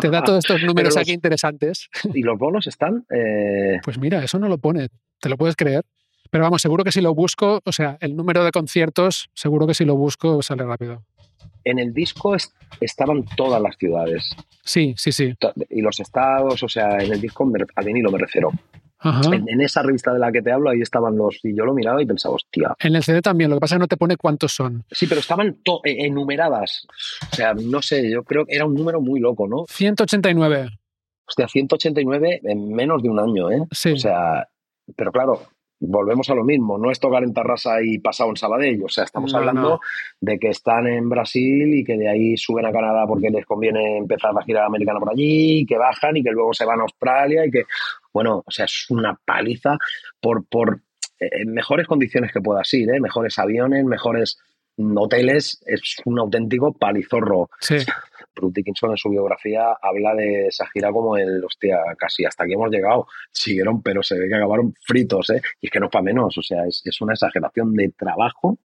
Te 0.00 0.10
da 0.10 0.22
todos 0.24 0.38
estos 0.38 0.62
números 0.64 0.96
aquí 0.96 1.12
interesantes. 1.12 1.88
¿Y 2.14 2.22
los 2.22 2.38
bonos 2.38 2.66
están? 2.66 3.04
Eh, 3.10 3.78
pues 3.84 3.98
mira, 3.98 4.24
eso 4.24 4.38
no 4.38 4.48
lo 4.48 4.58
pone, 4.58 4.88
te 5.20 5.28
lo 5.28 5.36
puedes 5.36 5.54
creer. 5.54 5.84
Pero 6.30 6.44
vamos, 6.44 6.62
seguro 6.62 6.84
que 6.84 6.92
si 6.92 7.00
lo 7.00 7.14
busco, 7.14 7.60
o 7.64 7.72
sea, 7.72 7.96
el 8.00 8.16
número 8.16 8.44
de 8.44 8.50
conciertos, 8.50 9.30
seguro 9.34 9.66
que 9.66 9.74
si 9.74 9.84
lo 9.84 9.96
busco 9.96 10.42
sale 10.42 10.64
rápido. 10.64 11.02
En 11.64 11.78
el 11.78 11.92
disco 11.92 12.36
estaban 12.80 13.24
todas 13.36 13.60
las 13.60 13.76
ciudades. 13.76 14.34
Sí, 14.64 14.94
sí, 14.96 15.12
sí. 15.12 15.34
Y 15.70 15.82
los 15.82 16.00
estados, 16.00 16.62
o 16.62 16.68
sea, 16.68 16.98
en 16.98 17.12
el 17.12 17.20
disco 17.20 17.50
al 17.74 17.84
vinilo 17.84 18.10
me 18.10 18.18
refiero. 18.18 18.50
En, 19.02 19.60
esa 19.60 19.82
revista 19.82 20.12
de 20.12 20.18
la 20.18 20.32
que 20.32 20.42
te 20.42 20.50
hablo, 20.50 20.70
ahí 20.70 20.80
estaban 20.80 21.16
los. 21.16 21.38
Y 21.44 21.56
yo 21.56 21.64
lo 21.64 21.72
miraba 21.72 22.02
y 22.02 22.06
pensaba, 22.06 22.34
hostia. 22.34 22.74
En 22.80 22.96
el 22.96 23.04
CD 23.04 23.22
también, 23.22 23.48
lo 23.48 23.56
que 23.56 23.60
pasa 23.60 23.74
es 23.74 23.78
que 23.78 23.82
no 23.82 23.88
te 23.88 23.96
pone 23.96 24.16
cuántos 24.16 24.52
son. 24.52 24.84
Sí, 24.90 25.06
pero 25.06 25.20
estaban 25.20 25.58
e, 25.84 26.06
enumeradas. 26.06 26.86
O 27.32 27.36
sea, 27.36 27.54
no 27.54 27.80
sé, 27.80 28.10
yo 28.10 28.24
creo 28.24 28.44
que 28.44 28.56
era 28.56 28.66
un 28.66 28.74
número 28.74 29.00
muy 29.00 29.20
loco, 29.20 29.46
¿no? 29.46 29.66
189. 29.68 30.70
Hostia, 31.26 31.46
189 31.46 32.40
en 32.42 32.72
menos 32.72 33.02
de 33.02 33.08
un 33.08 33.20
año, 33.20 33.52
¿eh? 33.52 33.62
Sí. 33.70 33.92
O 33.92 33.96
sea, 33.96 34.48
pero 34.96 35.12
claro, 35.12 35.42
volvemos 35.80 36.28
a 36.30 36.34
lo 36.34 36.44
mismo, 36.44 36.76
no 36.78 36.90
es 36.90 36.98
tocar 36.98 37.22
en 37.22 37.32
Tarrasa 37.32 37.80
y 37.82 37.98
pasado 37.98 38.30
en 38.30 38.36
Sabadell, 38.36 38.82
o 38.84 38.88
sea, 38.88 39.04
estamos 39.04 39.32
hablando 39.34 39.80
de 40.20 40.38
que 40.38 40.48
están 40.48 40.86
en 40.86 41.08
Brasil 41.08 41.74
y 41.74 41.84
que 41.84 41.96
de 41.96 42.08
ahí 42.08 42.36
suben 42.36 42.66
a 42.66 42.72
Canadá 42.72 43.06
porque 43.06 43.30
les 43.30 43.46
conviene 43.46 43.98
empezar 43.98 44.34
la 44.34 44.42
gira 44.42 44.66
americana 44.66 44.98
por 44.98 45.10
allí, 45.10 45.60
y 45.60 45.66
que 45.66 45.78
bajan 45.78 46.16
y 46.16 46.22
que 46.22 46.30
luego 46.30 46.52
se 46.52 46.64
van 46.64 46.80
a 46.80 46.82
Australia 46.82 47.46
y 47.46 47.50
que, 47.50 47.64
bueno, 48.12 48.42
o 48.44 48.50
sea, 48.50 48.64
es 48.64 48.86
una 48.90 49.18
paliza 49.24 49.76
por, 50.20 50.44
por 50.46 50.80
eh, 51.20 51.44
mejores 51.46 51.86
condiciones 51.86 52.32
que 52.32 52.40
puedas 52.40 52.72
ir, 52.74 52.90
¿eh? 52.90 53.00
mejores 53.00 53.38
aviones, 53.38 53.84
mejores 53.84 54.38
hoteles, 54.96 55.60
es 55.66 55.96
un 56.04 56.18
auténtico 56.18 56.72
palizorro. 56.72 57.50
Sí. 57.60 57.76
Bruce 58.38 58.54
Dickinson 58.54 58.90
en 58.92 58.96
su 58.96 59.10
biografía 59.10 59.76
habla 59.82 60.14
de 60.14 60.46
esa 60.46 60.66
gira 60.66 60.92
como 60.92 61.16
el, 61.16 61.44
hostia, 61.44 61.78
casi 61.98 62.24
hasta 62.24 62.44
aquí 62.44 62.54
hemos 62.54 62.70
llegado. 62.70 63.06
Siguieron, 63.32 63.82
pero 63.82 64.02
se 64.02 64.18
ve 64.18 64.28
que 64.28 64.34
acabaron 64.34 64.72
fritos, 64.86 65.30
¿eh? 65.30 65.42
Y 65.60 65.66
es 65.66 65.70
que 65.70 65.80
no 65.80 65.86
es 65.86 65.92
para 65.92 66.02
menos, 66.02 66.36
o 66.38 66.42
sea, 66.42 66.64
es, 66.66 66.82
es 66.84 67.00
una 67.00 67.14
exageración 67.14 67.74
de 67.74 67.90
trabajo 67.90 68.58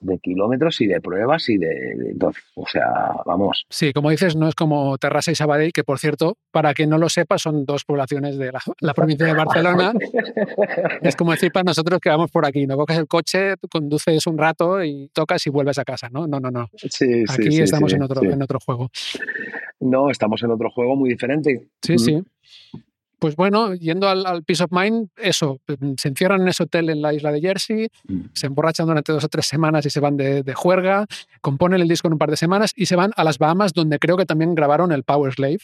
de 0.00 0.18
kilómetros 0.18 0.80
y 0.80 0.86
de 0.86 1.00
pruebas 1.00 1.48
y 1.48 1.58
de, 1.58 2.16
o 2.54 2.66
sea, 2.66 2.86
vamos. 3.26 3.66
Sí, 3.68 3.92
como 3.92 4.10
dices, 4.10 4.34
no 4.34 4.48
es 4.48 4.54
como 4.54 4.96
Terrassa 4.98 5.30
y 5.30 5.34
Sabadell, 5.34 5.72
que 5.72 5.84
por 5.84 5.98
cierto, 5.98 6.36
para 6.50 6.74
que 6.74 6.86
no 6.86 6.98
lo 6.98 7.08
sepa, 7.08 7.38
son 7.38 7.64
dos 7.66 7.84
poblaciones 7.84 8.38
de 8.38 8.50
la, 8.80 8.94
provincia 8.94 9.26
de 9.26 9.34
Barcelona. 9.34 9.92
es 11.02 11.16
como 11.16 11.32
decir 11.32 11.52
para 11.52 11.64
nosotros 11.64 12.00
que 12.00 12.08
vamos 12.08 12.30
por 12.30 12.46
aquí, 12.46 12.66
no 12.66 12.76
coges 12.76 12.98
el 12.98 13.06
coche, 13.06 13.54
conduces 13.70 14.26
un 14.26 14.38
rato 14.38 14.82
y 14.82 15.10
tocas 15.12 15.46
y 15.46 15.50
vuelves 15.50 15.78
a 15.78 15.84
casa, 15.84 16.08
¿no? 16.10 16.26
No, 16.26 16.40
no, 16.40 16.50
no. 16.50 16.68
Sí, 16.76 17.24
aquí 17.28 17.60
estamos 17.60 17.92
en, 17.92 18.02
otro, 18.02 18.22
en 18.22 18.42
otro 18.42 18.58
juego. 18.58 18.90
No, 19.80 20.10
estamos 20.10 20.42
en 20.42 20.50
otro 20.50 20.70
juego 20.70 20.96
muy 20.96 21.10
diferente. 21.10 21.68
Sí, 21.82 21.98
sí. 21.98 22.22
Pues 23.20 23.36
bueno, 23.36 23.74
yendo 23.74 24.08
al, 24.08 24.42
Peace 24.44 24.64
of 24.64 24.72
Mind, 24.72 25.10
eso, 25.16 25.60
mm, 25.68 25.92
se 25.98 26.08
encierran 26.08 26.40
en 26.40 26.48
ese 26.48 26.62
hotel 26.62 26.88
en 26.88 27.02
la 27.02 27.12
isla 27.12 27.30
de 27.30 27.40
Jersey, 27.42 27.88
mm. 28.08 28.20
se 28.32 28.46
emborrachan 28.46 28.86
durante 28.86 29.12
dos 29.12 29.22
o 29.22 29.28
tres 29.28 29.44
semanas 29.44 29.84
y 29.84 29.90
se 29.90 30.00
van 30.00 30.16
de, 30.16 30.42
juerga, 30.54 31.06
componen 31.42 31.82
el 31.82 31.88
disco 31.88 32.08
en 32.08 32.14
un 32.14 32.18
par 32.18 32.30
de 32.30 32.38
semanas 32.38 32.72
y 32.74 32.86
se 32.86 32.96
van 32.96 33.12
a 33.16 33.22
las 33.22 33.36
Bahamas, 33.36 33.74
donde 33.74 33.98
creo 33.98 34.16
que 34.16 34.24
también 34.24 34.54
grabaron 34.54 34.90
el 34.90 35.04
Power 35.04 35.34
Slave 35.34 35.60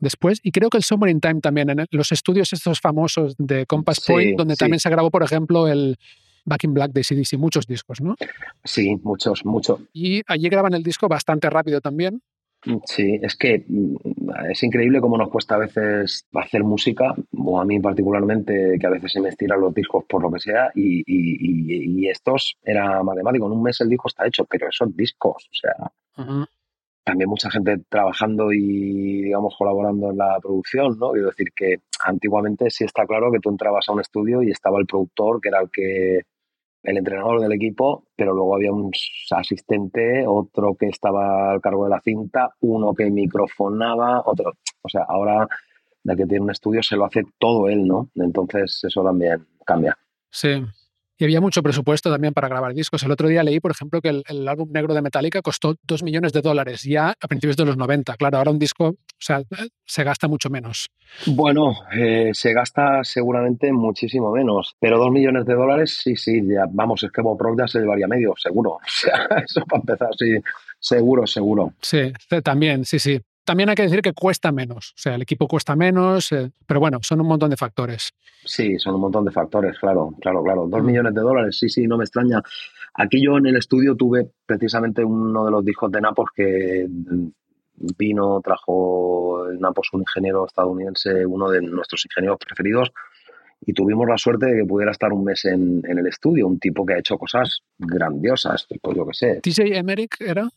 después. 0.00 0.40
Y 0.42 0.50
creo 0.50 0.70
que 0.70 0.78
el 0.78 0.82
Summer 0.82 1.10
in 1.10 1.20
Time 1.20 1.42
también, 1.42 1.68
en 1.68 1.86
los 1.90 2.10
estudios 2.10 2.54
estos 2.54 2.80
famosos 2.80 3.34
de 3.36 3.66
Compass 3.66 4.00
Point, 4.06 4.38
donde 4.38 4.56
también 4.56 4.80
se 4.80 4.88
grabó, 4.88 5.10
por 5.10 5.22
ejemplo, 5.22 5.68
el 5.68 5.98
Back 6.46 6.64
in 6.64 6.72
Black 6.72 6.92
de 6.92 7.02
CDC, 7.02 7.38
muchos 7.38 7.66
discos, 7.66 8.00
¿no? 8.00 8.16
Sí, 8.64 8.96
muchos, 9.02 9.44
muchos. 9.44 9.78
Y 9.92 10.22
allí 10.26 10.48
graban 10.48 10.72
el 10.72 10.82
disco 10.82 11.06
bastante 11.06 11.50
rápido 11.50 11.82
también. 11.82 12.22
Sí, 12.84 13.18
es 13.22 13.36
que 13.36 13.64
mm, 13.66 13.96
es 14.50 14.62
increíble 14.62 15.00
cómo 15.00 15.18
nos 15.18 15.30
cuesta 15.30 15.56
a 15.56 15.58
veces 15.58 16.26
hacer 16.34 16.64
música, 16.64 17.14
o 17.36 17.60
a 17.60 17.64
mí 17.64 17.78
particularmente, 17.80 18.78
que 18.80 18.86
a 18.86 18.90
veces 18.90 19.12
se 19.12 19.20
me 19.20 19.28
estiran 19.28 19.60
los 19.60 19.74
discos 19.74 20.04
por 20.08 20.22
lo 20.22 20.30
que 20.30 20.40
sea, 20.40 20.70
y, 20.74 21.02
y, 21.06 22.08
estos 22.08 22.56
era 22.62 23.02
matemático. 23.02 23.46
En 23.46 23.52
un 23.52 23.62
mes 23.62 23.80
el 23.80 23.88
disco 23.88 24.08
está 24.08 24.26
hecho, 24.26 24.44
pero 24.44 24.68
esos 24.68 24.94
discos, 24.94 25.48
o 25.50 25.54
sea, 25.54 25.90
también 27.02 27.28
mucha 27.28 27.50
gente 27.50 27.78
trabajando 27.88 28.52
y, 28.52 29.22
digamos, 29.22 29.54
colaborando 29.58 30.10
en 30.10 30.18
la 30.18 30.38
producción, 30.40 30.98
¿no? 30.98 31.12
Quiero 31.12 31.28
decir 31.28 31.48
que 31.54 31.76
antiguamente 32.04 32.70
sí 32.70 32.84
está 32.84 33.06
claro 33.06 33.30
que 33.32 33.40
tú 33.40 33.50
entrabas 33.50 33.88
a 33.88 33.92
un 33.92 34.00
estudio 34.00 34.42
y 34.42 34.50
estaba 34.50 34.78
el 34.78 34.86
productor, 34.86 35.40
que 35.40 35.48
era 35.48 35.60
el 35.60 35.70
que 35.70 36.20
el 36.84 36.98
entrenador 36.98 37.40
del 37.40 37.52
equipo, 37.52 38.04
pero 38.14 38.32
luego 38.34 38.54
había 38.54 38.72
un 38.72 38.90
asistente, 39.30 40.24
otro 40.26 40.76
que 40.78 40.86
estaba 40.86 41.50
al 41.50 41.60
cargo 41.60 41.84
de 41.84 41.90
la 41.90 42.00
cinta, 42.00 42.54
uno 42.60 42.94
que 42.94 43.10
microfonaba, 43.10 44.22
otro. 44.24 44.52
O 44.82 44.88
sea, 44.88 45.04
ahora 45.08 45.48
el 46.04 46.16
que 46.16 46.26
tiene 46.26 46.44
un 46.44 46.50
estudio 46.50 46.82
se 46.82 46.96
lo 46.96 47.06
hace 47.06 47.22
todo 47.38 47.68
él, 47.68 47.86
¿no? 47.86 48.10
Entonces 48.14 48.80
eso 48.84 49.02
también 49.02 49.46
cambia. 49.64 49.96
Sí. 50.30 50.62
Y 51.16 51.24
había 51.24 51.40
mucho 51.40 51.62
presupuesto 51.62 52.10
también 52.10 52.34
para 52.34 52.48
grabar 52.48 52.74
discos. 52.74 53.02
El 53.04 53.12
otro 53.12 53.28
día 53.28 53.44
leí, 53.44 53.60
por 53.60 53.70
ejemplo, 53.70 54.00
que 54.00 54.22
el, 54.26 54.48
álbum 54.48 54.70
negro 54.72 54.94
de 54.94 55.02
Metallica 55.02 55.42
costó 55.42 55.76
2 55.82 56.02
millones 56.02 56.32
de 56.32 56.42
dólares 56.42 56.82
ya 56.82 57.10
a 57.10 57.28
principios 57.28 57.56
de 57.56 57.64
los 57.64 57.76
90. 57.76 58.16
Claro, 58.16 58.38
ahora 58.38 58.50
un 58.50 58.58
disco, 58.58 58.88
o 58.88 58.96
sea, 59.18 59.42
se 59.84 60.02
gasta 60.02 60.26
mucho 60.26 60.50
menos. 60.50 60.90
Bueno, 61.26 61.72
eh, 61.92 62.30
se 62.32 62.52
gasta 62.52 63.04
seguramente 63.04 63.72
muchísimo 63.72 64.32
menos, 64.32 64.74
pero 64.80 64.98
2 64.98 65.12
millones 65.12 65.46
de 65.46 65.54
dólares, 65.54 66.00
sí, 66.02 66.16
sí, 66.16 66.42
ya, 66.46 66.64
vamos, 66.68 67.02
es 67.04 67.12
que 67.12 67.22
Bob 67.22 67.40
Rock 67.40 67.60
ya 67.60 67.68
se 67.68 67.78
llevaría 67.78 68.08
medio, 68.08 68.34
seguro. 68.36 68.78
O 68.84 69.06
sea, 69.06 69.26
eso 69.44 69.60
para 69.66 69.80
empezar, 69.80 70.08
sí, 70.18 70.38
seguro, 70.78 71.26
seguro. 71.26 71.74
Sí, 71.80 72.12
también, 72.42 72.84
sí, 72.84 72.98
sí. 72.98 73.20
También 73.44 73.68
hay 73.68 73.74
que 73.74 73.82
decir 73.82 74.00
que 74.00 74.14
cuesta 74.14 74.52
menos, 74.52 74.90
o 74.90 74.98
sea, 74.98 75.14
el 75.16 75.22
equipo 75.22 75.46
cuesta 75.46 75.76
menos, 75.76 76.32
eh, 76.32 76.50
pero 76.66 76.80
bueno, 76.80 76.98
son 77.02 77.20
un 77.20 77.26
montón 77.26 77.50
de 77.50 77.56
factores. 77.56 78.12
Sí, 78.44 78.78
son 78.78 78.94
un 78.94 79.02
montón 79.02 79.24
de 79.24 79.30
factores, 79.30 79.78
claro, 79.78 80.14
claro, 80.20 80.42
claro. 80.42 80.66
Dos 80.66 80.82
mm. 80.82 80.86
millones 80.86 81.14
de 81.14 81.20
dólares, 81.20 81.58
sí, 81.58 81.68
sí, 81.68 81.86
no 81.86 81.98
me 81.98 82.04
extraña. 82.04 82.40
Aquí 82.94 83.22
yo 83.22 83.36
en 83.36 83.46
el 83.46 83.56
estudio 83.56 83.96
tuve 83.96 84.30
precisamente 84.46 85.04
uno 85.04 85.44
de 85.44 85.50
los 85.50 85.64
discos 85.64 85.90
de 85.92 86.00
Napos 86.00 86.30
que 86.34 86.86
vino, 87.98 88.40
trajo 88.40 89.50
en 89.50 89.60
Napos 89.60 89.88
un 89.92 90.00
ingeniero 90.00 90.46
estadounidense, 90.46 91.26
uno 91.26 91.50
de 91.50 91.60
nuestros 91.60 92.04
ingenieros 92.06 92.38
preferidos, 92.38 92.92
y 93.66 93.72
tuvimos 93.72 94.08
la 94.08 94.16
suerte 94.16 94.46
de 94.46 94.60
que 94.60 94.64
pudiera 94.66 94.92
estar 94.92 95.12
un 95.12 95.24
mes 95.24 95.44
en, 95.44 95.82
en 95.86 95.98
el 95.98 96.06
estudio, 96.06 96.46
un 96.46 96.58
tipo 96.58 96.86
que 96.86 96.94
ha 96.94 96.98
hecho 96.98 97.18
cosas 97.18 97.60
grandiosas, 97.78 98.66
pues 98.80 98.96
yo 98.96 99.06
qué 99.06 99.14
sé. 99.14 99.40
¿TJ 99.42 99.76
Emerick 99.76 100.20
era? 100.20 100.48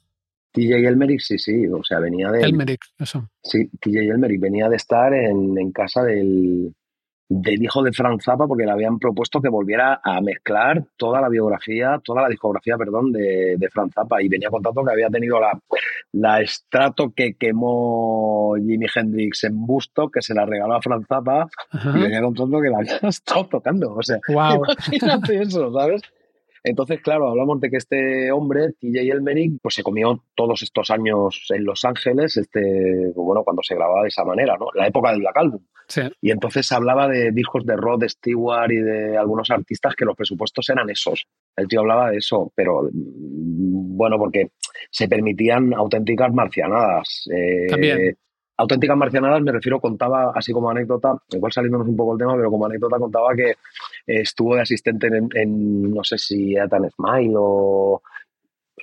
TJ 0.51 0.87
Elmerick, 0.87 1.19
sí, 1.19 1.37
sí, 1.37 1.67
o 1.67 1.83
sea, 1.83 1.99
venía 1.99 2.31
de... 2.31 2.41
Elmerick, 2.41 2.85
eso. 2.97 3.29
Sí, 3.43 3.69
TJ 3.79 4.11
Elmerick 4.11 4.41
venía 4.41 4.69
de 4.69 4.75
estar 4.75 5.13
en, 5.13 5.71
casa 5.71 6.03
del, 6.03 6.73
del 7.29 7.63
hijo 7.63 7.83
de 7.83 7.91
Frank 7.91 8.21
Zappa 8.23 8.47
porque 8.47 8.65
le 8.65 8.71
habían 8.71 8.97
propuesto 8.97 9.41
que 9.41 9.49
volviera 9.49 9.99
a 10.03 10.21
mezclar 10.21 10.85
toda 10.95 11.21
la 11.21 11.29
biografía, 11.29 11.99
toda 12.03 12.23
la 12.23 12.29
discografía, 12.29 12.77
perdón, 12.77 13.11
de, 13.11 13.55
de 13.57 13.69
Frank 13.69 13.91
Zappa 13.93 14.21
y 14.21 14.29
venía 14.29 14.49
contando 14.49 14.83
que 14.83 14.93
había 14.93 15.09
tenido 15.09 15.39
la, 15.39 15.59
la 16.13 16.41
estrato 16.41 17.13
que 17.15 17.35
quemó 17.35 18.55
Jimi 18.55 18.87
Hendrix 18.93 19.43
en 19.43 19.65
Busto, 19.65 20.09
que 20.09 20.21
se 20.21 20.33
la 20.33 20.45
regaló 20.45 20.75
a 20.75 20.81
Frank 20.81 21.05
Zappa 21.07 21.47
y 21.73 21.99
venía 21.99 22.21
contando 22.21 22.61
que 22.61 22.69
la 22.69 22.77
había 22.79 22.97
estado 23.03 23.45
tocando, 23.47 23.93
o 23.93 24.01
sea, 24.01 24.17
wow. 24.29 24.63
imagínate 24.65 25.41
eso, 25.41 25.71
¿sabes? 25.71 26.01
Entonces, 26.67 26.99
claro, 27.01 27.29
hablamos 27.29 27.61
de 27.61 27.69
que 27.69 27.77
este 27.77 28.31
hombre, 28.31 28.73
TJ 28.79 29.11
Elmerick, 29.11 29.61
pues 29.61 29.75
se 29.75 29.83
comió 29.83 30.23
todos 30.35 30.61
estos 30.61 30.89
años 30.91 31.47
en 31.49 31.63
Los 31.63 31.85
Ángeles, 31.85 32.35
este, 32.35 33.11
bueno, 33.15 33.43
cuando 33.43 33.63
se 33.63 33.75
grababa 33.75 34.01
de 34.01 34.09
esa 34.09 34.25
manera, 34.25 34.57
¿no? 34.59 34.67
La 34.73 34.87
época 34.87 35.11
del 35.11 35.21
Black 35.21 35.37
Album. 35.37 35.61
Sí. 35.87 36.01
Y 36.21 36.31
entonces 36.31 36.69
hablaba 36.73 37.07
de 37.07 37.31
discos 37.31 37.65
de 37.65 37.77
Rod 37.77 38.03
Stewart 38.07 38.71
y 38.71 38.81
de 38.81 39.17
algunos 39.17 39.49
artistas 39.49 39.95
que 39.95 40.03
los 40.03 40.15
presupuestos 40.15 40.69
eran 40.69 40.89
esos. 40.89 41.25
El 41.55 41.69
tío 41.69 41.79
hablaba 41.79 42.11
de 42.11 42.17
eso, 42.17 42.51
pero 42.53 42.83
mm, 42.83 43.95
bueno, 43.95 44.17
porque 44.17 44.49
se 44.91 45.07
permitían 45.07 45.73
auténticas 45.73 46.33
marcianadas. 46.33 47.29
Eh, 47.33 47.67
También 47.69 48.17
auténticas 48.57 48.97
marcianadas 48.97 49.41
me 49.41 49.51
refiero, 49.51 49.79
contaba 49.79 50.31
así 50.35 50.51
como 50.51 50.69
anécdota, 50.69 51.15
igual 51.29 51.51
saliéndonos 51.51 51.87
un 51.87 51.95
poco 51.95 52.13
el 52.13 52.19
tema, 52.19 52.35
pero 52.35 52.49
como 52.49 52.65
anécdota 52.65 52.97
contaba 52.97 53.35
que 53.35 53.53
estuvo 54.07 54.55
de 54.55 54.61
asistente 54.61 55.07
en, 55.07 55.93
no 55.93 56.03
sé 56.03 56.17
si 56.17 56.55
era 56.55 56.67
tan 56.67 56.89
Smile 56.89 57.33
o 57.35 58.01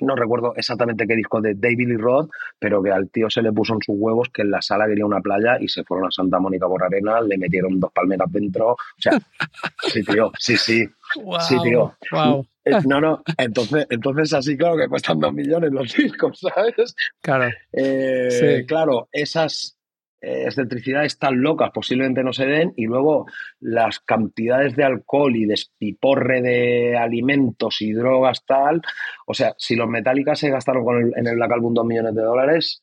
no 0.01 0.15
recuerdo 0.15 0.53
exactamente 0.55 1.07
qué 1.07 1.15
disco 1.15 1.39
de 1.41 1.53
David 1.55 1.87
Lee 1.87 1.97
Roth, 1.97 2.29
pero 2.59 2.83
que 2.83 2.91
al 2.91 3.09
tío 3.09 3.29
se 3.29 3.41
le 3.41 3.53
puso 3.53 3.73
en 3.73 3.81
sus 3.81 3.95
huevos 3.97 4.29
que 4.29 4.41
en 4.41 4.51
la 4.51 4.61
sala 4.61 4.87
quería 4.87 5.05
una 5.05 5.21
playa 5.21 5.57
y 5.59 5.69
se 5.69 5.83
fueron 5.83 6.07
a 6.07 6.11
Santa 6.11 6.39
Mónica 6.39 6.67
por 6.67 6.83
arena, 6.83 7.21
le 7.21 7.37
metieron 7.37 7.79
dos 7.79 7.91
palmeras 7.93 8.29
dentro. 8.31 8.71
O 8.71 8.77
sea, 8.97 9.13
sí, 9.87 10.03
tío, 10.03 10.31
sí, 10.37 10.57
sí. 10.57 10.85
sí, 11.39 11.55
tío. 11.63 11.93
Eh, 12.65 12.71
no, 12.85 12.99
no, 12.99 13.23
entonces, 13.37 13.87
entonces 13.89 14.33
así 14.33 14.57
claro 14.57 14.75
que 14.75 14.87
cuestan 14.89 15.19
dos 15.19 15.33
millones 15.33 15.71
los 15.71 15.93
discos, 15.93 16.39
¿sabes? 16.39 16.95
Claro. 17.21 17.49
Eh, 17.71 18.65
claro, 18.67 19.07
esas, 19.11 19.77
excentricidades 20.21 21.19
tan 21.19 21.41
locas 21.41 21.71
posiblemente 21.71 22.23
no 22.23 22.33
se 22.33 22.45
den 22.45 22.73
y 22.75 22.85
luego 22.85 23.25
las 23.59 23.99
cantidades 23.99 24.75
de 24.75 24.83
alcohol 24.83 25.35
y 25.35 25.45
despiporre 25.45 26.41
de 26.41 26.97
alimentos 26.97 27.81
y 27.81 27.93
drogas 27.93 28.45
tal, 28.45 28.81
o 29.27 29.33
sea, 29.33 29.53
si 29.57 29.75
los 29.75 29.87
metálicas 29.87 30.39
se 30.39 30.49
gastaron 30.49 30.83
con 30.83 31.11
en 31.15 31.27
el 31.27 31.35
Black 31.35 31.51
Album 31.51 31.73
dos 31.73 31.85
millones 31.85 32.15
de 32.15 32.21
dólares, 32.21 32.81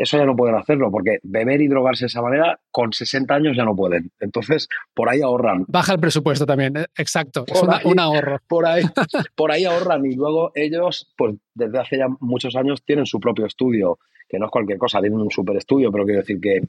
eso 0.00 0.18
ya 0.18 0.24
no 0.24 0.36
pueden 0.36 0.54
hacerlo, 0.54 0.90
porque 0.90 1.18
beber 1.22 1.60
y 1.60 1.68
drogarse 1.68 2.04
de 2.04 2.08
esa 2.08 2.22
manera, 2.22 2.58
con 2.70 2.92
60 2.92 3.34
años 3.34 3.56
ya 3.56 3.64
no 3.64 3.74
pueden. 3.74 4.10
Entonces, 4.20 4.68
por 4.94 5.08
ahí 5.08 5.22
ahorran. 5.22 5.64
Baja 5.68 5.94
el 5.94 6.00
presupuesto 6.00 6.46
también, 6.46 6.76
¿eh? 6.76 6.86
exacto. 6.96 7.44
es 7.46 7.62
un 7.84 7.98
ahorro. 7.98 8.38
Por 8.46 8.66
ahí, 8.66 8.82
por 9.36 9.52
ahí 9.52 9.64
ahorran 9.64 10.04
y 10.06 10.14
luego 10.14 10.52
ellos, 10.54 11.12
pues 11.16 11.36
desde 11.54 11.78
hace 11.78 11.98
ya 11.98 12.06
muchos 12.20 12.56
años, 12.56 12.84
tienen 12.84 13.06
su 13.06 13.18
propio 13.18 13.46
estudio, 13.46 13.98
que 14.28 14.38
no 14.38 14.46
es 14.46 14.52
cualquier 14.52 14.78
cosa, 14.78 15.00
tienen 15.00 15.20
un 15.20 15.30
super 15.30 15.56
estudio, 15.56 15.90
pero 15.90 16.04
quiero 16.04 16.20
decir 16.20 16.40
que 16.40 16.62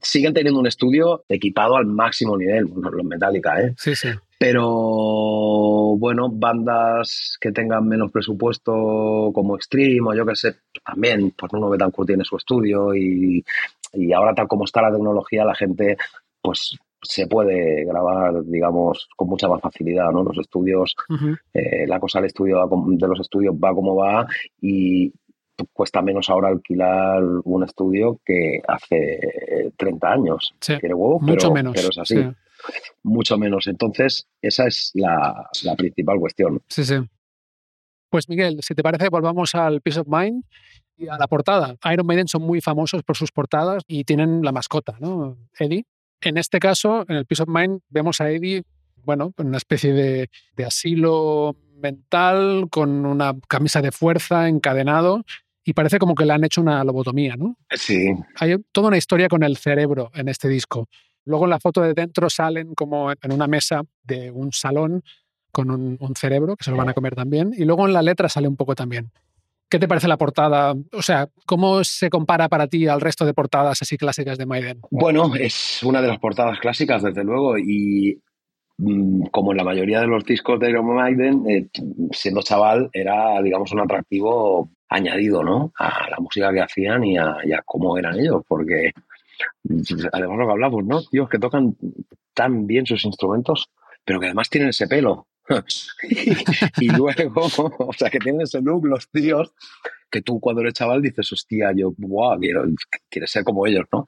siguen 0.00 0.34
teniendo 0.34 0.60
un 0.60 0.66
estudio 0.66 1.24
equipado 1.28 1.76
al 1.76 1.86
máximo 1.86 2.36
nivel, 2.36 2.64
los 2.74 3.04
Metallica, 3.04 3.60
¿eh? 3.60 3.74
Sí, 3.78 3.94
sí. 3.94 4.08
Pero 4.38 5.96
bueno, 5.96 6.28
bandas 6.30 7.38
que 7.40 7.52
tengan 7.52 7.88
menos 7.88 8.10
presupuesto 8.10 9.30
como 9.32 9.56
Extreme 9.56 10.10
o 10.10 10.14
yo 10.14 10.26
que 10.26 10.36
sé, 10.36 10.56
también, 10.84 11.32
pues 11.36 11.52
Nuno 11.52 11.70
Betancourt 11.70 12.08
tiene 12.08 12.24
su 12.24 12.36
estudio 12.36 12.94
y, 12.94 13.44
y 13.92 14.12
ahora 14.12 14.34
tal 14.34 14.48
como 14.48 14.64
está 14.64 14.82
la 14.82 14.92
tecnología, 14.92 15.44
la 15.44 15.54
gente 15.54 15.96
pues 16.42 16.76
se 17.04 17.26
puede 17.26 17.84
grabar, 17.84 18.44
digamos, 18.44 19.08
con 19.16 19.28
mucha 19.28 19.48
más 19.48 19.60
facilidad, 19.60 20.10
¿no? 20.10 20.22
Los 20.24 20.38
estudios, 20.38 20.94
eh, 21.52 21.86
la 21.86 22.00
cosa 22.00 22.18
del 22.18 22.26
estudio 22.26 22.66
de 22.86 23.08
los 23.08 23.20
estudios 23.20 23.54
va 23.54 23.74
como 23.74 23.94
va 23.96 24.26
y, 24.60 25.12
cuesta 25.72 26.02
menos 26.02 26.30
ahora 26.30 26.48
alquilar 26.48 27.22
un 27.44 27.64
estudio 27.64 28.20
que 28.24 28.60
hace 28.66 29.72
30 29.76 30.12
años. 30.12 30.54
Sí, 30.60 30.74
mucho 31.20 31.52
menos. 31.52 31.72
Pero 31.74 31.88
es 31.88 31.98
así. 31.98 32.16
Mucho 33.02 33.38
menos. 33.38 33.66
Entonces, 33.66 34.26
esa 34.40 34.66
es 34.66 34.90
la, 34.94 35.48
principal 35.76 36.18
cuestión. 36.18 36.62
Sí, 36.68 36.84
sí. 36.84 36.96
Pues 38.08 38.28
Miguel, 38.28 38.60
si 38.62 38.74
te 38.74 38.82
parece, 38.82 39.08
volvamos 39.08 39.54
al 39.54 39.80
Peace 39.80 40.00
of 40.00 40.06
Mind 40.08 40.44
y 40.96 41.08
a 41.08 41.18
la 41.18 41.26
portada. 41.26 41.76
Iron 41.92 42.06
Maiden 42.06 42.28
son 42.28 42.42
muy 42.42 42.60
famosos 42.60 43.02
por 43.02 43.16
sus 43.16 43.32
portadas 43.32 43.82
y 43.88 44.04
tienen 44.04 44.42
la 44.42 44.52
mascota, 44.52 44.96
¿no? 45.00 45.36
Eddie. 45.58 45.84
En 46.20 46.38
este 46.38 46.58
caso, 46.58 47.04
en 47.08 47.16
el 47.16 47.26
Peace 47.26 47.42
of 47.42 47.48
Mind, 47.48 47.80
vemos 47.88 48.20
a 48.20 48.30
Eddie, 48.30 48.62
bueno, 49.02 49.32
en 49.36 49.48
una 49.48 49.56
especie 49.56 49.92
de, 49.92 50.30
de 50.56 50.64
asilo 50.64 51.56
mental, 51.76 52.68
con 52.70 53.04
una 53.04 53.34
camisa 53.48 53.82
de 53.82 53.92
fuerza, 53.92 54.48
encadenado, 54.48 55.24
y 55.64 55.72
parece 55.72 55.98
como 55.98 56.14
que 56.14 56.26
le 56.26 56.32
han 56.32 56.44
hecho 56.44 56.60
una 56.60 56.84
lobotomía, 56.84 57.36
¿no? 57.36 57.56
Sí. 57.70 58.12
Hay 58.38 58.56
toda 58.70 58.88
una 58.88 58.98
historia 58.98 59.28
con 59.28 59.42
el 59.42 59.56
cerebro 59.56 60.10
en 60.14 60.28
este 60.28 60.48
disco. 60.48 60.88
Luego 61.24 61.44
en 61.44 61.50
la 61.50 61.60
foto 61.60 61.80
de 61.80 61.94
dentro 61.94 62.28
salen 62.28 62.74
como 62.74 63.10
en 63.10 63.32
una 63.32 63.46
mesa 63.46 63.82
de 64.02 64.30
un 64.30 64.52
salón 64.52 65.02
con 65.50 65.70
un, 65.70 66.16
cerebro, 66.16 66.56
que 66.56 66.64
se 66.64 66.72
lo 66.72 66.76
van 66.76 66.88
a 66.88 66.94
comer 66.94 67.14
también, 67.14 67.52
y 67.56 67.64
luego 67.64 67.86
en 67.86 67.92
la 67.92 68.02
letra 68.02 68.28
sale 68.28 68.48
un 68.48 68.56
poco 68.56 68.74
también. 68.74 69.12
¿Qué 69.70 69.78
te 69.78 69.86
parece 69.86 70.08
la 70.08 70.18
portada? 70.18 70.74
O 70.92 71.00
sea, 71.00 71.28
¿cómo 71.46 71.84
se 71.84 72.10
compara 72.10 72.48
para 72.48 72.66
ti 72.66 72.88
al 72.88 73.00
resto 73.00 73.24
de 73.24 73.34
portadas 73.34 73.80
así 73.80 73.96
clásicas 73.96 74.36
de 74.36 74.46
Maiden? 74.46 74.80
Bueno, 74.90 75.32
es 75.36 75.80
una 75.84 76.02
de 76.02 76.08
las 76.08 76.18
portadas 76.18 76.58
clásicas, 76.58 77.04
desde 77.04 77.22
luego, 77.22 77.56
y 77.56 78.20
mm, 78.78 79.26
como 79.30 79.52
en 79.52 79.58
la 79.58 79.64
mayoría 79.64 80.00
de 80.00 80.08
los 80.08 80.24
discos 80.24 80.58
de 80.58 80.70
Iron 80.70 80.92
Maiden, 80.92 81.44
eh, 81.48 81.68
siendo 82.10 82.42
chaval, 82.42 82.90
era, 82.92 83.40
digamos, 83.40 83.70
un 83.70 83.80
atractivo 83.80 84.70
añadido, 84.94 85.42
¿no? 85.42 85.72
A 85.78 86.08
la 86.10 86.16
música 86.18 86.52
que 86.52 86.60
hacían 86.60 87.04
y 87.04 87.16
a, 87.18 87.36
cómo 87.64 87.98
eran 87.98 88.18
ellos, 88.18 88.42
porque 88.46 88.92
además 90.12 90.38
lo 90.38 90.46
que 90.46 90.52
hablamos, 90.52 90.84
¿no? 90.84 91.02
Tíos 91.02 91.28
que 91.28 91.38
tocan 91.38 91.76
tan 92.32 92.66
bien 92.66 92.86
sus 92.86 93.04
instrumentos, 93.04 93.70
pero 94.04 94.20
que 94.20 94.26
además 94.26 94.50
tienen 94.50 94.70
ese 94.70 94.86
pelo. 94.86 95.26
y, 96.80 96.88
luego, 96.90 97.42
o 97.78 97.92
sea, 97.92 98.10
que 98.10 98.18
tienen 98.18 98.42
ese 98.42 98.60
look 98.60 98.86
los 98.86 99.10
tíos, 99.10 99.52
que 100.10 100.22
tú 100.22 100.40
cuando 100.40 100.62
eres 100.62 100.74
chaval 100.74 101.02
dices, 101.02 101.30
hostia, 101.32 101.72
yo, 101.74 101.92
wow, 101.98 102.38
quiero, 102.38 102.64
quiero 103.10 103.26
ser 103.26 103.44
como 103.44 103.66
ellos, 103.66 103.84
¿no? 103.92 104.06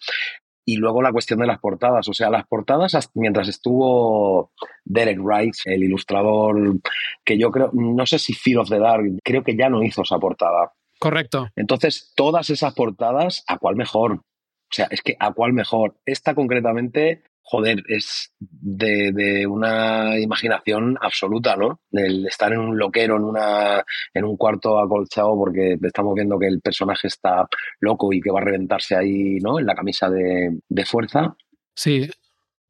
Y 0.69 0.77
luego 0.77 1.01
la 1.01 1.12
cuestión 1.12 1.39
de 1.39 1.47
las 1.47 1.61
portadas. 1.61 2.09
O 2.09 2.12
sea, 2.12 2.29
las 2.29 2.47
portadas, 2.47 3.11
mientras 3.14 3.49
estuvo 3.49 4.51
Derek 4.85 5.21
Rice, 5.25 5.73
el 5.73 5.85
ilustrador, 5.85 6.81
que 7.25 7.39
yo 7.39 7.51
creo, 7.53 7.71
no 7.73 8.05
sé 8.05 8.19
si 8.19 8.35
Fear 8.35 8.59
of 8.59 8.69
the 8.69 8.79
Dark, 8.81 9.05
creo 9.23 9.45
que 9.45 9.57
ya 9.57 9.69
no 9.69 9.83
hizo 9.83 10.03
esa 10.03 10.19
portada. 10.19 10.73
Correcto. 10.99 11.49
Entonces, 11.55 12.12
todas 12.17 12.51
esas 12.51 12.75
portadas, 12.75 13.45
¿a 13.47 13.59
cuál 13.59 13.77
mejor? 13.77 14.12
O 14.12 14.73
sea, 14.73 14.89
es 14.91 15.03
que 15.03 15.17
¿a 15.21 15.33
cuál 15.33 15.53
mejor? 15.53 15.95
Esta 16.05 16.35
concretamente 16.35 17.23
joder, 17.49 17.83
es 17.89 18.33
de, 18.41 19.47
una 19.47 20.19
imaginación 20.19 20.99
absoluta, 21.01 21.57
¿no? 21.57 21.81
El 21.93 22.27
estar 22.27 22.53
en 22.53 22.59
un 22.59 22.77
loquero, 22.77 23.17
en, 23.17 23.23
una, 23.23 23.85
en 24.13 24.25
un 24.25 24.37
cuarto 24.37 24.81
acolchado, 24.81 25.37
porque 25.37 25.79
estamos 25.81 26.15
viendo 26.15 26.41
que 26.41 26.49
el 26.49 26.61
personaje 26.61 27.07
está 27.07 27.47
loco 27.79 28.13
y 28.13 28.21
que 28.21 28.33
va 28.33 28.41
a 28.41 28.45
reventarse 28.45 28.97
ahí, 28.97 29.39
¿no? 29.41 29.61
En 29.61 29.67
la 29.67 29.77
camisa 29.77 30.11
de, 30.11 30.85
fuerza. 30.85 31.37
Sí, 31.75 32.11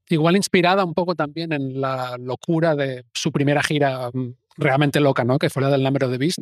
Igual 0.09 0.37
inspirada 0.37 0.85
un 0.85 0.95
poco 0.95 1.17
también 1.17 1.53
en 1.53 1.81
la 1.81 2.17
locura 2.19 2.77
de 2.77 3.07
su 3.13 3.33
primera 3.33 3.61
gira 3.61 4.09
mm, 4.13 4.35
realmente 4.57 5.01
loca, 5.01 5.25
¿no? 5.25 5.39
Que 5.39 5.51
fue 5.51 5.63
la 5.63 5.71
del 5.71 5.83
Number 5.83 6.05
of 6.05 6.13
the 6.13 6.19
Beast. 6.19 6.39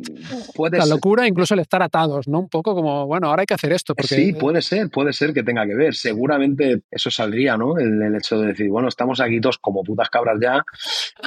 Puede 0.55 0.77
la 0.77 0.85
ser. 0.85 0.93
locura, 0.93 1.27
incluso 1.27 1.53
el 1.53 1.59
estar 1.59 1.81
atados, 1.81 2.27
¿no? 2.27 2.39
Un 2.39 2.49
poco 2.49 2.73
como, 2.75 3.05
bueno, 3.05 3.27
ahora 3.27 3.41
hay 3.41 3.45
que 3.45 3.53
hacer 3.53 3.73
esto. 3.73 3.95
Porque, 3.95 4.15
Sí, 4.15 4.33
puede 4.33 4.61
ser, 4.61 4.89
puede 4.89 5.13
ser 5.13 5.33
que 5.33 5.43
tenga 5.43 5.65
que 5.65 5.75
ver. 5.75 5.95
Seguramente 5.95 6.81
eso 6.89 7.11
saldría, 7.11 7.57
¿no? 7.57 7.77
El, 7.77 8.01
el 8.01 8.15
hecho 8.15 8.39
de 8.39 8.47
decir, 8.47 8.69
bueno, 8.69 8.87
estamos 8.87 9.19
aquí 9.19 9.39
todos 9.39 9.57
como 9.57 9.83
putas 9.83 10.09
cabras 10.09 10.37
ya. 10.41 10.63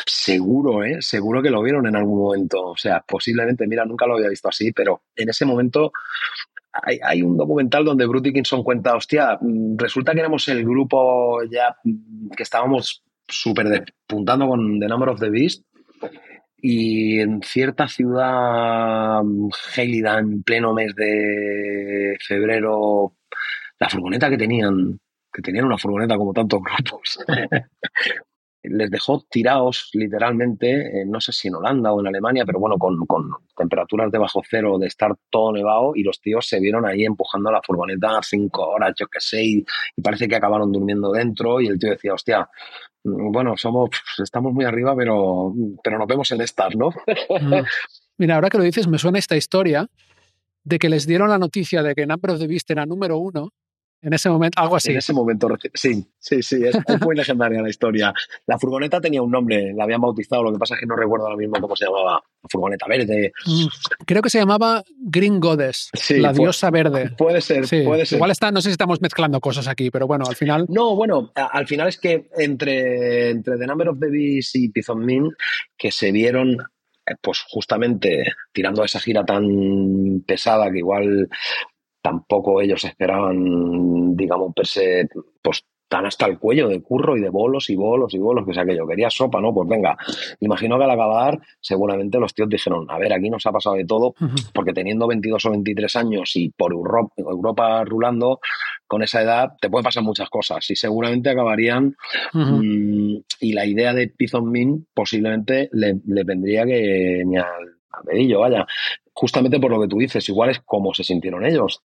Seguro, 0.07 0.84
¿eh? 0.84 0.99
Seguro 1.01 1.43
que 1.43 1.51
lo 1.51 1.62
vieron 1.62 1.86
en 1.86 1.97
algún 1.97 2.18
momento. 2.20 2.68
O 2.68 2.76
sea, 2.76 3.05
posiblemente, 3.07 3.66
mira, 3.66 3.84
nunca 3.84 4.07
lo 4.07 4.16
había 4.16 4.28
visto 4.28 4.49
así, 4.49 4.72
pero 4.72 5.03
en 5.16 5.28
ese 5.28 5.45
momento 5.45 5.93
hay, 6.72 6.99
hay 7.03 7.22
un 7.22 7.36
documental 7.36 7.84
donde 7.84 8.07
Bruce 8.07 8.24
Dickinson 8.24 8.62
cuenta, 8.62 8.95
hostia, 8.95 9.39
mm, 9.41 9.76
resulta 9.76 10.12
que 10.12 10.20
éramos 10.20 10.49
el 10.49 10.64
grupo 10.64 11.43
ya 11.51 11.76
mm, 11.84 12.30
que 12.36 12.43
estábamos 12.43 13.03
súper 13.26 13.68
despuntando 13.68 14.49
con 14.49 14.78
The 14.80 14.86
Number 14.89 15.11
of 15.11 15.20
the 15.20 15.28
Beast 15.30 15.64
y 16.61 17.21
en 17.21 17.43
cierta 17.43 17.89
ciudad 17.89 19.23
mm, 19.23 19.51
gélida 19.73 20.19
en 20.19 20.43
pleno 20.43 20.75
mes 20.75 20.95
de 20.95 22.17
febrero, 22.27 23.15
la 23.79 23.89
furgoneta 23.89 24.29
que 24.29 24.39
tenían, 24.39 24.99
que 25.33 25.43
tenían 25.43 25.67
una 25.67 25.79
furgoneta 25.79 26.17
como 26.17 26.33
tantos 26.33 26.61
grupos, 26.77 27.19
les 28.63 28.91
dejó 28.91 29.25
tirados 29.31 29.91
literalmente, 29.93 31.01
eh, 31.01 31.05
no 31.07 31.21
sé 31.21 31.33
si 31.33 31.49
en 31.49 31.55
Holanda 31.55 31.93
o 31.93 32.01
en 32.01 32.09
Alemania, 32.09 32.45
pero 32.45 32.59
bueno, 32.59 32.77
con, 32.77 33.07
con 33.07 33.31
temperaturas 33.57 34.11
de 34.11 34.19
bajo 34.19 34.43
cero, 34.49 34.79
de 34.79 34.87
estar 34.87 35.15
todo 35.31 35.53
nevado, 35.53 35.93
y 35.95 36.03
los 36.03 36.21
tíos 36.21 36.47
se 36.47 36.61
vieron 36.61 36.85
ahí 36.85 37.05
empujando 37.05 37.51
la 37.51 37.63
furgoneta 37.63 38.21
cinco 38.23 38.67
horas, 38.69 38.95
yo 38.99 39.07
qué 39.07 39.21
sé, 39.21 39.45
y, 39.45 39.65
parece 40.03 40.29
que 40.29 40.37
acabaron 40.37 40.73
durmiendo 40.73 41.13
dentro, 41.13 41.61
y 41.61 41.69
el 41.69 41.79
tío 41.79 41.91
decía, 41.91 42.15
hostia, 42.15 42.49
mm, 43.05 43.33
bueno, 43.33 43.57
somos, 43.57 43.91
estamos 44.23 44.53
muy 44.53 44.65
arriba, 44.65 44.95
pero, 44.97 45.53
pero 45.83 45.99
nos 45.99 46.07
vemos 46.07 46.31
en 46.33 46.41
estas, 46.41 46.75
¿no? 46.77 46.91
Mm. 47.41 47.65
Mira, 48.19 48.35
ahora 48.35 48.51
que 48.51 48.59
lo 48.59 48.65
dices, 48.65 48.89
me 48.89 48.99
suena 48.99 49.19
esta 49.19 49.37
historia 49.37 49.89
de 50.65 50.79
que 50.79 50.89
les 50.89 51.07
dieron 51.07 51.31
la 51.31 51.39
noticia 51.39 51.83
de 51.83 51.95
que 51.95 52.07
Number 52.07 52.33
of 52.33 52.41
the 52.41 52.47
Beast 52.47 52.71
era 52.71 52.85
número 52.85 53.19
uno. 53.19 53.53
En 54.01 54.12
ese 54.12 54.30
momento, 54.30 54.61
algo 54.61 54.76
así. 54.76 54.92
En 54.92 54.99
ese 54.99 55.12
momento, 55.12 55.49
sí, 55.74 56.07
sí, 56.18 56.42
sí, 56.42 56.62
es, 56.64 56.76
muy 57.05 57.16
legendaria 57.16 57.61
la 57.61 57.68
historia. 57.68 58.12
La 58.46 58.59
furgoneta 58.59 59.01
tenía 59.01 59.22
un 59.22 59.30
nombre, 59.30 59.72
la 59.74 59.84
habían 59.84 60.01
bautizado, 60.01 60.44
lo 60.44 60.53
que 60.53 60.59
pasa 60.59 60.74
es 60.74 60.80
que 60.80 60.86
no 60.86 60.94
recuerdo 60.94 61.26
ahora 61.26 61.36
mismo 61.36 61.61
cómo 61.61 61.74
se 61.74 61.86
llamaba. 61.86 62.22
La 62.40 62.49
furgoneta 62.49 62.86
verde. 62.86 63.32
Mm. 63.46 63.66
Creo 64.07 64.22
que 64.22 64.30
se 64.30 64.38
llamaba 64.38 64.84
Green 64.96 65.40
Goddess, 65.40 65.90
Sí, 65.94 66.18
la 66.20 66.32
diosa 66.32 66.70
verde. 66.70 67.11
Puede 67.18 67.40
ser, 67.40 67.66
Sí, 67.66 67.82
puede 67.82 68.07
ser. 68.07 68.16
Igual 68.18 68.30
está, 68.30 68.53
no 68.53 68.61
sé 68.61 68.68
si 68.68 68.72
estamos 68.72 69.01
mezclando 69.01 69.40
cosas 69.40 69.66
aquí, 69.66 69.90
pero 69.90 70.07
bueno, 70.07 70.24
al 70.28 70.36
final. 70.36 70.66
No, 70.68 70.94
bueno, 70.94 71.32
a- 71.34 71.46
al 71.46 71.66
final 71.66 71.88
es 71.88 71.99
que 71.99 72.28
entre, 72.36 73.30
entre 73.30 73.59
The 73.59 73.66
Number 73.66 73.88
of 73.88 73.99
the 73.99 74.09
Beast 74.11 74.55
y 74.55 74.70
of 74.86 74.96
Min, 74.99 75.28
que 75.76 75.90
se 75.90 76.12
vieron, 76.12 76.53
eh, 76.53 77.14
pues 77.20 77.42
justamente 77.49 78.24
tirando 78.53 78.84
esa 78.84 79.01
gira 79.01 79.24
tan 79.24 80.22
pesada 80.24 80.70
que 80.70 80.78
igual 80.78 81.28
tampoco 82.09 82.63
ellos 82.63 82.83
esperaban, 82.85 84.17
digamos, 84.17 84.53
verse 84.57 85.07
pues 85.43 85.63
tan 85.89 86.07
hasta 86.07 86.27
el 86.27 86.39
cuello 86.39 86.69
de 86.69 86.83
curro 86.83 87.17
y 87.17 87.21
de 87.21 87.29
bolos 87.29 87.69
y 87.69 87.77
bolos 87.77 88.15
y 88.15 88.19
bolos, 88.19 88.47
que 88.47 88.55
sea 88.55 88.65
que 88.65 88.77
yo 88.77 88.87
quería 88.87 89.11
sopa, 89.11 89.41
¿no? 89.41 89.53
Pues 89.55 89.69
venga, 89.69 89.97
imagino 90.41 90.79
que 90.79 90.85
al 90.85 90.91
acabar 90.91 91.39
seguramente 91.61 92.19
los 92.19 92.33
tíos 92.35 92.49
dijeron, 92.49 92.87
a 92.91 92.99
ver, 92.99 93.13
aquí 93.13 93.29
nos 93.29 93.45
ha 93.47 93.53
pasado 93.53 93.77
de 93.77 93.85
todo, 93.85 94.15
porque 94.55 94.73
teniendo 94.73 95.07
22 95.07 95.45
o 95.47 95.51
23 95.51 95.97
años 95.97 96.33
y 96.35 96.51
por 96.51 96.73
Europa, 96.73 97.15
Europa 97.17 97.85
rulando, 97.85 98.41
con 98.87 99.03
esa 99.03 99.23
edad 99.23 99.53
te 99.61 99.69
pueden 99.69 99.85
pasar 99.85 100.03
muchas 100.03 100.31
cosas 100.31 100.71
y 100.71 100.77
seguramente 100.77 101.29
acabarían 101.29 101.95
mm, 102.33 103.17
y 103.41 103.53
la 103.53 103.67
idea 103.67 103.93
de 103.93 104.13
of 104.33 104.45
Min 104.45 104.87
posiblemente 104.95 105.69
le, 105.73 106.01
le 106.07 106.25
vendría 106.25 106.65
que 106.65 107.23
ni 107.27 107.37
al, 107.37 107.79
al 107.91 108.05
dedillo, 108.05 108.41
vaya. 108.41 108.67
Justamente 109.13 109.59
por 109.59 109.71
lo 109.71 109.81
que 109.81 109.89
tú 109.89 109.99
dices, 109.99 110.29
igual 110.29 110.51
es 110.51 110.61
como 110.61 110.95
se 110.95 111.03
sintieron 111.03 111.45
ellos. 111.45 111.83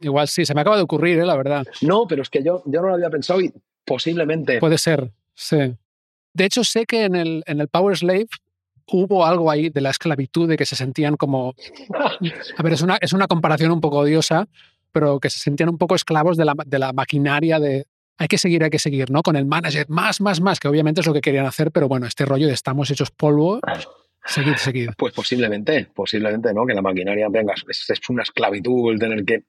Igual 0.00 0.28
sí, 0.28 0.46
se 0.46 0.54
me 0.54 0.60
acaba 0.60 0.76
de 0.76 0.82
ocurrir, 0.82 1.18
¿eh? 1.18 1.26
la 1.26 1.36
verdad. 1.36 1.66
No, 1.82 2.06
pero 2.06 2.22
es 2.22 2.30
que 2.30 2.42
yo, 2.42 2.62
yo 2.66 2.80
no 2.80 2.88
lo 2.88 2.94
había 2.94 3.10
pensado 3.10 3.40
y 3.40 3.52
posiblemente. 3.84 4.58
Puede 4.58 4.78
ser, 4.78 5.10
sí. 5.34 5.74
De 6.32 6.44
hecho, 6.44 6.62
sé 6.62 6.86
que 6.86 7.04
en 7.04 7.16
el, 7.16 7.42
en 7.46 7.60
el 7.60 7.68
Power 7.68 7.96
Slave 7.96 8.28
hubo 8.86 9.24
algo 9.26 9.50
ahí 9.50 9.70
de 9.70 9.80
la 9.80 9.90
esclavitud, 9.90 10.48
de 10.48 10.56
que 10.56 10.66
se 10.66 10.76
sentían 10.76 11.16
como. 11.16 11.54
A 12.56 12.62
ver, 12.62 12.72
es 12.72 12.82
una, 12.82 12.96
es 13.00 13.12
una 13.12 13.26
comparación 13.26 13.72
un 13.72 13.80
poco 13.80 13.98
odiosa, 13.98 14.48
pero 14.92 15.20
que 15.20 15.30
se 15.30 15.38
sentían 15.38 15.68
un 15.68 15.78
poco 15.78 15.94
esclavos 15.94 16.36
de 16.36 16.44
la, 16.44 16.54
de 16.66 16.78
la 16.78 16.92
maquinaria 16.92 17.58
de. 17.58 17.86
Hay 18.20 18.26
que 18.26 18.38
seguir, 18.38 18.64
hay 18.64 18.70
que 18.70 18.80
seguir, 18.80 19.10
¿no? 19.10 19.22
Con 19.22 19.36
el 19.36 19.46
manager, 19.46 19.88
más, 19.88 20.20
más, 20.20 20.40
más, 20.40 20.58
que 20.58 20.66
obviamente 20.66 21.00
es 21.02 21.06
lo 21.06 21.12
que 21.12 21.20
querían 21.20 21.46
hacer, 21.46 21.70
pero 21.70 21.86
bueno, 21.86 22.06
este 22.06 22.24
rollo 22.24 22.48
de 22.48 22.52
estamos 22.52 22.90
hechos 22.90 23.12
polvo, 23.12 23.60
seguid, 24.24 24.54
seguid. 24.56 24.88
Pues 24.96 25.12
posiblemente, 25.14 25.88
posiblemente, 25.94 26.52
¿no? 26.52 26.66
Que 26.66 26.74
la 26.74 26.82
maquinaria, 26.82 27.26
venga, 27.30 27.54
es, 27.68 27.88
es 27.90 28.00
una 28.10 28.22
esclavitud 28.22 28.92
el 28.92 28.98
tener 28.98 29.24
que. 29.24 29.44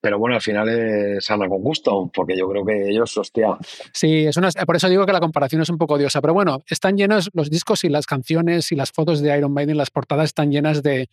Pero 0.00 0.18
bueno, 0.18 0.34
al 0.34 0.42
final 0.42 0.68
es 0.68 1.30
anda 1.30 1.46
con 1.48 1.62
gusto, 1.62 2.10
porque 2.12 2.36
yo 2.36 2.48
creo 2.48 2.64
que 2.64 2.88
ellos, 2.90 3.16
hostia, 3.16 3.56
Sí, 3.92 4.26
es 4.26 4.36
una, 4.36 4.50
por 4.66 4.74
eso 4.74 4.88
digo 4.88 5.06
que 5.06 5.12
la 5.12 5.20
comparación 5.20 5.62
es 5.62 5.68
un 5.68 5.78
poco 5.78 5.94
odiosa. 5.94 6.20
Pero 6.20 6.34
bueno, 6.34 6.60
están 6.66 6.96
llenos 6.96 7.30
los 7.34 7.50
discos 7.50 7.84
y 7.84 7.88
las 7.88 8.06
canciones 8.06 8.72
y 8.72 8.76
las 8.76 8.90
fotos 8.90 9.20
de 9.20 9.36
Iron 9.38 9.52
Maiden, 9.52 9.76
las 9.76 9.90
portadas 9.90 10.24
están 10.24 10.50
llenas 10.50 10.82
de 10.82 11.08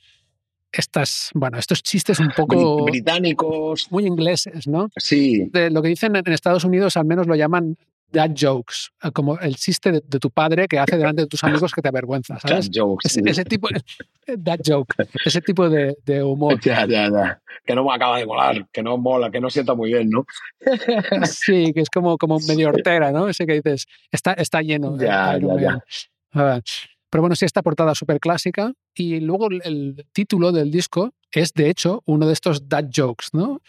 estas, 0.72 1.32
bueno, 1.34 1.58
estos 1.58 1.82
chistes 1.84 2.20
un 2.20 2.30
poco 2.36 2.56
bri- 2.56 2.92
británicos, 2.92 3.92
muy 3.92 4.06
ingleses, 4.06 4.68
¿no? 4.68 4.90
sí, 4.98 5.50
De 5.52 5.70
lo 5.72 5.82
que 5.82 5.90
dicen 5.90 6.16
en 6.16 6.24
en 6.28 6.34
Estados 6.34 6.64
Unidos, 6.64 6.96
al 6.96 7.06
menos 7.06 7.26
lo 7.28 7.36
llaman 7.36 7.76
dad 8.12 8.32
jokes, 8.36 8.90
eh, 9.04 9.12
como 9.12 9.38
el 9.40 9.56
chiste 9.56 9.92
de, 9.92 10.02
de 10.06 10.20
tu 10.20 10.30
padre 10.32 10.68
que 10.68 10.80
hace 10.80 10.98
delante 10.98 11.22
de 11.24 11.28
tus 11.28 11.44
amigos 11.44 11.72
que 11.74 11.82
te 11.82 11.88
avergüenza, 11.88 12.34
dad 12.44 12.50
¿sabes? 12.50 12.70
jokes. 12.74 13.08
Ese, 13.08 13.22
ese 13.26 13.46
tipo, 13.46 13.68
dad 14.38 14.60
joke, 14.66 14.96
ese 15.26 15.42
tipo 15.42 15.70
de, 15.70 15.98
de 16.06 16.24
humor. 16.24 16.60
Ya, 16.64 16.86
ya, 16.86 17.10
ya. 17.10 17.42
Que 17.66 17.76
no 17.76 17.84
me 17.84 17.94
acaba 17.94 18.18
de 18.18 18.26
molar, 18.26 18.68
que 18.72 18.82
no 18.82 18.98
mola, 18.98 19.30
que 19.32 19.40
no 19.40 19.50
sienta 19.50 19.74
muy 19.76 19.92
bien, 19.92 20.10
¿no? 20.10 20.26
Sí, 21.26 21.72
que 21.74 21.82
es 21.82 21.90
como, 21.90 22.18
como 22.18 22.40
medio 22.48 22.70
hortera, 22.70 23.12
¿no? 23.12 23.28
Ese 23.30 23.46
que 23.46 23.54
dices, 23.54 23.86
está, 24.12 24.34
está 24.34 24.62
lleno. 24.62 24.98
de 24.98 25.06
Ya, 25.06 25.38
ya, 25.38 25.60
ya. 25.60 25.84
Ah, 26.34 26.60
Pero 27.10 27.22
bueno, 27.22 27.36
sí, 27.36 27.46
esta 27.46 27.62
portada 27.62 27.94
súper 27.96 28.20
clásica. 28.20 28.72
Y 28.96 29.20
luego 29.20 29.50
el, 29.50 29.62
el 29.64 30.06
título 30.14 30.52
del 30.52 30.72
disco 30.72 31.14
es, 31.32 31.54
de 31.54 31.70
hecho, 31.70 32.02
uno 32.06 32.28
de 32.28 32.34
estos 32.34 32.68
dad 32.68 32.86
jokes, 32.94 33.28
¿no? 33.34 33.62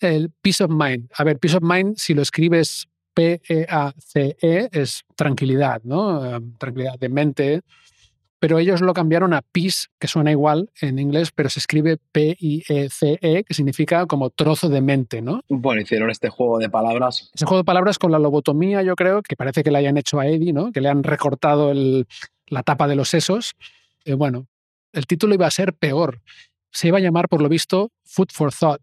El 0.00 0.30
Peace 0.30 0.62
of 0.64 0.70
Mind. 0.70 1.10
A 1.16 1.24
ver, 1.24 1.38
Peace 1.38 1.56
of 1.56 1.62
Mind, 1.62 1.96
si 1.96 2.14
lo 2.14 2.22
escribes 2.22 2.88
P-E-A-C-E, 3.14 4.68
es 4.72 5.04
tranquilidad, 5.16 5.80
¿no? 5.84 6.24
Eh, 6.36 6.40
Tranquilidad 6.58 6.98
de 6.98 7.08
mente. 7.08 7.60
Pero 8.40 8.58
ellos 8.58 8.82
lo 8.82 8.92
cambiaron 8.92 9.32
a 9.32 9.40
peace, 9.40 9.86
que 9.98 10.06
suena 10.06 10.30
igual 10.30 10.68
en 10.82 10.98
inglés, 10.98 11.30
pero 11.34 11.48
se 11.48 11.60
escribe 11.60 11.96
P-I-E-C-E, 12.12 13.44
que 13.44 13.54
significa 13.54 14.04
como 14.04 14.28
trozo 14.28 14.68
de 14.68 14.82
mente, 14.82 15.22
¿no? 15.22 15.40
Bueno, 15.48 15.80
hicieron 15.80 16.10
este 16.10 16.28
juego 16.28 16.58
de 16.58 16.68
palabras. 16.68 17.30
Ese 17.34 17.46
juego 17.46 17.62
de 17.62 17.64
palabras 17.64 17.98
con 17.98 18.12
la 18.12 18.18
lobotomía, 18.18 18.82
yo 18.82 18.96
creo, 18.96 19.22
que 19.22 19.34
parece 19.36 19.62
que 19.62 19.70
le 19.70 19.78
hayan 19.78 19.96
hecho 19.96 20.20
a 20.20 20.26
Eddie, 20.26 20.52
¿no? 20.52 20.72
Que 20.72 20.82
le 20.82 20.90
han 20.90 21.02
recortado 21.04 21.70
el- 21.70 22.06
la 22.48 22.62
tapa 22.62 22.86
de 22.86 22.96
los 22.96 23.08
sesos. 23.08 23.54
Eh, 24.04 24.12
bueno, 24.12 24.46
el 24.92 25.06
título 25.06 25.32
iba 25.32 25.46
a 25.46 25.50
ser 25.50 25.72
peor. 25.72 26.20
Se 26.70 26.88
iba 26.88 26.98
a 26.98 27.00
llamar, 27.00 27.28
por 27.30 27.40
lo 27.40 27.48
visto, 27.48 27.92
Food 28.04 28.28
for 28.30 28.52
Thought, 28.52 28.82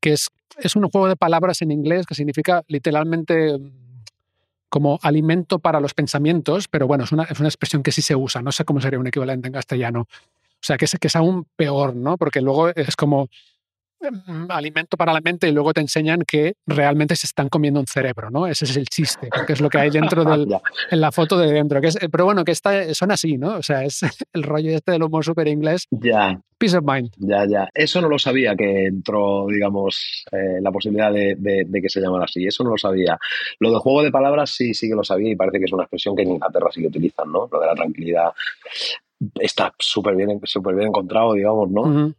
que 0.00 0.12
es, 0.12 0.28
es 0.58 0.76
un 0.76 0.88
juego 0.88 1.08
de 1.08 1.16
palabras 1.16 1.62
en 1.62 1.70
inglés 1.70 2.06
que 2.06 2.14
significa 2.14 2.62
literalmente 2.68 3.58
mm, 3.58 3.70
como 4.68 4.98
alimento 5.02 5.58
para 5.58 5.80
los 5.80 5.94
pensamientos, 5.94 6.68
pero 6.68 6.86
bueno, 6.86 7.04
es 7.04 7.12
una, 7.12 7.24
es 7.24 7.38
una 7.40 7.48
expresión 7.48 7.82
que 7.82 7.92
sí 7.92 8.02
se 8.02 8.14
usa. 8.14 8.40
No 8.40 8.52
sé 8.52 8.64
cómo 8.64 8.80
sería 8.80 8.98
un 8.98 9.06
equivalente 9.06 9.48
en 9.48 9.54
castellano. 9.54 10.02
O 10.02 10.62
sea, 10.62 10.76
que 10.76 10.84
es, 10.84 10.96
que 11.00 11.08
es 11.08 11.16
aún 11.16 11.46
peor, 11.56 11.96
¿no? 11.96 12.16
Porque 12.16 12.40
luego 12.40 12.68
es 12.68 12.94
como 12.94 13.28
alimento 14.48 14.96
para 14.96 15.12
la 15.12 15.20
mente 15.20 15.48
y 15.48 15.52
luego 15.52 15.72
te 15.72 15.80
enseñan 15.80 16.22
que 16.26 16.54
realmente 16.66 17.16
se 17.16 17.26
están 17.26 17.48
comiendo 17.48 17.80
un 17.80 17.86
cerebro, 17.86 18.30
¿no? 18.30 18.46
Ese 18.46 18.64
es 18.64 18.76
el 18.76 18.86
chiste, 18.88 19.28
porque 19.34 19.52
es 19.52 19.60
lo 19.60 19.68
que 19.68 19.78
hay 19.78 19.90
dentro 19.90 20.24
del, 20.24 20.46
en 20.90 21.00
la 21.00 21.12
foto 21.12 21.38
de 21.38 21.52
dentro. 21.52 21.80
Que 21.80 21.88
es, 21.88 21.98
pero 22.10 22.24
bueno, 22.24 22.44
que 22.44 22.52
está, 22.52 22.92
son 22.94 23.10
así, 23.12 23.36
¿no? 23.38 23.56
O 23.56 23.62
sea, 23.62 23.84
es 23.84 24.00
el 24.32 24.42
rollo 24.42 24.70
este 24.70 24.92
del 24.92 25.02
humor 25.02 25.24
súper 25.24 25.48
inglés. 25.48 25.86
Ya, 25.90 26.40
Peace 26.58 26.76
of 26.76 26.84
mind. 26.84 27.10
ya, 27.16 27.46
ya. 27.46 27.68
Eso 27.72 28.00
no 28.02 28.08
lo 28.08 28.18
sabía 28.18 28.54
que 28.54 28.84
entró, 28.86 29.46
digamos, 29.48 30.24
eh, 30.32 30.60
la 30.60 30.70
posibilidad 30.70 31.10
de, 31.12 31.34
de- 31.38 31.64
de 31.66 31.82
que 31.82 31.88
se 31.88 32.00
llamara 32.00 32.24
así. 32.26 32.46
Eso 32.46 32.64
no 32.64 32.70
lo 32.70 32.76
sabía. 32.78 33.18
Lo 33.60 33.70
del 33.70 33.78
juego 33.78 34.02
de 34.02 34.10
palabras 34.10 34.50
sí, 34.50 34.74
sí 34.74 34.88
que 34.88 34.94
lo 34.94 35.02
sabía 35.04 35.30
y 35.32 35.36
parece 35.36 35.58
que 35.58 35.64
es 35.64 35.72
una 35.72 35.84
expresión 35.84 36.14
que 36.14 36.22
en 36.22 36.32
Inglaterra 36.32 36.68
sí 36.70 36.82
que 36.82 36.88
utilizan, 36.88 37.32
¿no? 37.32 37.48
Lo 37.50 37.60
de 37.60 37.66
la 37.66 37.74
tranquilidad 37.74 38.30
está 39.38 39.72
súper 39.78 40.16
bien, 40.16 40.40
súper 40.44 40.74
bien 40.74 40.88
encontrado, 40.88 41.32
digamos, 41.34 41.70
¿no? 41.70 42.14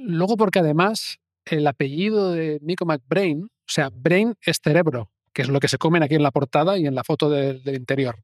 Luego, 0.00 0.36
porque 0.36 0.58
además 0.60 1.18
el 1.44 1.66
apellido 1.66 2.32
de 2.32 2.58
Nico 2.62 2.84
McBrain, 2.86 3.44
o 3.44 3.50
sea, 3.66 3.90
brain 3.92 4.34
es 4.42 4.60
cerebro, 4.62 5.10
que 5.32 5.42
es 5.42 5.48
lo 5.48 5.60
que 5.60 5.68
se 5.68 5.78
comen 5.78 6.02
aquí 6.02 6.14
en 6.14 6.22
la 6.22 6.30
portada 6.30 6.78
y 6.78 6.86
en 6.86 6.94
la 6.94 7.04
foto 7.04 7.30
del- 7.30 7.62
interior. 7.74 8.22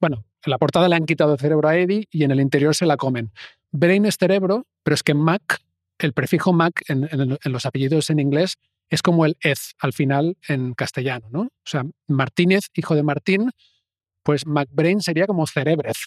Bueno, 0.00 0.24
en 0.44 0.50
la 0.50 0.58
portada 0.58 0.88
le 0.88 0.94
han 0.96 1.06
quitado 1.06 1.32
el 1.32 1.38
cerebro 1.38 1.68
a 1.68 1.76
Eddie 1.76 2.06
y 2.10 2.24
en 2.24 2.30
el 2.30 2.40
interior 2.40 2.74
se 2.74 2.86
la 2.86 2.96
comen. 2.96 3.32
Brain 3.72 4.06
es 4.06 4.16
cerebro, 4.16 4.66
pero 4.82 4.94
es 4.94 5.02
que 5.02 5.14
Mac, 5.14 5.60
el 5.98 6.12
prefijo 6.12 6.52
Mac 6.52 6.82
en 6.88 7.08
los 7.44 7.66
apellidos 7.66 8.10
en 8.10 8.20
inglés 8.20 8.56
es 8.90 9.02
como 9.02 9.26
el 9.26 9.36
ez 9.40 9.72
al 9.80 9.92
final 9.92 10.36
en 10.48 10.74
castellano, 10.74 11.28
¿no? 11.30 11.40
O 11.42 11.50
sea, 11.64 11.84
Martínez, 12.06 12.66
hijo 12.74 12.94
de 12.94 13.02
Martín, 13.02 13.50
pues 14.22 14.46
McBrain 14.46 15.00
sería 15.02 15.26
como 15.26 15.46
cerebrez. 15.46 16.06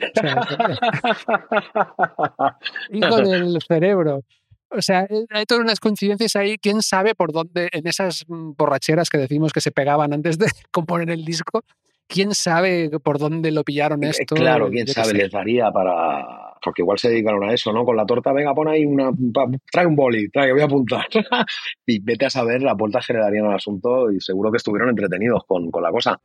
hijo 2.90 3.20
del 3.20 3.58
cerebro. 3.66 4.22
O 4.70 4.82
sea, 4.82 5.02
eh, 5.02 5.26
hay 5.30 5.44
todas 5.46 5.64
unas 5.64 5.80
coincidencias 5.80 6.36
ahí. 6.36 6.56
¿Quién 6.58 6.82
sabe 6.82 7.14
por 7.14 7.32
dónde, 7.32 7.68
en 7.72 7.86
esas 7.86 8.24
mm, 8.28 8.52
borracheras 8.56 9.10
que 9.10 9.18
decimos 9.18 9.52
que 9.52 9.60
se 9.60 9.72
pegaban 9.72 10.12
antes 10.12 10.38
de 10.38 10.46
componer 10.70 11.10
el 11.10 11.24
disco, 11.24 11.62
quién 12.06 12.34
sabe 12.34 12.90
por 13.02 13.18
dónde 13.18 13.50
lo 13.50 13.64
pillaron 13.64 14.04
eh, 14.04 14.10
esto? 14.10 14.36
Claro, 14.36 14.70
quién 14.70 14.86
sabe, 14.86 15.14
les 15.14 15.30
daría 15.30 15.70
para. 15.72 16.46
Porque 16.62 16.82
igual 16.82 16.98
se 16.98 17.08
dedicaron 17.08 17.42
a 17.42 17.54
eso, 17.54 17.72
¿no? 17.72 17.86
Con 17.86 17.96
la 17.96 18.04
torta, 18.04 18.32
venga, 18.32 18.54
pon 18.54 18.68
ahí 18.68 18.84
una. 18.84 19.10
Trae 19.72 19.86
un 19.86 19.96
boli, 19.96 20.30
trae, 20.30 20.52
voy 20.52 20.60
a 20.60 20.66
apuntar. 20.66 21.06
y 21.86 22.00
vete 22.00 22.26
a 22.26 22.30
saber 22.30 22.62
la 22.62 22.76
puerta 22.76 23.00
que 23.04 23.14
le 23.14 23.18
darían 23.18 23.46
al 23.46 23.54
asunto 23.54 24.12
y 24.12 24.20
seguro 24.20 24.50
que 24.50 24.58
estuvieron 24.58 24.90
entretenidos 24.90 25.42
con, 25.46 25.70
con 25.70 25.82
la 25.82 25.90
cosa. 25.90 26.20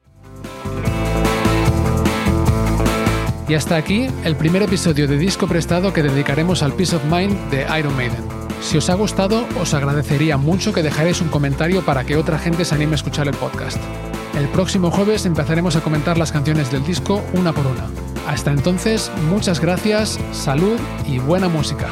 Y 3.48 3.54
hasta 3.54 3.76
aquí 3.76 4.08
el 4.24 4.36
primer 4.36 4.64
episodio 4.64 5.08
de 5.08 5.18
Disco 5.18 5.48
Prestado 5.48 5.94
que 5.94 6.02
dedicaremos 6.02 6.64
al 6.64 6.74
Peace 6.74 6.96
of 6.96 7.04
Mind 7.06 7.38
de 7.52 7.66
Iron 7.78 7.96
Maiden. 7.96 8.24
Si 8.62 8.78
os 8.78 8.90
ha 8.90 8.96
gustado, 8.96 9.46
os 9.60 9.74
agradecería 9.76 10.38
mucho 10.38 10.74
que 10.74 10.82
dejarais 10.82 11.22
un 11.22 11.28
comentario 11.28 11.86
para 11.86 12.04
que 12.04 12.18
otra 12.18 12.40
gente 12.40 12.66
se 12.66 12.74
anime 12.74 12.94
a 12.94 12.96
escuchar 12.96 13.28
el 13.28 13.36
podcast. 13.36 13.78
El 14.36 14.48
próximo 14.48 14.90
jueves 14.90 15.28
empezaremos 15.28 15.76
a 15.76 15.82
comentar 15.82 16.18
las 16.18 16.32
canciones 16.32 16.72
del 16.72 16.84
disco 16.84 17.24
una 17.34 17.54
por 17.54 17.68
una. 17.68 17.88
Hasta 18.28 18.52
entonces, 18.52 19.12
muchas 19.30 19.60
gracias, 19.60 20.20
salud 20.32 20.80
y 21.08 21.20
buena 21.20 21.48
música. 21.48 21.88